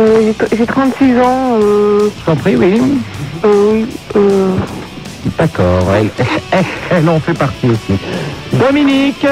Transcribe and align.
Euh, 0.00 0.32
j'ai- 0.50 0.56
J'ai 0.56 0.66
36 0.66 1.18
ans. 1.18 1.58
Euh, 1.60 2.08
Je 2.20 2.24
t'en 2.24 2.36
prie, 2.36 2.56
oui. 2.56 2.80
euh, 3.44 3.72
oui. 3.72 3.86
Euh, 4.16 4.54
D'accord, 5.36 5.82
elle, 5.94 6.10
elle, 6.52 6.64
elle 6.90 7.08
en 7.08 7.18
fait 7.20 7.34
partie 7.34 7.66
aussi. 7.66 7.98
Dominique 8.52 9.26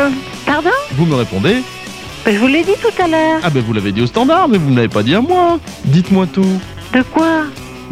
Pardon? 0.44 0.70
Vous 0.96 1.06
me 1.06 1.14
répondez? 1.14 1.62
Je 2.26 2.36
vous 2.38 2.48
l'ai 2.48 2.64
dit 2.64 2.74
tout 2.80 3.02
à 3.02 3.06
l'heure. 3.06 3.40
Ah 3.44 3.50
ben 3.50 3.62
vous 3.62 3.72
l'avez 3.72 3.92
dit 3.92 4.02
au 4.02 4.06
standard, 4.06 4.48
mais 4.48 4.58
vous 4.58 4.70
ne 4.70 4.76
l'avez 4.76 4.88
pas 4.88 5.02
dit 5.04 5.14
à 5.14 5.20
moi. 5.20 5.58
Dites-moi 5.84 6.26
tout. 6.32 6.60
De 6.92 7.02
quoi? 7.02 7.42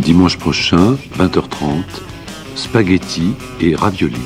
Dimanche 0.01 0.37
prochain, 0.39 0.97
20h30, 1.19 1.85
spaghetti 2.57 3.35
et 3.61 3.77
raviolis. 3.77 4.17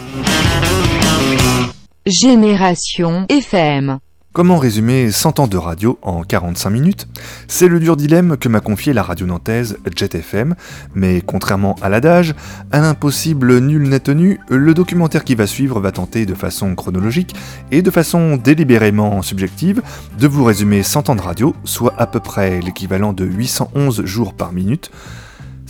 Génération 2.07 3.27
FM. 3.29 3.99
Comment 4.39 4.59
résumer 4.59 5.10
100 5.10 5.41
ans 5.41 5.48
de 5.48 5.56
radio 5.56 5.98
en 6.01 6.23
45 6.23 6.70
minutes? 6.70 7.09
C'est 7.48 7.66
le 7.66 7.80
dur 7.80 7.97
dilemme 7.97 8.37
que 8.37 8.48
m'a 8.48 8.61
confié 8.61 8.92
la 8.92 9.02
radio 9.02 9.27
nantaise 9.27 9.78
Jet 9.97 10.14
FM, 10.14 10.55
mais 10.95 11.23
contrairement 11.27 11.74
à 11.83 11.88
l'adage, 11.88 12.37
à 12.70 12.78
l'impossible 12.78 13.59
nul 13.59 13.88
n'est 13.88 13.98
tenu, 13.98 14.38
le 14.48 14.74
documentaire 14.74 15.24
qui 15.24 15.34
va 15.34 15.48
suivre 15.48 15.80
va 15.80 15.91
tenter 15.91 16.24
de 16.24 16.34
façon 16.34 16.77
chronologique 16.77 17.34
et 17.73 17.83
de 17.83 17.91
façon 17.91 18.37
délibérément 18.37 19.23
subjective 19.23 19.83
de 20.20 20.28
vous 20.28 20.45
résumer 20.45 20.84
100 20.84 21.09
ans 21.09 21.16
de 21.16 21.20
radio, 21.20 21.56
soit 21.64 21.95
à 21.98 22.06
peu 22.06 22.20
près 22.20 22.61
l'équivalent 22.61 23.12
de 23.12 23.25
811 23.25 24.05
jours 24.05 24.34
par 24.34 24.52
minute. 24.52 24.92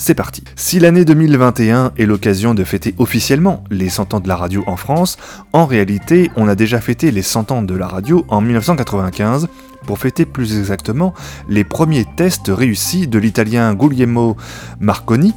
C'est 0.01 0.15
parti. 0.15 0.45
Si 0.55 0.79
l'année 0.79 1.05
2021 1.05 1.91
est 1.99 2.07
l'occasion 2.07 2.55
de 2.55 2.63
fêter 2.63 2.95
officiellement 2.99 3.65
les 3.69 3.89
100 3.89 4.15
ans 4.15 4.21
de 4.21 4.29
la 4.29 4.37
radio 4.37 4.63
en 4.69 4.77
France, 4.77 5.17
en 5.53 5.67
réalité, 5.67 6.31
on 6.37 6.47
a 6.47 6.55
déjà 6.55 6.81
fêté 6.81 7.11
les 7.11 7.21
100 7.21 7.51
ans 7.51 7.63
de 7.63 7.75
la 7.75 7.89
radio 7.89 8.25
en 8.29 8.41
1995 8.41 9.49
pour 9.87 9.99
fêter 9.99 10.25
plus 10.25 10.57
exactement 10.57 11.15
les 11.49 11.65
premiers 11.65 12.07
tests 12.17 12.47
réussis 12.47 13.09
de 13.09 13.19
l'italien 13.19 13.75
Guglielmo 13.75 14.37
Marconi, 14.79 15.35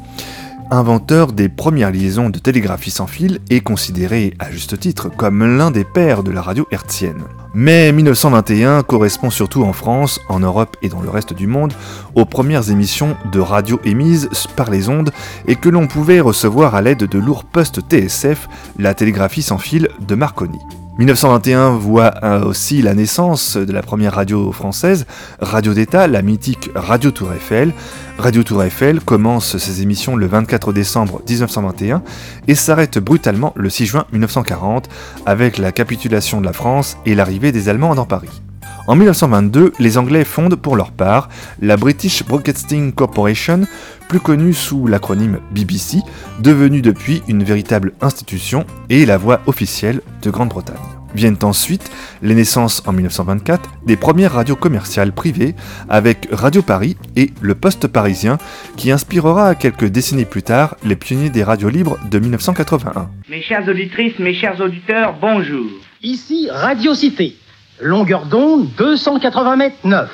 inventeur 0.71 1.33
des 1.33 1.49
premières 1.49 1.91
liaisons 1.91 2.29
de 2.29 2.39
télégraphie 2.39 2.91
sans 2.91 3.05
fil 3.05 3.39
et 3.49 3.59
considéré 3.59 4.33
à 4.39 4.49
juste 4.49 4.79
titre 4.79 5.09
comme 5.09 5.57
l'un 5.57 5.69
des 5.69 5.83
pères 5.83 6.23
de 6.23 6.31
la 6.31 6.41
radio 6.41 6.65
hertzienne. 6.71 7.23
Mais 7.53 7.91
1921 7.91 8.81
correspond 8.83 9.29
surtout 9.29 9.63
en 9.63 9.73
France, 9.73 10.21
en 10.29 10.39
Europe 10.39 10.77
et 10.81 10.87
dans 10.87 11.01
le 11.01 11.09
reste 11.09 11.33
du 11.33 11.47
monde 11.47 11.73
aux 12.15 12.23
premières 12.23 12.71
émissions 12.71 13.17
de 13.33 13.41
radio 13.41 13.81
émises 13.83 14.29
par 14.55 14.71
les 14.71 14.87
ondes 14.87 15.11
et 15.47 15.57
que 15.57 15.67
l'on 15.67 15.87
pouvait 15.87 16.21
recevoir 16.21 16.73
à 16.73 16.81
l'aide 16.81 17.03
de 17.03 17.19
lourds 17.19 17.43
postes 17.43 17.81
TSF, 17.89 18.47
la 18.79 18.93
télégraphie 18.93 19.41
sans 19.41 19.57
fil 19.57 19.89
de 19.99 20.15
Marconi. 20.15 20.59
1921 21.01 21.77
voit 21.77 22.13
euh, 22.23 22.43
aussi 22.43 22.83
la 22.83 22.93
naissance 22.93 23.57
de 23.57 23.73
la 23.73 23.81
première 23.81 24.13
radio 24.13 24.51
française, 24.51 25.07
Radio 25.39 25.73
d'État, 25.73 26.07
la 26.07 26.21
mythique 26.21 26.69
Radio 26.75 27.09
Tour 27.09 27.33
Eiffel. 27.33 27.73
Radio 28.19 28.43
Tour 28.43 28.63
Eiffel 28.63 28.99
commence 28.99 29.57
ses 29.57 29.81
émissions 29.81 30.15
le 30.15 30.27
24 30.27 30.71
décembre 30.73 31.23
1921 31.27 32.03
et 32.47 32.53
s'arrête 32.53 32.99
brutalement 32.99 33.51
le 33.55 33.71
6 33.71 33.87
juin 33.87 34.05
1940 34.11 34.89
avec 35.25 35.57
la 35.57 35.71
capitulation 35.71 36.39
de 36.39 36.45
la 36.45 36.53
France 36.53 36.97
et 37.07 37.15
l'arrivée 37.15 37.51
des 37.51 37.67
Allemands 37.67 37.95
dans 37.95 38.05
Paris. 38.05 38.43
En 38.87 38.95
1922, 38.95 39.73
les 39.79 39.97
Anglais 39.99 40.23
fondent 40.23 40.55
pour 40.55 40.75
leur 40.75 40.91
part 40.91 41.29
la 41.61 41.77
British 41.77 42.23
Broadcasting 42.25 42.91
Corporation, 42.93 43.61
plus 44.09 44.19
connue 44.19 44.53
sous 44.53 44.87
l'acronyme 44.87 45.39
BBC, 45.51 45.99
devenue 46.39 46.81
depuis 46.81 47.21
une 47.27 47.43
véritable 47.43 47.93
institution 48.01 48.65
et 48.89 49.05
la 49.05 49.17
voix 49.17 49.41
officielle 49.45 50.01
de 50.23 50.31
Grande-Bretagne. 50.31 50.75
Viennent 51.13 51.37
ensuite 51.43 51.91
les 52.23 52.33
naissances 52.33 52.81
en 52.87 52.93
1924 52.93 53.69
des 53.85 53.97
premières 53.97 54.31
radios 54.31 54.55
commerciales 54.55 55.11
privées 55.11 55.55
avec 55.89 56.27
Radio 56.31 56.61
Paris 56.61 56.97
et 57.15 57.31
Le 57.41 57.53
Poste 57.53 57.87
parisien 57.87 58.37
qui 58.77 58.91
inspirera 58.91 59.53
quelques 59.55 59.85
décennies 59.85 60.25
plus 60.25 60.43
tard 60.43 60.75
les 60.83 60.95
pionniers 60.95 61.29
des 61.29 61.43
radios 61.43 61.69
libres 61.69 61.99
de 62.09 62.17
1981. 62.17 63.09
Mes 63.29 63.41
chères 63.41 63.67
auditrices, 63.67 64.17
mes 64.19 64.33
chers 64.33 64.59
auditeurs, 64.59 65.15
bonjour. 65.21 65.67
Ici 66.01 66.47
Radio 66.49 66.95
Cité. 66.95 67.35
Longueur 67.81 68.27
d'onde 68.27 68.67
280 68.77 69.55
mètres 69.55 69.75
9. 69.83 70.07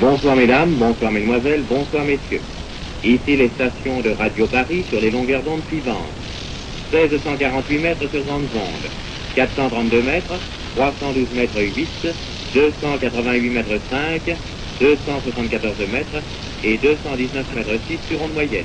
Bonsoir 0.00 0.34
mesdames, 0.34 0.70
bonsoir 0.76 1.12
mesdemoiselles, 1.12 1.62
bonsoir 1.68 2.04
messieurs. 2.06 2.40
Ici 3.04 3.36
les 3.36 3.48
stations 3.50 4.00
de 4.00 4.10
Radio 4.18 4.46
Paris 4.46 4.82
sur 4.88 4.98
les 4.98 5.10
longueurs 5.10 5.42
d'onde 5.42 5.60
suivantes. 5.68 5.96
1648 6.94 7.78
mètres 7.80 8.08
sur 8.10 8.24
grandes 8.24 8.48
ondes, 8.54 8.90
432 9.34 10.02
mètres, 10.02 10.32
312 10.76 11.26
mètres 11.36 11.60
8, 11.60 11.86
288 12.54 13.50
mètres 13.50 13.78
5, 13.90 14.36
274 14.80 15.74
mètres 15.92 16.22
et 16.64 16.78
219 16.78 17.54
mètres 17.54 17.78
6 17.88 17.98
sur 18.08 18.22
onde 18.22 18.32
moyenne. 18.32 18.64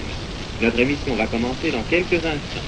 Notre 0.62 0.80
émission 0.80 1.16
va 1.16 1.26
commencer 1.26 1.72
dans 1.72 1.82
quelques 1.82 2.24
instants. 2.24 2.62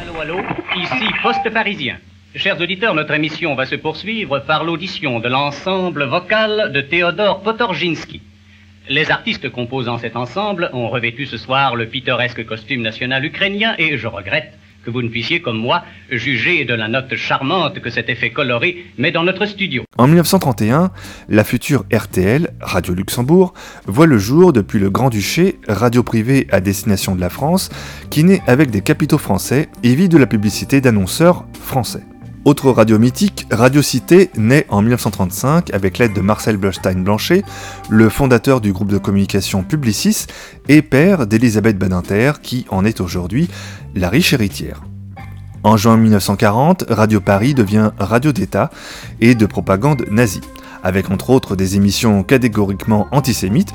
Allô, 0.00 0.20
allô, 0.20 0.38
ici 0.76 1.06
Poste 1.24 1.50
Parisien. 1.52 1.98
Chers 2.36 2.60
auditeurs, 2.60 2.94
notre 2.94 3.14
émission 3.14 3.56
va 3.56 3.66
se 3.66 3.74
poursuivre 3.74 4.38
par 4.46 4.62
l'audition 4.62 5.18
de 5.18 5.28
l'ensemble 5.28 6.04
vocal 6.04 6.70
de 6.72 6.80
Théodore 6.80 7.40
Potorginski. 7.42 8.22
Les 8.88 9.10
artistes 9.10 9.50
composant 9.50 9.98
cet 9.98 10.14
ensemble 10.14 10.70
ont 10.72 10.88
revêtu 10.88 11.26
ce 11.26 11.36
soir 11.36 11.74
le 11.74 11.86
pittoresque 11.86 12.46
costume 12.46 12.82
national 12.82 13.24
ukrainien 13.24 13.74
et 13.78 13.98
je 13.98 14.06
regrette 14.06 14.56
que 14.84 14.90
vous 14.90 15.02
ne 15.02 15.08
puissiez, 15.08 15.40
comme 15.40 15.58
moi, 15.58 15.82
juger 16.10 16.64
de 16.64 16.74
la 16.74 16.88
note 16.88 17.14
charmante 17.16 17.80
que 17.80 17.90
cet 17.90 18.08
effet 18.08 18.30
coloré 18.30 18.86
met 18.98 19.12
dans 19.12 19.22
notre 19.22 19.46
studio. 19.46 19.84
En 19.98 20.06
1931, 20.06 20.90
la 21.28 21.44
future 21.44 21.84
RTL, 21.92 22.50
Radio 22.60 22.94
Luxembourg, 22.94 23.54
voit 23.86 24.06
le 24.06 24.18
jour 24.18 24.52
depuis 24.52 24.78
le 24.78 24.90
Grand-Duché, 24.90 25.58
radio 25.68 26.02
privée 26.02 26.46
à 26.50 26.60
destination 26.60 27.14
de 27.14 27.20
la 27.20 27.30
France, 27.30 27.70
qui 28.10 28.24
naît 28.24 28.42
avec 28.46 28.70
des 28.70 28.80
capitaux 28.80 29.18
français 29.18 29.68
et 29.82 29.94
vit 29.94 30.08
de 30.08 30.18
la 30.18 30.26
publicité 30.26 30.80
d'annonceurs 30.80 31.44
français. 31.52 32.02
Autre 32.46 32.70
radio 32.70 32.98
mythique, 32.98 33.46
Radio 33.50 33.82
Cité 33.82 34.30
naît 34.34 34.64
en 34.70 34.80
1935 34.80 35.74
avec 35.74 35.98
l'aide 35.98 36.14
de 36.14 36.22
Marcel 36.22 36.56
Blochstein-Blanchet, 36.56 37.44
le 37.90 38.08
fondateur 38.08 38.62
du 38.62 38.72
groupe 38.72 38.90
de 38.90 38.96
communication 38.96 39.62
Publicis 39.62 40.24
et 40.66 40.80
père 40.80 41.26
d'Elisabeth 41.26 41.76
Badinter 41.76 42.32
qui 42.42 42.64
en 42.70 42.86
est 42.86 43.02
aujourd'hui 43.02 43.50
la 43.94 44.08
riche 44.08 44.32
héritière. 44.32 44.82
En 45.64 45.76
juin 45.76 45.98
1940, 45.98 46.86
Radio 46.88 47.20
Paris 47.20 47.52
devient 47.52 47.90
radio 47.98 48.32
d'État 48.32 48.70
et 49.20 49.34
de 49.34 49.44
propagande 49.44 50.06
nazie, 50.10 50.40
avec 50.82 51.10
entre 51.10 51.30
autres 51.30 51.56
des 51.56 51.76
émissions 51.76 52.22
catégoriquement 52.22 53.08
antisémites. 53.12 53.72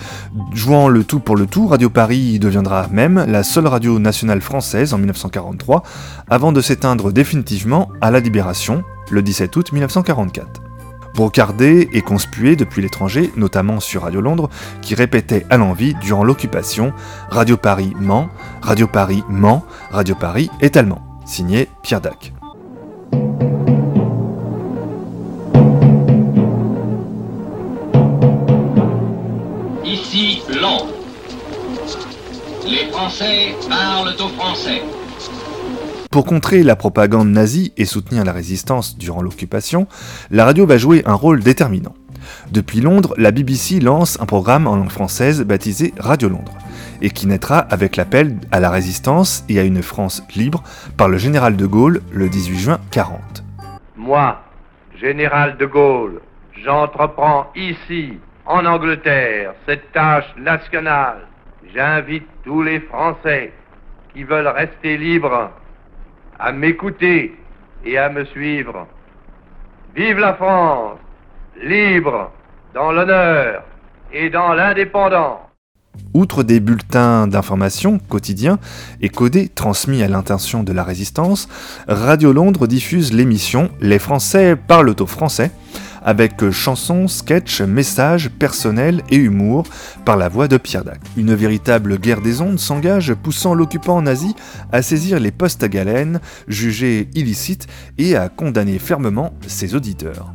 Jouant 0.54 0.88
le 0.88 1.04
tout 1.04 1.20
pour 1.20 1.36
le 1.36 1.46
tout, 1.46 1.68
Radio 1.68 1.90
Paris 1.90 2.40
deviendra 2.40 2.88
même 2.92 3.26
la 3.28 3.44
seule 3.44 3.68
radio 3.68 4.00
nationale 4.00 4.42
française 4.42 4.94
en 4.94 4.98
1943, 4.98 5.84
avant 6.30 6.52
de 6.52 6.62
s'éteindre 6.62 7.12
définitivement 7.12 7.90
à 8.02 8.12
la 8.12 8.20
Libération, 8.20 8.84
le 9.12 9.22
17 9.22 9.56
août 9.56 9.72
1944. 9.72 10.62
Brocardé 11.16 11.88
et 11.94 12.02
conspué 12.02 12.58
depuis 12.58 12.82
l'étranger, 12.82 13.32
notamment 13.38 13.80
sur 13.80 14.04
Radio 14.04 14.20
Londres, 14.20 14.50
qui 14.82 14.96
répétait 14.96 15.46
à 15.50 15.56
l'envi 15.56 15.94
durant 15.96 16.26
l'occupation 16.26 16.92
Radio 17.30 17.56
Paris 17.56 17.94
ment, 18.00 18.30
Radio 18.62 18.86
Paris 18.86 19.24
ment, 19.30 19.66
Radio 19.92 20.14
Paris 20.14 20.50
est 20.60 20.76
allemand. 20.76 21.02
Signé 21.26 21.70
Pierre 21.84 22.02
Dac. 22.02 22.34
Les 32.67 32.91
Français 32.91 33.53
parlent 33.70 34.16
aux 34.20 34.29
Français. 34.40 34.82
Pour 36.12 36.26
contrer 36.26 36.64
la 36.64 36.76
propagande 36.76 37.29
nazie 37.29 37.72
et 37.78 37.85
soutenir 37.85 38.23
la 38.23 38.32
résistance 38.32 38.97
durant 38.97 39.22
l'occupation, 39.22 39.88
la 40.32 40.46
radio 40.46 40.66
va 40.66 40.79
jouer 40.79 41.03
un 41.06 41.14
rôle 41.14 41.41
déterminant. 41.41 41.94
Depuis 42.52 42.82
Londres, 42.82 43.14
la 43.17 43.29
BBC 43.29 43.79
lance 43.79 44.20
un 44.20 44.26
programme 44.26 44.66
en 44.66 44.78
langue 44.78 44.90
française 44.90 45.44
baptisé 45.44 45.94
Radio 46.00 46.28
Londres, 46.28 46.53
et 47.03 47.12
qui 47.12 47.28
naîtra 47.28 47.59
avec 47.59 47.97
l'appel 47.97 48.38
à 48.52 48.59
la 48.59 48.72
résistance 48.72 49.44
et 49.47 49.59
à 49.59 49.64
une 49.64 49.84
France 49.84 50.23
libre 50.35 50.64
par 50.97 51.08
le 51.08 51.20
général 51.20 51.58
de 51.58 51.67
Gaulle 51.67 52.02
le 52.12 52.29
18 52.29 52.58
juin 52.58 52.79
40. 52.90 53.44
Moi, 53.96 54.41
général 55.00 55.58
de 55.58 55.67
Gaulle, 55.67 56.20
j'entreprends 56.64 57.52
ici, 57.56 58.14
en 58.47 58.66
Angleterre, 58.66 59.53
cette 59.67 59.91
tâche 59.91 60.34
nationale. 60.40 61.28
J'invite 61.73 62.28
tous 62.44 62.62
les 62.62 62.79
Français 62.82 63.52
qui 64.14 64.23
veulent 64.23 64.47
rester 64.47 64.97
libres 64.97 65.52
à 66.40 66.52
m'écouter 66.52 67.35
et 67.84 67.97
à 67.97 68.09
me 68.09 68.26
suivre. 68.26 68.88
Vive 69.96 70.20
la 70.20 70.34
France, 70.34 71.00
libre, 71.62 72.32
dans 72.73 72.91
l'honneur 72.91 73.64
et 74.12 74.29
dans 74.29 74.53
l'indépendance. 74.53 75.45
Outre 76.14 76.44
des 76.44 76.59
bulletins 76.59 77.28
d'information 77.28 78.00
quotidiens 78.00 78.58
et 79.02 79.09
codés 79.09 79.50
transmis 79.50 80.02
à 80.02 80.08
l'intention 80.08 80.64
de 80.64 80.72
la 80.72 80.84
résistance, 80.84 81.50
Radio 81.88 82.32
Londres 82.32 82.68
diffuse 82.68 83.12
l'émission 83.12 83.70
Les 83.82 84.00
Français 84.00 84.56
parlent 84.56 84.96
au 84.97 85.06
français, 85.06 85.52
avec 86.06 86.50
chansons, 86.52 87.08
sketchs, 87.08 87.62
messages 87.62 88.30
personnels 88.30 89.02
et 89.09 89.18
humour 89.18 89.66
par 90.06 90.16
la 90.16 90.30
voix 90.30 90.47
de 90.47 90.58
Pierre 90.58 90.86
Dac. 90.86 91.02
Une 91.18 91.34
véritable 91.34 91.98
guerre 91.98 92.22
des 92.22 92.41
ondes 92.41 92.59
s'engage 92.59 93.14
poussant 93.16 93.56
l'occupant 93.56 94.02
nazi 94.02 94.36
à 94.72 94.82
saisir 94.82 95.20
les 95.20 95.32
postes 95.32 95.64
à 95.64 95.68
galène 95.68 96.22
jugés 96.48 97.09
illicites 97.16 97.68
et 97.98 98.16
à 98.16 98.30
condamner 98.30 98.80
fermement 98.80 99.34
ses 99.48 99.76
auditeurs. 99.76 100.32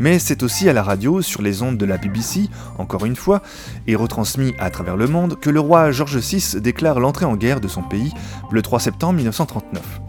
Mais 0.00 0.18
c'est 0.18 0.42
aussi 0.42 0.66
à 0.66 0.72
la 0.72 0.82
radio, 0.82 1.20
sur 1.20 1.42
les 1.42 1.60
ondes 1.60 1.76
de 1.76 1.84
la 1.84 1.98
BBC, 1.98 2.48
encore 2.78 3.04
une 3.04 3.16
fois, 3.16 3.42
et 3.86 3.94
retransmis 3.94 4.54
à 4.58 4.70
travers 4.70 4.96
le 4.96 5.06
monde, 5.06 5.38
que 5.38 5.50
le 5.50 5.60
roi 5.60 5.92
George 5.92 6.16
VI 6.16 6.58
déclare 6.58 6.98
l'entrée 6.98 7.26
en 7.26 7.36
guerre 7.36 7.60
de 7.60 7.68
son 7.68 7.82
pays 7.82 8.10
le 8.50 8.62
3 8.62 8.80
septembre 8.80 9.14
1939. 9.16 10.00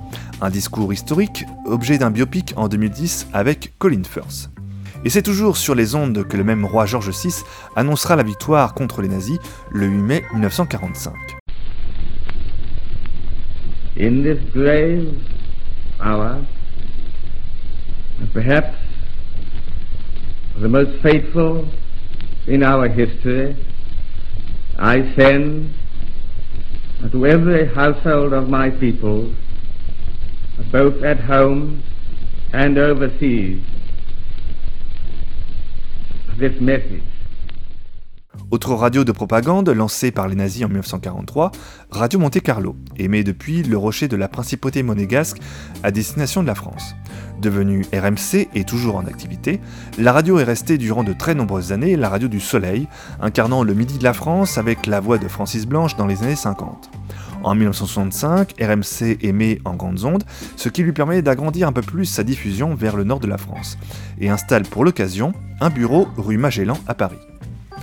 Un 0.41 0.49
discours 0.49 0.93
historique, 0.93 1.45
objet 1.65 1.97
d'un 1.97 2.09
biopic 2.09 2.53
en 2.55 2.69
2010 2.69 3.27
avec 3.33 3.73
Colin 3.79 4.03
Firth. 4.09 4.49
Et 5.03 5.09
c'est 5.09 5.23
toujours 5.23 5.57
sur 5.57 5.75
les 5.75 5.93
ondes 5.93 6.25
que 6.25 6.37
le 6.37 6.45
même 6.45 6.63
roi 6.63 6.85
George 6.85 7.09
VI 7.09 7.43
annoncera 7.75 8.15
la 8.15 8.23
victoire 8.23 8.73
contre 8.73 9.01
les 9.01 9.09
nazis 9.09 9.39
le 9.71 9.87
8 9.87 9.97
mai 9.97 10.23
1945. 10.33 11.13
In 13.99 14.23
this 14.23 14.39
grave 14.53 15.13
perhaps 18.33 18.90
the 20.57 20.67
most 20.67 21.01
faithful 21.01 21.67
in 22.47 22.63
our 22.63 22.87
history, 22.87 23.55
I 24.77 25.13
send 25.15 25.73
to 27.11 27.25
every 27.25 27.73
household 27.73 28.33
of 28.33 28.49
my 28.49 28.69
people, 28.69 29.33
both 30.71 31.03
at 31.03 31.19
home 31.19 31.83
and 32.53 32.77
overseas, 32.77 33.63
this 36.37 36.59
message. 36.59 37.10
Autre 38.51 38.75
radio 38.75 39.05
de 39.05 39.13
propagande 39.13 39.69
lancée 39.69 40.11
par 40.11 40.27
les 40.27 40.35
nazis 40.35 40.65
en 40.65 40.67
1943, 40.67 41.53
Radio 41.89 42.19
Monte 42.19 42.41
Carlo, 42.41 42.75
émet 42.97 43.23
depuis 43.23 43.63
le 43.63 43.77
rocher 43.77 44.09
de 44.09 44.17
la 44.17 44.27
principauté 44.27 44.83
monégasque 44.83 45.37
à 45.83 45.91
destination 45.91 46.41
de 46.41 46.47
la 46.47 46.55
France. 46.55 46.93
Devenue 47.41 47.85
RMC 47.93 48.49
et 48.53 48.65
toujours 48.65 48.97
en 48.97 49.05
activité, 49.05 49.61
la 49.97 50.11
radio 50.11 50.37
est 50.37 50.43
restée 50.43 50.77
durant 50.77 51.05
de 51.05 51.13
très 51.13 51.33
nombreuses 51.33 51.71
années 51.71 51.95
la 51.95 52.09
radio 52.09 52.27
du 52.27 52.41
soleil, 52.41 52.89
incarnant 53.21 53.63
le 53.63 53.73
midi 53.73 53.97
de 53.97 54.03
la 54.03 54.13
France 54.13 54.57
avec 54.57 54.85
la 54.85 54.99
voix 54.99 55.17
de 55.17 55.29
Francis 55.29 55.65
Blanche 55.65 55.95
dans 55.95 56.05
les 56.05 56.21
années 56.21 56.35
50. 56.35 56.91
En 57.43 57.55
1965, 57.55 58.55
RMC 58.59 59.17
émet 59.21 59.59
en 59.63 59.75
grandes 59.75 60.03
ondes, 60.03 60.25
ce 60.57 60.67
qui 60.67 60.83
lui 60.83 60.91
permet 60.91 61.21
d'agrandir 61.21 61.69
un 61.69 61.73
peu 61.73 61.81
plus 61.81 62.05
sa 62.05 62.25
diffusion 62.25 62.75
vers 62.75 62.97
le 62.97 63.05
nord 63.05 63.21
de 63.21 63.27
la 63.27 63.37
France, 63.37 63.77
et 64.19 64.29
installe 64.29 64.63
pour 64.63 64.83
l'occasion 64.83 65.31
un 65.61 65.69
bureau 65.69 66.09
rue 66.17 66.37
Magellan 66.37 66.77
à 66.85 66.95
Paris. 66.95 67.30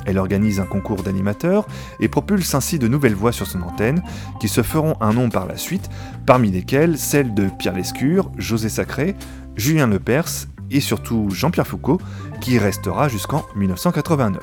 Elle 0.07 0.19
organise 0.19 0.61
un 0.61 0.67
concours 0.67 1.03
d'animateurs 1.03 1.67
et 2.01 2.09
propulse 2.09 2.55
ainsi 2.55 2.79
de 2.79 2.89
nouvelles 2.89 3.15
voix 3.15 3.33
sur 3.33 3.47
son 3.47 3.63
antenne, 3.63 4.03
qui 4.41 4.49
se 4.49 4.63
feront 4.63 4.97
un 5.01 5.13
nom 5.13 5.29
par 5.29 5.47
la 5.47 5.57
suite, 5.57 5.89
parmi 6.27 6.51
lesquelles 6.51 6.99
celles 6.99 7.35
de 7.35 7.49
Pierre 7.59 7.75
Lescure, 7.75 8.31
José 8.37 8.69
Sacré, 8.69 9.15
Julien 9.57 9.87
Lepers 9.87 10.47
et 10.71 10.81
surtout 10.81 11.29
Jean-Pierre 11.31 11.67
Foucault, 11.67 12.01
qui 12.41 12.59
restera 12.59 13.09
jusqu'en 13.09 13.45
1989. 13.57 14.43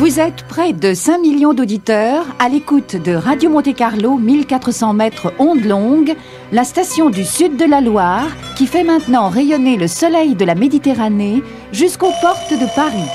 Vous 0.00 0.18
êtes 0.18 0.44
près 0.44 0.72
de 0.72 0.94
5 0.94 1.18
millions 1.18 1.52
d'auditeurs 1.52 2.24
à 2.38 2.48
l'écoute 2.48 2.96
de 2.96 3.12
Radio 3.12 3.50
Monte 3.50 3.74
Carlo 3.76 4.16
1400 4.16 4.94
mètres 4.94 5.34
ondes 5.38 5.66
longues, 5.66 6.16
la 6.52 6.64
station 6.64 7.10
du 7.10 7.22
sud 7.22 7.58
de 7.58 7.66
la 7.66 7.82
Loire 7.82 8.28
qui 8.56 8.66
fait 8.66 8.82
maintenant 8.82 9.28
rayonner 9.28 9.76
le 9.76 9.86
soleil 9.88 10.34
de 10.34 10.46
la 10.46 10.54
Méditerranée 10.54 11.42
jusqu'aux 11.72 12.14
portes 12.22 12.50
de 12.50 12.74
Paris. 12.74 13.10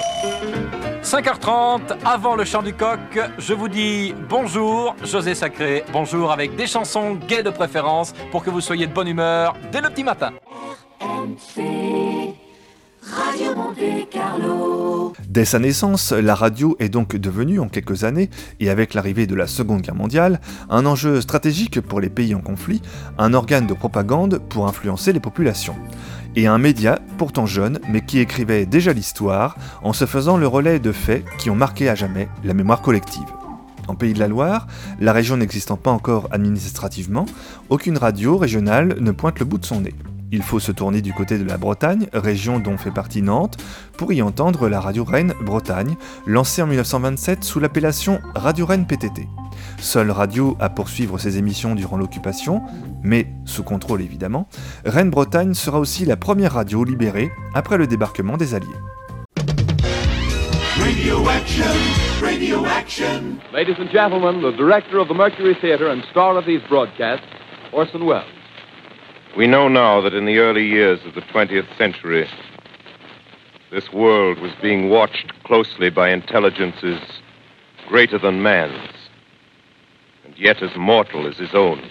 5h30, 1.02 1.98
avant 2.06 2.36
le 2.36 2.46
chant 2.46 2.62
du 2.62 2.76
coq, 2.76 3.20
je 3.40 3.56
vous 3.56 3.68
dis 3.68 4.14
bonjour, 4.30 4.96
José 5.04 5.34
Sacré, 5.34 5.84
bonjour 5.92 6.32
avec 6.32 6.56
des 6.56 6.68
chansons 6.68 7.16
gaies 7.16 7.42
de 7.42 7.50
préférence 7.50 8.14
pour 8.30 8.44
que 8.44 8.52
vous 8.52 8.62
soyez 8.62 8.86
de 8.86 8.94
bonne 8.94 9.08
humeur 9.08 9.56
dès 9.72 9.82
le 9.82 9.90
petit 9.90 10.04
matin. 10.04 10.34
Radio 13.12 13.56
Monte 13.56 14.10
Carlo. 14.10 15.14
Dès 15.28 15.46
sa 15.46 15.60
naissance, 15.60 16.12
la 16.12 16.34
radio 16.34 16.76
est 16.80 16.90
donc 16.90 17.16
devenue 17.16 17.60
en 17.60 17.68
quelques 17.68 18.04
années, 18.04 18.30
et 18.60 18.70
avec 18.70 18.94
l'arrivée 18.94 19.28
de 19.28 19.36
la 19.36 19.46
Seconde 19.46 19.82
Guerre 19.82 19.96
mondiale, 19.96 20.42
un 20.70 20.86
enjeu 20.86 21.22
stratégique 21.22 21.82
pour 21.82 22.00
les 22.02 22.10
pays 22.10 22.34
en 22.34 22.42
conflit, 22.42 22.82
un 23.18 23.34
organe 23.34 23.68
de 23.68 23.74
propagande 23.74 24.40
pour 24.50 24.68
influencer 24.68 25.14
les 25.14 25.20
populations. 25.20 25.76
Et 26.36 26.48
un 26.48 26.58
média 26.58 27.00
pourtant 27.18 27.46
jeune, 27.46 27.80
mais 27.90 28.02
qui 28.02 28.20
écrivait 28.20 28.66
déjà 28.66 28.92
l'histoire 28.92 29.56
en 29.84 29.94
se 29.94 30.06
faisant 30.06 30.38
le 30.38 30.48
relais 30.48 30.80
de 30.80 30.92
faits 30.92 31.24
qui 31.38 31.50
ont 31.50 31.56
marqué 31.56 31.90
à 31.90 31.96
jamais 31.96 32.28
la 32.44 32.54
mémoire 32.54 32.82
collective. 32.82 33.28
En 33.88 33.94
Pays 33.94 34.14
de 34.14 34.20
la 34.20 34.28
Loire, 34.28 34.66
la 35.00 35.14
région 35.14 35.38
n'existant 35.38 35.78
pas 35.78 35.92
encore 35.92 36.28
administrativement, 36.32 37.28
aucune 37.70 37.98
radio 37.98 38.38
régionale 38.38 38.98
ne 39.00 39.12
pointe 39.12 39.40
le 39.40 39.46
bout 39.46 39.60
de 39.60 39.66
son 39.66 39.82
nez. 39.82 39.94
Il 40.32 40.42
faut 40.42 40.60
se 40.60 40.72
tourner 40.72 41.02
du 41.02 41.14
côté 41.14 41.38
de 41.38 41.44
la 41.44 41.58
Bretagne, 41.58 42.08
région 42.14 42.60
dont 42.60 42.78
fait 42.78 42.92
partie 42.92 43.22
Nantes, 43.22 43.58
pour 43.98 44.12
y 44.12 44.22
entendre 44.22 44.68
la 44.68 44.80
radio 44.80 45.04
Rennes 45.04 45.34
Bretagne, 45.42 45.96
lancée 46.26 46.62
en 46.62 46.68
1927 46.68 47.44
sous 47.44 47.60
l'appellation 47.60 48.20
Radio 48.36 48.66
Rennes 48.66 48.88
PTT. 48.88 49.28
Seule 49.78 50.12
radio 50.12 50.58
à 50.60 50.70
poursuivre 50.70 51.20
ses 51.20 51.38
émissions 51.38 51.76
durant 51.76 51.98
l'occupation, 51.98 52.62
mais 53.04 53.28
sous 53.46 53.64
contrôle 53.64 54.02
évidemment, 54.02 54.48
Rennes 54.86 55.12
Bretagne 55.12 55.54
sera 55.54 55.80
aussi 55.80 56.06
la 56.06 56.18
première 56.18 56.54
radio 56.54 56.84
libérée 56.84 57.32
après 57.54 57.78
le 57.78 57.88
débarquement 57.88 58.38
des 58.38 58.56
Alliés. 58.56 58.68
Radio 60.80 61.30
action, 61.30 61.66
radio 62.22 62.66
action. 62.66 63.38
Ladies 63.54 63.76
and 63.80 63.90
gentlemen, 63.92 64.42
the 64.42 64.56
director 64.58 64.98
of 65.00 65.08
the 65.08 65.14
Mercury 65.14 65.56
Theatre 65.62 65.90
and 65.90 66.02
star 66.12 66.38
of 66.38 66.46
these 66.46 66.62
broadcasts, 66.68 67.26
Orson 67.72 68.06
Welles. 68.06 68.45
We 69.36 69.48
know 69.48 69.68
now 69.68 70.00
that 70.00 70.14
in 70.14 70.24
the 70.24 70.38
early 70.38 70.66
years 70.66 71.04
of 71.04 71.14
the 71.14 71.22
20th 71.22 71.78
century, 71.78 72.26
this 73.70 73.92
world 73.92 74.40
was 74.40 74.54
being 74.62 74.90
watched 74.90 75.34
closely 75.44 75.90
by 75.90 76.10
intelligences 76.10 77.02
greater 77.86 78.18
than 78.18 78.42
man's, 78.42 78.94
and 80.24 80.38
yet 80.38 80.64
as 80.64 80.78
mortal 80.78 81.28
as 81.28 81.38
his 81.38 81.54
own. 81.54 81.82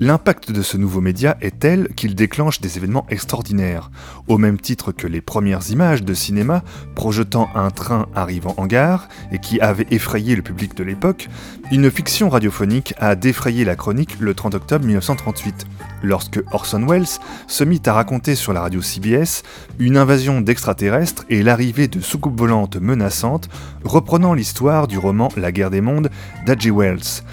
L'impact 0.00 0.52
de 0.52 0.62
ce 0.62 0.76
nouveau 0.76 1.00
média 1.00 1.36
est 1.40 1.58
tel 1.58 1.88
qu'il 1.96 2.14
déclenche 2.14 2.60
des 2.60 2.76
événements 2.76 3.04
extraordinaires, 3.10 3.90
au 4.28 4.38
même 4.38 4.60
titre 4.60 4.92
que 4.92 5.08
les 5.08 5.20
premières 5.20 5.70
images 5.70 6.04
de 6.04 6.14
cinéma 6.14 6.62
projetant 6.94 7.48
un 7.56 7.70
train 7.70 8.06
arrivant 8.14 8.54
en 8.58 8.66
gare 8.66 9.08
et 9.32 9.40
qui 9.40 9.58
avaient 9.58 9.88
effrayé 9.90 10.36
le 10.36 10.42
public 10.42 10.76
de 10.76 10.84
l'époque, 10.84 11.28
une 11.72 11.90
fiction 11.90 12.28
radiophonique 12.28 12.94
a 12.98 13.16
défrayé 13.16 13.64
la 13.64 13.74
chronique 13.74 14.20
le 14.20 14.34
30 14.34 14.54
octobre 14.54 14.84
1938, 14.84 15.66
lorsque 16.04 16.44
Orson 16.52 16.86
Welles 16.86 17.18
se 17.48 17.64
mit 17.64 17.82
à 17.86 17.92
raconter 17.92 18.36
sur 18.36 18.52
la 18.52 18.60
radio 18.60 18.80
CBS 18.80 19.42
une 19.80 19.96
invasion 19.96 20.40
d'extraterrestres 20.40 21.24
et 21.28 21.42
l'arrivée 21.42 21.88
de 21.88 22.00
soucoupes 22.00 22.38
volantes 22.38 22.76
menaçantes, 22.76 23.48
reprenant 23.82 24.32
l'histoire 24.32 24.86
du 24.86 24.96
roman 24.96 25.28
La 25.36 25.50
guerre 25.50 25.70
des 25.70 25.80
mondes 25.80 26.08
d'H.G. 26.46 26.70
Wells. 26.70 27.24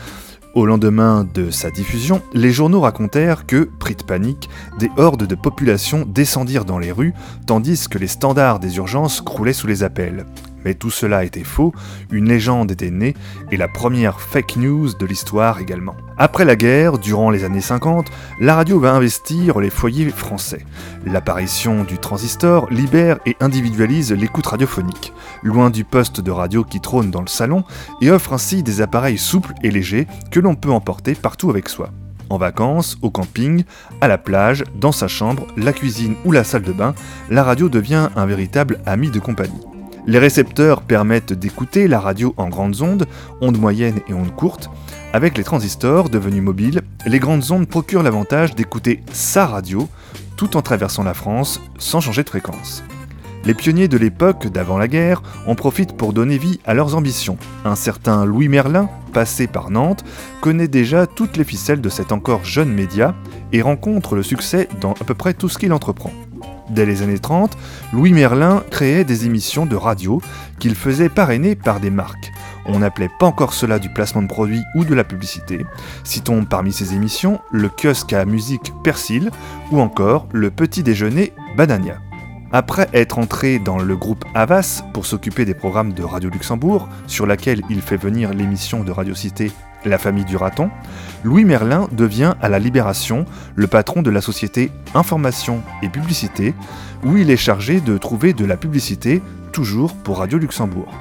Au 0.55 0.65
lendemain 0.65 1.27
de 1.33 1.51
sa 1.51 1.69
diffusion, 1.69 2.21
les 2.33 2.51
journaux 2.53 2.79
racontèrent 2.79 3.45
que, 3.45 3.69
pris 3.77 3.95
de 3.95 4.03
panique, 4.03 4.49
des 4.79 4.89
hordes 4.95 5.27
de 5.27 5.35
population 5.35 6.05
descendirent 6.07 6.63
dans 6.63 6.79
les 6.79 6.93
rues, 6.93 7.13
tandis 7.45 7.89
que 7.89 7.97
les 7.97 8.07
standards 8.07 8.59
des 8.59 8.77
urgences 8.77 9.19
croulaient 9.19 9.51
sous 9.51 9.67
les 9.67 9.83
appels. 9.83 10.25
Mais 10.65 10.73
tout 10.73 10.89
cela 10.89 11.23
était 11.23 11.43
faux, 11.43 11.73
une 12.11 12.27
légende 12.27 12.71
était 12.71 12.91
née, 12.91 13.13
et 13.51 13.57
la 13.57 13.67
première 13.67 14.19
fake 14.19 14.57
news 14.57 14.93
de 14.93 15.05
l'histoire 15.05 15.59
également. 15.59 15.95
Après 16.17 16.45
la 16.45 16.55
guerre, 16.55 16.97
durant 16.97 17.29
les 17.29 17.43
années 17.43 17.61
50, 17.61 18.07
la 18.41 18.55
radio 18.55 18.79
va 18.79 18.93
investir 18.93 19.59
les 19.59 19.69
foyers 19.69 20.09
français. 20.09 20.65
L'apparition 21.05 21.83
du 21.83 21.97
transistor 21.97 22.67
libère 22.71 23.19
et 23.25 23.35
individualise 23.39 24.11
l'écoute 24.11 24.47
radiophonique, 24.47 25.13
loin 25.43 25.69
du 25.69 25.83
poste 25.83 26.21
de 26.21 26.31
radio 26.31 26.63
qui 26.63 26.79
trône 26.79 27.11
dans 27.11 27.21
le 27.21 27.27
salon, 27.27 27.63
et 28.01 28.11
offre 28.11 28.33
ainsi 28.33 28.63
des 28.63 28.81
appareils 28.81 29.17
souples 29.17 29.53
et 29.61 29.71
légers 29.71 30.07
que 30.31 30.39
l'on 30.39 30.55
peut 30.55 30.71
emporter 30.71 31.15
partout 31.15 31.49
avec 31.49 31.69
soi. 31.69 31.91
En 32.29 32.37
vacances, 32.37 32.97
au 33.03 33.11
camping, 33.11 33.63
à 34.01 34.07
la 34.07 34.17
plage, 34.17 34.63
dans 34.79 34.91
sa 34.91 35.07
chambre, 35.07 35.45
la 35.57 35.73
cuisine 35.73 36.15
ou 36.25 36.31
la 36.31 36.43
salle 36.43 36.63
de 36.63 36.71
bain, 36.71 36.95
la 37.29 37.43
radio 37.43 37.69
devient 37.69 38.09
un 38.15 38.25
véritable 38.25 38.79
ami 38.85 39.11
de 39.11 39.19
compagnie. 39.19 39.74
Les 40.07 40.19
récepteurs 40.19 40.83
permettent 40.83 41.33
d'écouter 41.33 41.87
la 41.87 41.99
radio 41.99 42.35
en 42.37 42.49
grandes 42.49 42.81
ondes, 42.81 43.07
ondes 43.41 43.59
moyennes 43.59 44.01
et 44.07 44.13
ondes 44.13 44.35
courtes. 44.35 44.69
Avec 45.13 45.37
les 45.37 45.43
transistors 45.43 46.09
devenus 46.09 46.43
mobiles, 46.43 46.81
les 47.07 47.19
grandes 47.19 47.51
ondes 47.51 47.67
procurent 47.67 48.03
l'avantage 48.03 48.53
d'écouter 48.53 49.01
sa 49.11 49.47
radio 49.47 49.87
tout 50.37 50.57
en 50.57 50.61
traversant 50.61 51.03
la 51.03 51.15
France 51.15 51.59
sans 51.79 52.01
changer 52.01 52.23
de 52.23 52.29
fréquence. 52.29 52.83
Les 53.45 53.53
pionniers 53.53 53.87
de 53.87 53.97
l'époque 53.97 54.47
d'avant 54.47 54.77
la 54.77 54.87
guerre 54.87 55.21
en 55.47 55.55
profitent 55.55 55.95
pour 55.95 56.13
donner 56.13 56.37
vie 56.37 56.59
à 56.65 56.73
leurs 56.73 56.95
ambitions. 56.95 57.37
Un 57.63 57.75
certain 57.75 58.25
Louis 58.25 58.47
Merlin, 58.47 58.89
passé 59.13 59.47
par 59.47 59.69
Nantes, 59.69 60.03
connaît 60.41 60.67
déjà 60.67 61.05
toutes 61.07 61.37
les 61.37 61.43
ficelles 61.43 61.81
de 61.81 61.89
cet 61.89 62.11
encore 62.11 62.43
jeune 62.43 62.73
média 62.73 63.15
et 63.53 63.61
rencontre 63.61 64.15
le 64.15 64.23
succès 64.23 64.67
dans 64.81 64.93
à 64.93 65.03
peu 65.03 65.13
près 65.13 65.33
tout 65.33 65.49
ce 65.49 65.59
qu'il 65.59 65.73
entreprend. 65.73 66.11
Dès 66.69 66.85
les 66.85 67.01
années 67.01 67.19
30, 67.19 67.57
Louis 67.93 68.13
Merlin 68.13 68.63
créait 68.71 69.03
des 69.03 69.25
émissions 69.25 69.65
de 69.65 69.75
radio 69.75 70.21
qu'il 70.59 70.75
faisait 70.75 71.09
parrainer 71.09 71.55
par 71.55 71.79
des 71.79 71.91
marques. 71.91 72.31
On 72.65 72.79
n'appelait 72.79 73.11
pas 73.19 73.27
encore 73.27 73.53
cela 73.53 73.77
du 73.77 73.89
placement 73.89 74.23
de 74.23 74.27
produits 74.27 74.63
ou 74.75 74.83
de 74.83 74.95
la 74.95 75.03
publicité. 75.03 75.63
Citons 76.03 76.45
parmi 76.45 76.73
ces 76.73 76.95
émissions 76.95 77.39
le 77.51 77.69
kiosque 77.69 78.13
à 78.13 78.25
musique 78.25 78.73
Persil 78.83 79.29
ou 79.71 79.79
encore 79.79 80.27
le 80.31 80.49
petit 80.49 80.81
déjeuner 80.81 81.33
Banania. 81.55 81.99
Après 82.51 82.87
être 82.93 83.19
entré 83.19 83.59
dans 83.59 83.77
le 83.77 83.95
groupe 83.95 84.25
Havas 84.33 84.83
pour 84.93 85.05
s'occuper 85.05 85.45
des 85.45 85.53
programmes 85.53 85.93
de 85.93 86.03
Radio 86.03 86.29
Luxembourg, 86.29 86.87
sur 87.05 87.25
laquelle 87.27 87.61
il 87.69 87.81
fait 87.81 87.97
venir 87.97 88.33
l'émission 88.33 88.83
de 88.83 88.91
Radio 88.91 89.13
Cité 89.13 89.51
La 89.85 89.99
famille 89.99 90.25
du 90.25 90.35
raton, 90.35 90.71
Louis 91.23 91.45
Merlin 91.45 91.87
devient 91.91 92.33
à 92.41 92.49
la 92.49 92.57
Libération 92.57 93.25
le 93.55 93.67
patron 93.67 94.01
de 94.01 94.09
la 94.09 94.19
société 94.19 94.71
Information 94.95 95.61
et 95.83 95.89
Publicité, 95.89 96.55
où 97.03 97.17
il 97.17 97.29
est 97.29 97.37
chargé 97.37 97.79
de 97.79 97.97
trouver 97.99 98.33
de 98.33 98.45
la 98.45 98.57
publicité, 98.57 99.21
toujours 99.51 99.93
pour 99.93 100.17
Radio 100.17 100.39
Luxembourg. 100.39 100.91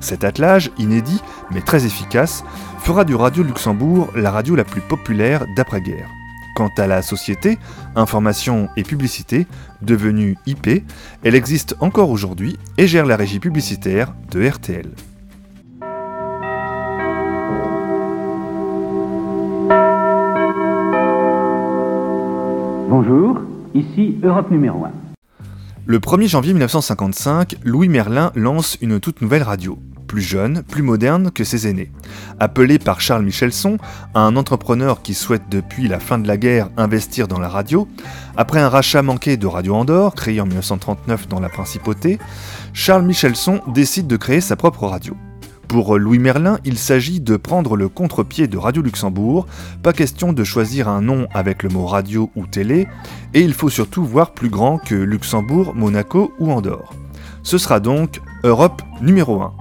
Cet 0.00 0.22
attelage, 0.22 0.70
inédit 0.78 1.22
mais 1.50 1.62
très 1.62 1.86
efficace, 1.86 2.44
fera 2.80 3.04
du 3.04 3.14
Radio 3.14 3.42
Luxembourg 3.42 4.10
la 4.14 4.30
radio 4.30 4.54
la 4.54 4.64
plus 4.64 4.82
populaire 4.82 5.46
d'après-guerre. 5.56 6.08
Quant 6.56 6.70
à 6.76 6.86
la 6.86 7.00
société, 7.00 7.58
Information 7.96 8.68
et 8.76 8.82
Publicité, 8.82 9.46
devenue 9.80 10.36
IP, 10.46 10.84
elle 11.24 11.34
existe 11.34 11.74
encore 11.80 12.10
aujourd'hui 12.10 12.58
et 12.76 12.86
gère 12.86 13.06
la 13.06 13.16
régie 13.16 13.40
publicitaire 13.40 14.14
de 14.30 14.46
RTL. 14.46 14.90
Bonjour, 22.98 23.42
ici 23.74 24.16
Europe 24.22 24.50
numéro 24.50 24.86
1. 24.86 24.90
Le 25.84 25.98
1er 25.98 26.28
janvier 26.28 26.54
1955, 26.54 27.56
Louis 27.62 27.90
Merlin 27.90 28.32
lance 28.34 28.78
une 28.80 29.00
toute 29.00 29.20
nouvelle 29.20 29.42
radio, 29.42 29.78
plus 30.06 30.22
jeune, 30.22 30.62
plus 30.62 30.80
moderne 30.80 31.30
que 31.30 31.44
ses 31.44 31.68
aînés. 31.68 31.92
Appelé 32.40 32.78
par 32.78 33.02
Charles 33.02 33.22
Michelson, 33.22 33.76
un 34.14 34.34
entrepreneur 34.34 35.02
qui 35.02 35.12
souhaite 35.12 35.42
depuis 35.50 35.88
la 35.88 36.00
fin 36.00 36.18
de 36.18 36.26
la 36.26 36.38
guerre 36.38 36.70
investir 36.78 37.28
dans 37.28 37.38
la 37.38 37.50
radio, 37.50 37.86
après 38.34 38.60
un 38.60 38.70
rachat 38.70 39.02
manqué 39.02 39.36
de 39.36 39.46
Radio 39.46 39.74
Andorre, 39.74 40.14
créé 40.14 40.40
en 40.40 40.46
1939 40.46 41.28
dans 41.28 41.40
la 41.40 41.50
Principauté, 41.50 42.18
Charles 42.72 43.04
Michelson 43.04 43.60
décide 43.74 44.06
de 44.06 44.16
créer 44.16 44.40
sa 44.40 44.56
propre 44.56 44.86
radio. 44.86 45.14
Pour 45.68 45.98
Louis 45.98 46.20
Merlin, 46.20 46.58
il 46.64 46.78
s'agit 46.78 47.20
de 47.20 47.36
prendre 47.36 47.76
le 47.76 47.88
contre-pied 47.88 48.46
de 48.46 48.56
Radio 48.56 48.82
Luxembourg, 48.82 49.46
pas 49.82 49.92
question 49.92 50.32
de 50.32 50.44
choisir 50.44 50.88
un 50.88 51.02
nom 51.02 51.26
avec 51.34 51.64
le 51.64 51.68
mot 51.68 51.86
radio 51.86 52.30
ou 52.36 52.46
télé, 52.46 52.86
et 53.34 53.40
il 53.40 53.52
faut 53.52 53.68
surtout 53.68 54.04
voir 54.04 54.32
plus 54.32 54.48
grand 54.48 54.78
que 54.78 54.94
Luxembourg, 54.94 55.74
Monaco 55.74 56.32
ou 56.38 56.52
Andorre. 56.52 56.94
Ce 57.42 57.58
sera 57.58 57.80
donc 57.80 58.20
Europe 58.44 58.80
numéro 59.00 59.42
1. 59.42 59.52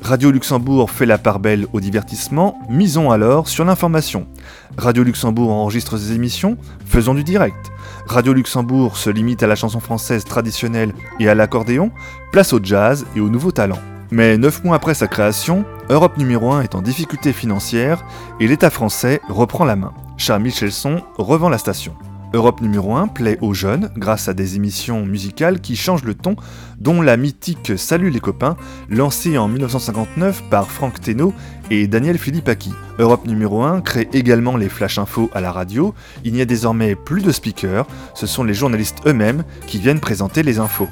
Radio 0.00 0.30
Luxembourg 0.30 0.90
fait 0.90 1.06
la 1.06 1.18
part 1.18 1.40
belle 1.40 1.66
au 1.72 1.80
divertissement, 1.80 2.56
misons 2.70 3.10
alors 3.10 3.48
sur 3.48 3.64
l'information. 3.64 4.28
Radio 4.76 5.02
Luxembourg 5.02 5.50
enregistre 5.50 5.98
ses 5.98 6.12
émissions, 6.12 6.56
faisons 6.86 7.14
du 7.14 7.24
direct. 7.24 7.72
Radio 8.06 8.32
Luxembourg 8.32 8.96
se 8.96 9.10
limite 9.10 9.42
à 9.42 9.48
la 9.48 9.56
chanson 9.56 9.80
française 9.80 10.24
traditionnelle 10.24 10.94
et 11.18 11.28
à 11.28 11.34
l'accordéon, 11.34 11.90
place 12.30 12.52
au 12.52 12.60
jazz 12.62 13.06
et 13.16 13.20
aux 13.20 13.28
nouveaux 13.28 13.52
talents. 13.52 13.80
Mais 14.10 14.38
neuf 14.38 14.64
mois 14.64 14.76
après 14.76 14.94
sa 14.94 15.06
création, 15.06 15.64
Europe 15.90 16.16
numéro 16.16 16.50
1 16.52 16.62
est 16.62 16.74
en 16.74 16.82
difficulté 16.82 17.32
financière 17.32 18.04
et 18.40 18.48
l'État 18.48 18.70
français 18.70 19.20
reprend 19.28 19.64
la 19.64 19.76
main. 19.76 19.92
Charles 20.16 20.42
Michelson 20.42 21.02
revend 21.18 21.50
la 21.50 21.58
station. 21.58 21.94
Europe 22.34 22.60
numéro 22.60 22.94
1 22.94 23.08
plaît 23.08 23.38
aux 23.40 23.54
jeunes 23.54 23.90
grâce 23.96 24.28
à 24.28 24.34
des 24.34 24.56
émissions 24.56 25.04
musicales 25.06 25.60
qui 25.60 25.76
changent 25.76 26.04
le 26.04 26.14
ton, 26.14 26.36
dont 26.78 27.00
la 27.00 27.16
mythique 27.16 27.72
Salut 27.78 28.10
les 28.10 28.20
copains, 28.20 28.56
lancée 28.90 29.38
en 29.38 29.48
1959 29.48 30.44
par 30.50 30.70
Franck 30.70 31.00
Teno 31.00 31.32
et 31.70 31.86
Daniel 31.86 32.18
Philippaki. 32.18 32.72
Europe 32.98 33.26
numéro 33.26 33.62
1 33.62 33.80
crée 33.80 34.08
également 34.12 34.56
les 34.56 34.68
flash 34.68 34.98
infos 34.98 35.30
à 35.32 35.40
la 35.40 35.52
radio. 35.52 35.94
Il 36.24 36.34
n'y 36.34 36.42
a 36.42 36.46
désormais 36.46 36.94
plus 36.94 37.22
de 37.22 37.32
speakers, 37.32 37.86
ce 38.14 38.26
sont 38.26 38.44
les 38.44 38.54
journalistes 38.54 38.98
eux-mêmes 39.06 39.44
qui 39.66 39.78
viennent 39.78 40.00
présenter 40.00 40.42
les 40.42 40.58
infos. 40.58 40.88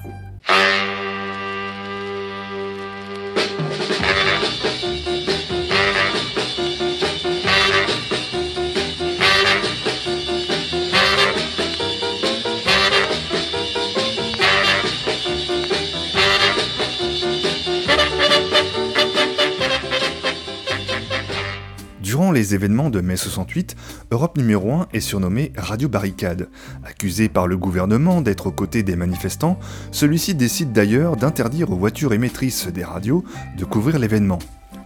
Les 22.37 22.55
événements 22.55 22.91
de 22.91 23.01
mai 23.01 23.17
68, 23.17 23.77
Europe 24.11 24.37
numéro 24.37 24.71
1 24.71 24.89
est 24.93 25.01
surnommé 25.01 25.53
Radio 25.57 25.89
Barricade. 25.89 26.51
Accusé 26.85 27.31
par 27.31 27.47
le 27.47 27.57
gouvernement 27.57 28.21
d'être 28.21 28.49
aux 28.49 28.53
côtés 28.53 28.83
des 28.83 28.95
manifestants, 28.95 29.59
celui-ci 29.91 30.35
décide 30.35 30.73
d'ailleurs 30.73 31.17
d'interdire 31.17 31.71
aux 31.71 31.77
voitures 31.77 32.13
émettrices 32.13 32.67
des 32.67 32.85
radios 32.85 33.25
de 33.57 33.65
couvrir 33.65 33.99
l'événement. 33.99 34.39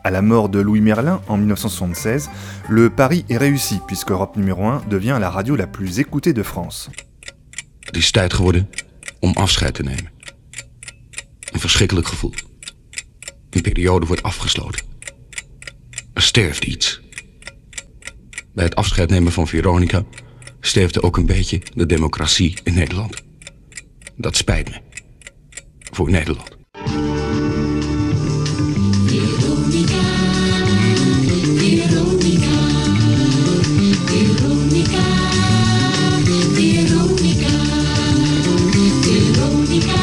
À 0.04 0.10
la 0.10 0.22
mort 0.22 0.48
de 0.48 0.60
Louis 0.60 0.80
Merlin 0.80 1.20
en 1.26 1.36
1976, 1.38 2.30
le 2.68 2.88
pari 2.88 3.24
est 3.28 3.36
réussi 3.36 3.80
puisque 3.88 4.12
Europe 4.12 4.36
numéro 4.36 4.64
1 4.66 4.84
devient 4.88 5.18
la 5.20 5.28
radio 5.28 5.56
la 5.56 5.66
plus 5.66 5.98
écoutée 5.98 6.32
de 6.32 6.44
France. 6.44 6.88
Het 7.80 7.96
is 7.96 8.10
tijd 8.12 8.32
geworden 8.32 8.68
om 9.18 9.32
afscheid 9.32 9.74
te 9.74 9.82
nemen. 9.82 10.10
Een 11.52 11.60
verschrikkelijk 11.60 12.06
gevoel. 12.06 12.34
Een 13.50 13.62
periode 13.62 14.06
wordt 14.06 14.22
afgesloten. 14.22 14.84
Er 16.14 16.22
sterft 16.22 16.64
iets. 16.64 17.00
Bij 18.52 18.64
het 18.64 18.74
afscheid 18.74 19.10
nemen 19.10 19.32
van 19.32 19.46
Veronica 19.46 20.02
sterfde 20.60 21.02
ook 21.02 21.16
een 21.16 21.26
beetje 21.26 21.62
de 21.74 21.86
democratie 21.86 22.58
in 22.64 22.74
Nederland. 22.74 23.22
Dat 24.16 24.36
spijt 24.36 24.70
me. 24.70 24.80
Voor 25.92 26.10
Nederland. 26.10 26.58
Veronica, 29.06 30.02
Veronica, 31.56 32.56
Veronica, 34.34 35.04
Veronica, 36.54 37.52
Veronica. 39.02 39.98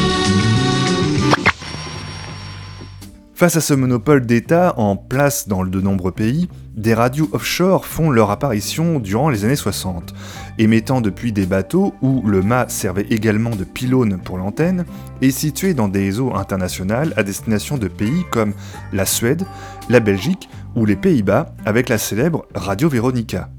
Face 3.34 3.56
à 3.56 3.60
ce 3.60 3.74
monopole 3.74 4.26
d'État 4.26 4.74
en 4.76 4.96
place 4.96 5.46
dans 5.46 5.64
de 5.64 5.80
nombreux 5.80 6.12
pays, 6.12 6.48
des 6.78 6.94
radios 6.94 7.28
offshore 7.32 7.84
font 7.84 8.10
leur 8.10 8.30
apparition 8.30 9.00
durant 9.00 9.30
les 9.30 9.44
années 9.44 9.56
60, 9.56 10.14
émettant 10.58 11.00
depuis 11.00 11.32
des 11.32 11.44
bateaux 11.44 11.92
où 12.02 12.22
le 12.22 12.40
mât 12.40 12.68
servait 12.68 13.06
également 13.10 13.54
de 13.54 13.64
pylône 13.64 14.18
pour 14.18 14.38
l'antenne 14.38 14.84
et 15.20 15.32
situé 15.32 15.74
dans 15.74 15.88
des 15.88 16.20
eaux 16.20 16.34
internationales 16.34 17.12
à 17.16 17.24
destination 17.24 17.78
de 17.78 17.88
pays 17.88 18.24
comme 18.30 18.54
la 18.92 19.06
Suède, 19.06 19.44
la 19.90 20.00
Belgique 20.00 20.48
ou 20.76 20.86
les 20.86 20.96
Pays-Bas 20.96 21.54
avec 21.66 21.88
la 21.88 21.98
célèbre 21.98 22.46
Radio 22.54 22.88
Veronica. 22.88 23.50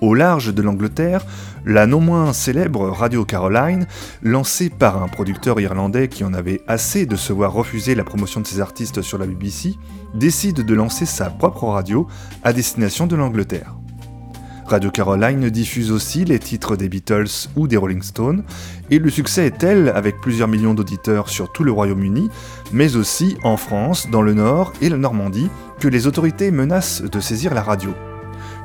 Au 0.00 0.14
large 0.14 0.52
de 0.52 0.60
l'Angleterre, 0.62 1.24
la 1.64 1.86
non 1.86 2.00
moins 2.00 2.32
célèbre 2.32 2.90
Radio 2.90 3.24
Caroline, 3.24 3.86
lancée 4.22 4.68
par 4.68 5.02
un 5.02 5.08
producteur 5.08 5.58
irlandais 5.58 6.08
qui 6.08 6.22
en 6.22 6.34
avait 6.34 6.60
assez 6.68 7.06
de 7.06 7.16
se 7.16 7.32
voir 7.32 7.52
refuser 7.52 7.94
la 7.94 8.04
promotion 8.04 8.40
de 8.40 8.46
ses 8.46 8.60
artistes 8.60 9.00
sur 9.00 9.16
la 9.16 9.26
BBC, 9.26 9.74
décide 10.14 10.66
de 10.66 10.74
lancer 10.74 11.06
sa 11.06 11.30
propre 11.30 11.64
radio 11.64 12.06
à 12.44 12.52
destination 12.52 13.06
de 13.06 13.16
l'Angleterre. 13.16 13.74
Radio 14.66 14.90
Caroline 14.90 15.48
diffuse 15.48 15.92
aussi 15.92 16.24
les 16.24 16.40
titres 16.40 16.76
des 16.76 16.88
Beatles 16.88 17.48
ou 17.54 17.68
des 17.68 17.76
Rolling 17.76 18.02
Stones, 18.02 18.42
et 18.90 18.98
le 18.98 19.10
succès 19.10 19.46
est 19.46 19.58
tel 19.58 19.90
avec 19.90 20.20
plusieurs 20.20 20.48
millions 20.48 20.74
d'auditeurs 20.74 21.28
sur 21.28 21.52
tout 21.52 21.64
le 21.64 21.72
Royaume-Uni, 21.72 22.28
mais 22.72 22.96
aussi 22.96 23.36
en 23.44 23.56
France, 23.56 24.08
dans 24.10 24.22
le 24.22 24.34
Nord 24.34 24.72
et 24.82 24.88
la 24.88 24.98
Normandie, 24.98 25.48
que 25.78 25.88
les 25.88 26.06
autorités 26.06 26.50
menacent 26.50 27.02
de 27.02 27.20
saisir 27.20 27.54
la 27.54 27.62
radio. 27.62 27.94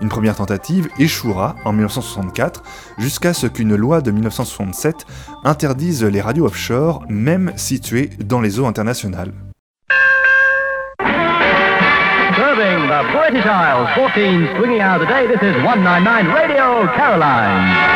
Une 0.02 0.10
première 0.10 0.36
tentative 0.36 0.90
échouera 0.98 1.56
en 1.64 1.74
1964 1.74 2.64
jusqu'à 2.98 3.34
ce 3.34 3.46
qu'une 3.46 3.76
loi 3.76 4.02
de 4.02 4.10
1967 4.12 5.06
interdise 5.44 6.04
les 6.04 6.22
radios 6.22 6.46
offshore, 6.46 7.04
même 7.08 7.54
situées 7.56 8.10
dans 8.20 8.42
les 8.42 8.60
eaux 8.60 8.66
internationales. 8.66 9.32
Serving 12.36 12.88
the 12.88 13.04
British 13.14 13.46
Isles, 13.46 13.88
14 13.96 14.58
swinging 14.58 14.82
hours 14.82 15.02
a 15.02 15.06
day, 15.06 15.28
this 15.28 15.42
is 15.42 15.56
199 15.64 16.34
Radio 16.34 16.88
Caroline. 16.96 17.92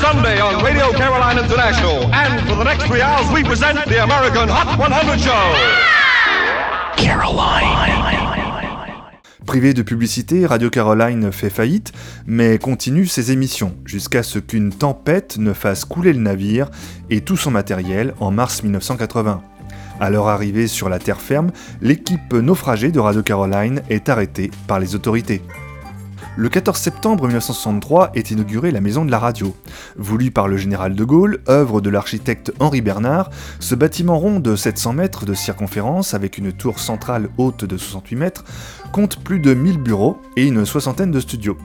Sunday 0.00 0.40
on 0.42 0.62
Radio 0.62 0.92
Caroline 0.92 1.38
International. 1.38 2.04
And 2.12 2.40
for 2.46 2.56
the 2.56 2.64
next 2.64 2.86
three 2.86 3.00
hours, 3.00 3.26
we 3.32 3.42
present 3.42 3.76
the 3.86 4.02
American 4.02 4.48
Hot 4.48 4.76
100 4.78 5.18
Show. 5.18 5.86
Privé 9.46 9.72
de 9.72 9.82
publicité, 9.82 10.44
Radio 10.44 10.70
Caroline 10.70 11.32
fait 11.32 11.50
faillite, 11.50 11.92
mais 12.26 12.58
continue 12.58 13.06
ses 13.06 13.32
émissions, 13.32 13.74
jusqu'à 13.84 14.22
ce 14.22 14.38
qu'une 14.38 14.70
tempête 14.70 15.38
ne 15.38 15.52
fasse 15.52 15.84
couler 15.84 16.12
le 16.12 16.20
navire 16.20 16.70
et 17.08 17.22
tout 17.22 17.36
son 17.36 17.50
matériel 17.50 18.12
en 18.20 18.30
mars 18.30 18.62
1980. 18.62 19.42
À 19.98 20.10
leur 20.10 20.28
arrivée 20.28 20.66
sur 20.66 20.88
la 20.88 20.98
terre 20.98 21.20
ferme, 21.20 21.52
l'équipe 21.80 22.34
naufragée 22.34 22.90
de 22.90 23.00
Radio 23.00 23.22
Caroline 23.22 23.82
est 23.88 24.08
arrêtée 24.08 24.50
par 24.66 24.78
les 24.78 24.94
autorités. 24.94 25.42
Le 26.38 26.50
14 26.50 26.78
septembre 26.78 27.24
1963 27.24 28.10
est 28.14 28.30
inaugurée 28.30 28.70
la 28.70 28.82
Maison 28.82 29.06
de 29.06 29.10
la 29.10 29.18
Radio. 29.18 29.56
Voulu 29.96 30.30
par 30.30 30.48
le 30.48 30.58
général 30.58 30.94
de 30.94 31.02
Gaulle, 31.02 31.40
œuvre 31.48 31.80
de 31.80 31.88
l'architecte 31.88 32.52
Henri 32.60 32.82
Bernard, 32.82 33.30
ce 33.58 33.74
bâtiment 33.74 34.18
rond 34.18 34.38
de 34.38 34.54
700 34.54 34.92
mètres 34.92 35.24
de 35.24 35.32
circonférence 35.32 36.12
avec 36.12 36.36
une 36.36 36.52
tour 36.52 36.78
centrale 36.78 37.30
haute 37.38 37.64
de 37.64 37.78
68 37.78 38.16
mètres 38.16 38.44
compte 38.92 39.24
plus 39.24 39.40
de 39.40 39.54
1000 39.54 39.78
bureaux 39.78 40.18
et 40.36 40.46
une 40.46 40.66
soixantaine 40.66 41.10
de 41.10 41.20
studios. 41.20 41.56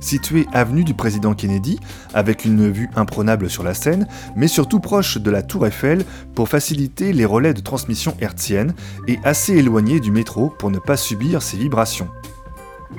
Situé 0.00 0.46
avenue 0.54 0.84
du 0.84 0.94
président 0.94 1.34
Kennedy, 1.34 1.78
avec 2.14 2.46
une 2.46 2.70
vue 2.70 2.88
imprenable 2.96 3.50
sur 3.50 3.62
la 3.62 3.74
Seine, 3.74 4.08
mais 4.36 4.48
surtout 4.48 4.80
proche 4.80 5.18
de 5.18 5.30
la 5.30 5.42
Tour 5.42 5.66
Eiffel 5.66 6.02
pour 6.34 6.48
faciliter 6.48 7.12
les 7.12 7.26
relais 7.26 7.52
de 7.52 7.60
transmission 7.60 8.16
hertzienne 8.22 8.72
et 9.06 9.18
assez 9.22 9.52
éloigné 9.52 10.00
du 10.00 10.10
métro 10.10 10.48
pour 10.48 10.70
ne 10.70 10.78
pas 10.78 10.96
subir 10.96 11.42
ses 11.42 11.58
vibrations. 11.58 12.08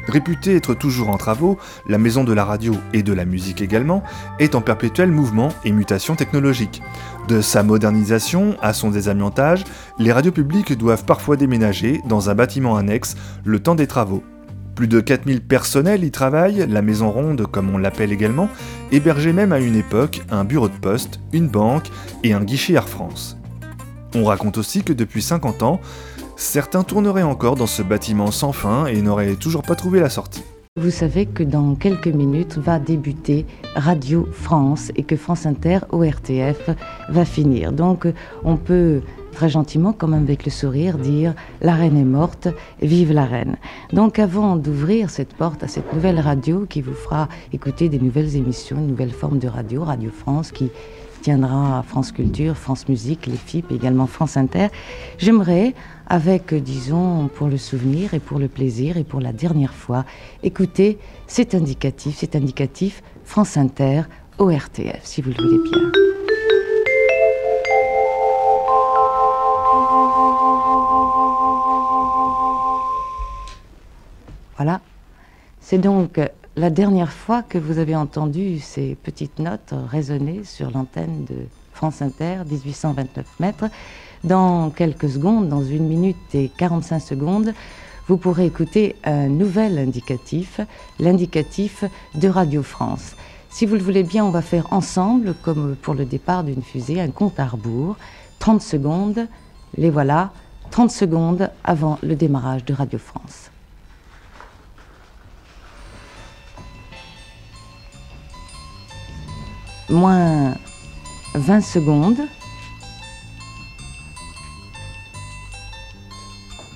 Réputée 0.07 0.55
être 0.55 0.73
toujours 0.73 1.09
en 1.09 1.17
travaux, 1.17 1.57
la 1.87 1.97
maison 1.97 2.23
de 2.23 2.33
la 2.33 2.45
radio 2.45 2.75
et 2.93 3.03
de 3.03 3.13
la 3.13 3.25
musique 3.25 3.61
également 3.61 4.03
est 4.39 4.55
en 4.55 4.61
perpétuel 4.61 5.11
mouvement 5.11 5.49
et 5.63 5.71
mutation 5.71 6.15
technologique. 6.15 6.81
De 7.27 7.41
sa 7.41 7.63
modernisation 7.63 8.55
à 8.61 8.73
son 8.73 8.91
désamiantage, 8.91 9.63
les 9.97 10.11
radios 10.11 10.31
publiques 10.31 10.77
doivent 10.77 11.05
parfois 11.05 11.37
déménager 11.37 12.01
dans 12.07 12.29
un 12.29 12.35
bâtiment 12.35 12.77
annexe 12.77 13.15
le 13.43 13.59
temps 13.59 13.75
des 13.75 13.87
travaux. 13.87 14.23
Plus 14.75 14.87
de 14.87 14.99
4000 14.99 15.41
personnels 15.41 16.03
y 16.03 16.11
travaillent, 16.11 16.67
la 16.69 16.81
maison 16.81 17.09
ronde 17.09 17.47
comme 17.49 17.73
on 17.73 17.77
l'appelle 17.77 18.11
également, 18.11 18.49
hébergeait 18.91 19.33
même 19.33 19.53
à 19.53 19.59
une 19.59 19.75
époque 19.75 20.21
un 20.29 20.43
bureau 20.43 20.67
de 20.67 20.73
poste, 20.75 21.21
une 21.31 21.47
banque 21.47 21.89
et 22.23 22.33
un 22.33 22.43
guichet 22.43 22.73
Air 22.73 22.89
France. 22.89 23.37
On 24.13 24.25
raconte 24.25 24.57
aussi 24.57 24.83
que 24.83 24.93
depuis 24.93 25.21
50 25.21 25.63
ans, 25.63 25.81
certains 26.36 26.84
tourneraient 26.84 27.24
encore 27.24 27.56
dans 27.56 27.68
ce 27.68 27.82
bâtiment 27.82 28.32
sans 28.32 28.51
fin 28.51 28.86
et 28.86 29.01
n'auraient 29.01 29.36
toujours 29.36 29.63
pas 29.63 29.75
trouvé 29.75 30.00
la 30.00 30.10
sortie. 30.10 30.44
Vous 30.77 30.92
savez 30.92 31.25
que 31.25 31.42
dans 31.42 31.75
quelques 31.75 32.08
minutes 32.10 32.58
va 32.58 32.80
débuter 32.80 33.46
Radio 33.75 34.27
France 34.34 34.92
et 34.98 35.04
que 35.04 35.15
France 35.15 35.46
Inter 35.46 35.80
ORTF 35.92 36.70
va 37.08 37.24
finir. 37.24 37.72
Donc 37.72 38.06
on 38.44 38.58
peut 38.58 39.01
très 39.32 39.48
gentiment, 39.48 39.94
comme 39.94 40.13
avec 40.13 40.44
le 40.44 40.51
sourire, 40.51 40.98
dire 40.98 41.34
La 41.62 41.76
reine 41.76 41.98
est 41.98 42.04
morte, 42.04 42.50
vive 42.82 43.13
la 43.13 43.26
reine. 43.26 43.56
Donc 43.93 44.19
avant 44.19 44.58
d'ouvrir 44.58 45.10
cette 45.12 45.34
porte 45.34 45.63
à 45.63 45.69
cette 45.69 45.93
nouvelle 45.93 46.19
radio 46.19 46.65
qui 46.67 46.82
vous 46.82 46.93
fera 46.93 47.30
écouter 47.54 47.88
des 47.88 48.00
nouvelles 48.00 48.36
émissions, 48.36 48.78
une 48.78 48.88
nouvelle 48.88 49.12
forme 49.12 49.39
de 49.39 49.48
radio, 49.48 49.84
Radio 49.84 50.10
France, 50.10 50.52
qui 50.52 50.71
tiendra 51.25 51.79
à 51.79 51.81
France 51.81 52.11
Culture, 52.11 52.55
France 52.55 52.88
Musique, 52.88 53.25
les 53.25 53.35
FIP, 53.35 53.71
également 53.71 54.05
France 54.05 54.38
Inter, 54.38 54.67
j'aimerais, 55.17 55.73
avec, 56.05 56.53
disons, 56.53 57.29
pour 57.29 57.47
le 57.47 57.57
souvenir 57.57 58.13
et 58.13 58.19
pour 58.19 58.38
le 58.38 58.47
plaisir 58.47 58.95
et 58.97 59.03
pour 59.03 59.21
la 59.21 59.33
dernière 59.33 59.73
fois, 59.73 60.05
écouter 60.43 60.99
cet 61.25 61.55
indicatif, 61.55 62.17
cet 62.17 62.35
indicatif 62.35 63.01
France 63.23 63.57
Inter, 63.57 64.03
ORTF, 64.38 65.01
si 65.01 65.23
vous 65.23 65.31
le 65.31 65.35
voulez 65.38 65.63
bien. 65.67 65.91
Voilà. 74.57 74.79
C'est 75.59 75.79
donc 75.79 76.19
la 76.58 76.70
dernière 76.70 77.12
fois 77.12 77.44
que 77.44 77.58
vous 77.58 77.80
avez 77.80 77.96
entendu 77.96 78.60
ces 78.60 78.96
petites 78.96 79.39
notes 79.39 79.74
résonner 79.89 80.44
sur 80.44 80.72
l'antenne 80.72 81.26
de 81.26 81.36
France 81.74 82.02
Inter, 82.02 82.38
1829 82.50 83.26
mètres. 83.39 83.65
Dans 84.24 84.70
quelques 84.70 85.10
secondes, 85.10 85.50
dans 85.50 85.63
une 85.63 85.86
minute 85.88 86.34
et 86.34 86.50
45 86.58 87.00
secondes, 87.00 87.54
vous 88.08 88.18
pourrez 88.18 88.46
écouter 88.46 88.96
un 89.04 89.28
nouvel 89.28 89.78
indicatif, 89.78 90.62
l'indicatif 91.00 91.84
de 92.13 92.30
Radio 92.30 92.63
France. 92.63 93.15
Si 93.50 93.65
vous 93.65 93.76
le 93.76 93.82
voulez 93.82 94.04
bien, 94.04 94.24
on 94.24 94.32
va 94.32 94.41
faire 94.41 94.72
ensemble, 94.72 95.36
comme 95.41 95.76
pour 95.76 95.94
le 95.94 96.06
départ 96.06 96.44
d'une 96.44 96.62
fusée, 96.62 97.02
un 97.02 97.10
compte 97.10 97.39
à 97.39 97.48
rebours. 97.48 97.98
30 98.39 98.62
secondes, 98.62 99.28
les 99.78 99.89
voilà, 99.89 100.32
30 100.72 100.91
secondes 100.91 101.50
avant 101.63 102.00
le 102.02 102.15
démarrage 102.15 102.63
de 102.63 102.74
Radio 102.74 103.00
France. 103.00 103.52
Moins 109.89 110.56
20 111.34 111.62
secondes, 111.62 112.17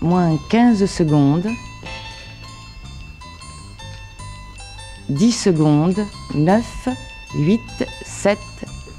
moins 0.01 0.37
15 0.49 0.85
secondes, 0.85 1.47
10 5.09 5.31
secondes, 5.31 6.05
9, 6.35 6.89
8, 7.35 7.61
7, 8.03 8.37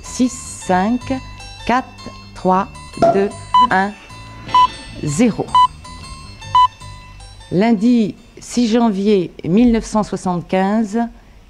6, 0.03 0.29
5, 0.67 1.01
4, 1.67 1.85
3, 2.35 2.69
2, 3.15 3.29
1, 3.71 3.93
0. 5.05 5.47
Lundi 7.53 8.15
6 8.39 8.69
janvier 8.69 9.33
1975, 9.45 10.99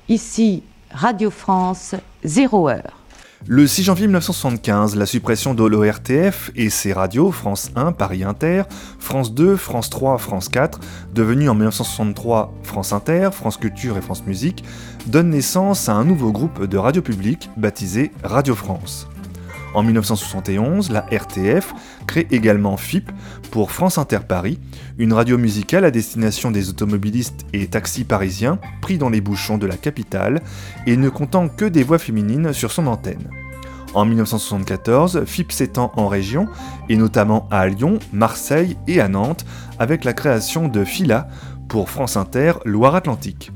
ici 0.08 0.62
Radio 0.90 1.30
France, 1.30 1.94
0 2.24 2.68
heure. 2.68 3.00
Le 3.46 3.66
6 3.66 3.84
janvier 3.84 4.06
1975, 4.06 4.96
la 4.96 5.06
suppression 5.06 5.54
de 5.54 5.64
l'ORTF 5.64 6.50
et 6.54 6.68
ses 6.68 6.92
radios, 6.92 7.32
France 7.32 7.70
1, 7.74 7.92
Paris 7.92 8.22
Inter, 8.22 8.64
France 8.98 9.32
2, 9.32 9.56
France 9.56 9.88
3, 9.88 10.18
France 10.18 10.50
4, 10.50 10.78
devenues 11.14 11.48
en 11.48 11.54
1963 11.54 12.52
France 12.62 12.92
Inter, 12.92 13.30
France 13.32 13.56
Culture 13.56 13.96
et 13.96 14.02
France 14.02 14.24
Musique, 14.26 14.62
donne 15.06 15.30
naissance 15.30 15.88
à 15.88 15.94
un 15.94 16.04
nouveau 16.04 16.32
groupe 16.32 16.64
de 16.64 16.76
radio 16.76 17.00
publiques 17.00 17.48
baptisé 17.56 18.12
Radio 18.22 18.54
France. 18.54 19.08
En 19.72 19.84
1971, 19.84 20.90
la 20.90 21.06
RTF 21.12 21.72
crée 22.06 22.26
également 22.30 22.76
FIP 22.76 23.10
pour 23.50 23.70
France 23.70 23.98
Inter 23.98 24.20
Paris, 24.26 24.58
une 24.98 25.12
radio 25.12 25.38
musicale 25.38 25.84
à 25.84 25.90
destination 25.90 26.50
des 26.50 26.68
automobilistes 26.68 27.46
et 27.52 27.68
taxis 27.68 28.04
parisiens 28.04 28.58
pris 28.80 28.98
dans 28.98 29.10
les 29.10 29.20
bouchons 29.20 29.58
de 29.58 29.66
la 29.66 29.76
capitale 29.76 30.42
et 30.86 30.96
ne 30.96 31.08
comptant 31.08 31.48
que 31.48 31.64
des 31.64 31.84
voix 31.84 31.98
féminines 31.98 32.52
sur 32.52 32.72
son 32.72 32.88
antenne. 32.88 33.30
En 33.94 34.04
1974, 34.04 35.24
FIP 35.24 35.50
s'étend 35.50 35.92
en 35.96 36.06
région, 36.06 36.46
et 36.88 36.96
notamment 36.96 37.48
à 37.50 37.66
Lyon, 37.66 37.98
Marseille 38.12 38.76
et 38.86 39.00
à 39.00 39.08
Nantes, 39.08 39.44
avec 39.80 40.04
la 40.04 40.12
création 40.12 40.68
de 40.68 40.84
FILA 40.84 41.28
pour 41.68 41.90
France 41.90 42.16
Inter 42.16 42.52
Loire-Atlantique. 42.64 43.50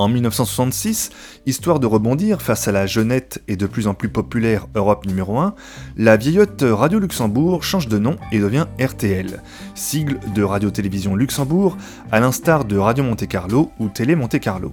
En 0.00 0.08
1966, 0.08 1.10
histoire 1.44 1.78
de 1.78 1.86
rebondir 1.86 2.40
face 2.40 2.66
à 2.66 2.72
la 2.72 2.86
jeunette 2.86 3.42
et 3.48 3.56
de 3.56 3.66
plus 3.66 3.86
en 3.86 3.92
plus 3.92 4.08
populaire 4.08 4.66
Europe 4.74 5.04
numéro 5.04 5.38
1, 5.38 5.54
la 5.98 6.16
vieillotte 6.16 6.64
Radio 6.66 6.98
Luxembourg 6.98 7.62
change 7.62 7.86
de 7.86 7.98
nom 7.98 8.16
et 8.32 8.38
devient 8.38 8.64
RTL, 8.80 9.42
sigle 9.74 10.18
de 10.34 10.42
Radio-Télévision 10.42 11.16
Luxembourg, 11.16 11.76
à 12.10 12.18
l'instar 12.18 12.64
de 12.64 12.78
Radio 12.78 13.04
Monte-Carlo 13.04 13.72
ou 13.78 13.88
Télé 13.88 14.14
Monte-Carlo. 14.14 14.72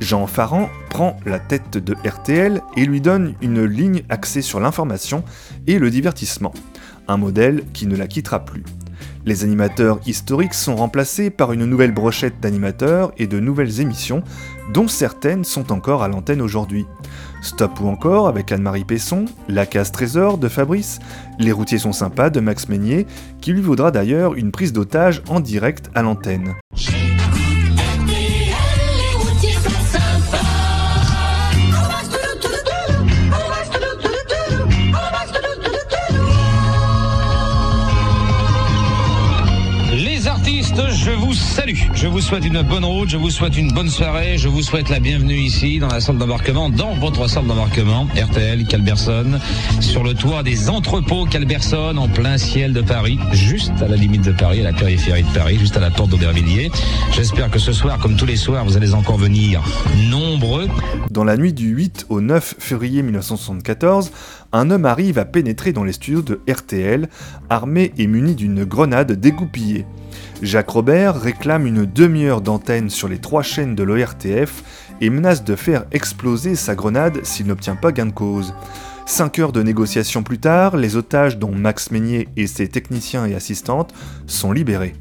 Jean 0.00 0.26
Farran 0.26 0.68
prend 0.90 1.16
la 1.24 1.38
tête 1.38 1.78
de 1.78 1.96
RTL 2.06 2.60
et 2.76 2.84
lui 2.84 3.00
donne 3.00 3.36
une 3.40 3.64
ligne 3.64 4.02
axée 4.10 4.42
sur 4.42 4.60
l'information 4.60 5.24
et 5.66 5.78
le 5.78 5.88
divertissement, 5.88 6.52
un 7.08 7.16
modèle 7.16 7.62
qui 7.72 7.86
ne 7.86 7.96
la 7.96 8.06
quittera 8.06 8.44
plus. 8.44 8.64
Les 9.24 9.44
animateurs 9.44 10.00
historiques 10.06 10.54
sont 10.54 10.76
remplacés 10.76 11.30
par 11.30 11.52
une 11.52 11.66
nouvelle 11.66 11.92
brochette 11.92 12.40
d'animateurs 12.40 13.12
et 13.18 13.26
de 13.26 13.40
nouvelles 13.40 13.80
émissions, 13.80 14.22
dont 14.72 14.88
certaines 14.88 15.44
sont 15.44 15.72
encore 15.72 16.02
à 16.02 16.08
l'antenne 16.08 16.42
aujourd'hui. 16.42 16.86
Stop 17.42 17.80
ou 17.80 17.88
encore 17.88 18.28
avec 18.28 18.52
Anne-Marie 18.52 18.84
Pesson, 18.84 19.24
La 19.48 19.66
case 19.66 19.92
trésor 19.92 20.38
de 20.38 20.48
Fabrice, 20.48 20.98
Les 21.38 21.52
routiers 21.52 21.78
sont 21.78 21.92
sympas 21.92 22.30
de 22.30 22.40
Max 22.40 22.68
Meignier, 22.68 23.06
qui 23.40 23.52
lui 23.52 23.62
vaudra 23.62 23.90
d'ailleurs 23.90 24.34
une 24.34 24.52
prise 24.52 24.72
d'otage 24.72 25.22
en 25.28 25.40
direct 25.40 25.90
à 25.94 26.02
l'antenne. 26.02 26.54
Je 41.70 42.06
vous 42.06 42.22
souhaite 42.22 42.46
une 42.46 42.62
bonne 42.62 42.84
route, 42.84 43.10
je 43.10 43.18
vous 43.18 43.28
souhaite 43.28 43.58
une 43.58 43.72
bonne 43.72 43.90
soirée, 43.90 44.38
je 44.38 44.48
vous 44.48 44.62
souhaite 44.62 44.88
la 44.88 45.00
bienvenue 45.00 45.36
ici 45.36 45.78
dans 45.78 45.88
la 45.88 46.00
salle 46.00 46.16
d'embarquement, 46.16 46.70
dans 46.70 46.94
votre 46.94 47.28
salle 47.28 47.46
d'embarquement, 47.46 48.06
RTL 48.16 48.64
Calberson, 48.66 49.38
sur 49.78 50.02
le 50.02 50.14
toit 50.14 50.42
des 50.42 50.70
entrepôts 50.70 51.26
Calberson, 51.26 51.98
en 51.98 52.08
plein 52.08 52.38
ciel 52.38 52.72
de 52.72 52.80
Paris, 52.80 53.18
juste 53.32 53.82
à 53.82 53.88
la 53.88 53.96
limite 53.96 54.22
de 54.22 54.32
Paris, 54.32 54.60
à 54.60 54.64
la 54.64 54.72
périphérie 54.72 55.24
de 55.24 55.34
Paris, 55.34 55.58
juste 55.58 55.76
à 55.76 55.80
la 55.80 55.90
porte 55.90 56.08
d'Aubervilliers. 56.08 56.70
J'espère 57.12 57.50
que 57.50 57.58
ce 57.58 57.74
soir, 57.74 57.98
comme 57.98 58.16
tous 58.16 58.26
les 58.26 58.36
soirs, 58.36 58.64
vous 58.64 58.78
allez 58.78 58.94
encore 58.94 59.18
venir 59.18 59.62
nombreux. 60.08 60.68
Dans 61.10 61.24
la 61.24 61.36
nuit 61.36 61.52
du 61.52 61.68
8 61.68 62.06
au 62.08 62.22
9 62.22 62.54
février 62.58 63.02
1974, 63.02 64.10
un 64.54 64.70
homme 64.70 64.86
arrive 64.86 65.18
à 65.18 65.26
pénétrer 65.26 65.74
dans 65.74 65.84
les 65.84 65.92
studios 65.92 66.22
de 66.22 66.40
RTL, 66.50 67.10
armé 67.50 67.92
et 67.98 68.06
muni 68.06 68.34
d'une 68.34 68.64
grenade 68.64 69.12
dégoupillée. 69.12 69.84
Jacques 70.42 70.70
Robert 70.70 71.20
réclame 71.20 71.66
une 71.66 71.84
demi-heure 71.84 72.40
d'antenne 72.40 72.90
sur 72.90 73.08
les 73.08 73.18
trois 73.18 73.42
chaînes 73.42 73.74
de 73.74 73.82
l'ORTF 73.82 74.62
et 75.00 75.10
menace 75.10 75.44
de 75.44 75.56
faire 75.56 75.84
exploser 75.92 76.54
sa 76.54 76.74
grenade 76.74 77.24
s'il 77.24 77.46
n'obtient 77.46 77.76
pas 77.76 77.92
gain 77.92 78.06
de 78.06 78.12
cause. 78.12 78.54
Cinq 79.06 79.38
heures 79.38 79.52
de 79.52 79.62
négociations 79.62 80.22
plus 80.22 80.38
tard, 80.38 80.76
les 80.76 80.96
otages 80.96 81.38
dont 81.38 81.52
Max 81.52 81.90
Meignier 81.90 82.28
et 82.36 82.46
ses 82.46 82.68
techniciens 82.68 83.26
et 83.26 83.34
assistantes 83.34 83.94
sont 84.26 84.52
libérés. 84.52 84.94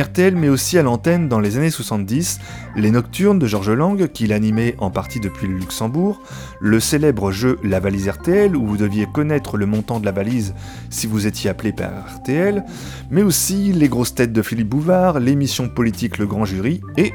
RTL 0.00 0.36
met 0.36 0.48
aussi 0.48 0.78
à 0.78 0.82
l'antenne 0.82 1.28
dans 1.28 1.40
les 1.40 1.56
années 1.56 1.70
70 1.70 2.40
les 2.76 2.90
Nocturnes 2.90 3.38
de 3.38 3.46
Georges 3.46 3.70
Lang, 3.70 4.08
qu'il 4.08 4.32
animait 4.32 4.74
en 4.78 4.90
partie 4.90 5.20
depuis 5.20 5.46
le 5.46 5.54
Luxembourg, 5.54 6.20
le 6.60 6.80
célèbre 6.80 7.30
jeu 7.30 7.58
La 7.62 7.80
valise 7.80 8.08
RTL, 8.08 8.54
où 8.56 8.66
vous 8.66 8.76
deviez 8.76 9.06
connaître 9.06 9.56
le 9.56 9.66
montant 9.66 9.98
de 9.98 10.04
la 10.04 10.12
valise 10.12 10.54
si 10.90 11.06
vous 11.06 11.26
étiez 11.26 11.48
appelé 11.48 11.72
par 11.72 11.90
RTL, 12.16 12.64
mais 13.10 13.22
aussi 13.22 13.72
les 13.72 13.88
grosses 13.88 14.14
têtes 14.14 14.32
de 14.32 14.42
Philippe 14.42 14.68
Bouvard, 14.68 15.18
l'émission 15.18 15.68
politique 15.68 16.18
Le 16.18 16.26
Grand 16.26 16.44
Jury 16.44 16.80
et 16.96 17.12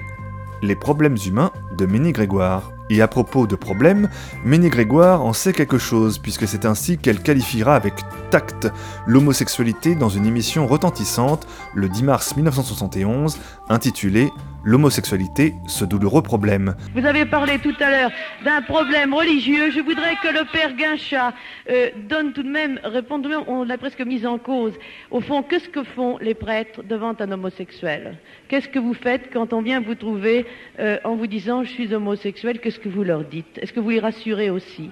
les 0.63 0.75
problèmes 0.75 1.17
humains 1.25 1.51
de 1.77 1.85
Ménie 1.85 2.13
Grégoire. 2.13 2.71
Et 2.93 3.01
à 3.01 3.07
propos 3.07 3.47
de 3.47 3.55
problèmes, 3.55 4.09
Ménie 4.43 4.67
Grégoire 4.67 5.23
en 5.23 5.31
sait 5.31 5.53
quelque 5.53 5.77
chose, 5.77 6.17
puisque 6.17 6.45
c'est 6.45 6.65
ainsi 6.65 6.97
qu'elle 6.97 7.23
qualifiera 7.23 7.73
avec 7.73 7.93
tact 8.31 8.67
l'homosexualité 9.07 9.95
dans 9.95 10.09
une 10.09 10.25
émission 10.25 10.67
retentissante 10.67 11.47
le 11.73 11.87
10 11.87 12.03
mars 12.03 12.35
1971, 12.35 13.37
intitulée 13.69 14.33
L'homosexualité, 14.63 15.55
ce 15.65 15.85
douloureux 15.85 16.21
problème. 16.21 16.75
Vous 16.93 17.05
avez 17.05 17.25
parlé 17.25 17.57
tout 17.57 17.73
à 17.79 17.89
l'heure 17.89 18.11
d'un 18.45 18.61
problème 18.61 19.11
religieux. 19.11 19.71
Je 19.71 19.79
voudrais 19.79 20.15
que 20.21 20.27
le 20.27 20.45
père 20.51 20.75
Guinchat 20.75 21.33
euh, 21.69 21.89
donne 22.07 22.31
tout 22.33 22.43
de 22.43 22.49
même, 22.49 22.79
réponde 22.83 23.23
tout 23.23 23.29
de 23.29 23.35
même, 23.35 23.43
on 23.47 23.63
l'a 23.63 23.79
presque 23.79 24.01
mise 24.01 24.23
en 24.23 24.37
cause. 24.37 24.73
Au 25.09 25.19
fond, 25.19 25.41
qu'est-ce 25.41 25.67
que 25.67 25.83
font 25.83 26.19
les 26.21 26.35
prêtres 26.35 26.83
devant 26.83 27.15
un 27.19 27.31
homosexuel? 27.31 28.19
Qu'est-ce 28.49 28.69
que 28.69 28.77
vous 28.77 28.93
faites 28.93 29.33
quand 29.33 29.51
on 29.51 29.63
vient 29.63 29.81
vous 29.81 29.95
trouver 29.95 30.45
euh, 30.79 30.99
en 31.03 31.15
vous 31.15 31.27
disant 31.27 31.63
je 31.63 31.69
suis 31.69 31.91
homosexuel 31.91 32.59
Qu'est-ce 32.59 32.79
que 32.79 32.89
vous 32.89 33.03
leur 33.03 33.23
dites? 33.23 33.57
Est-ce 33.59 33.73
que 33.73 33.79
vous 33.79 33.89
les 33.89 33.99
rassurez 33.99 34.51
aussi? 34.51 34.91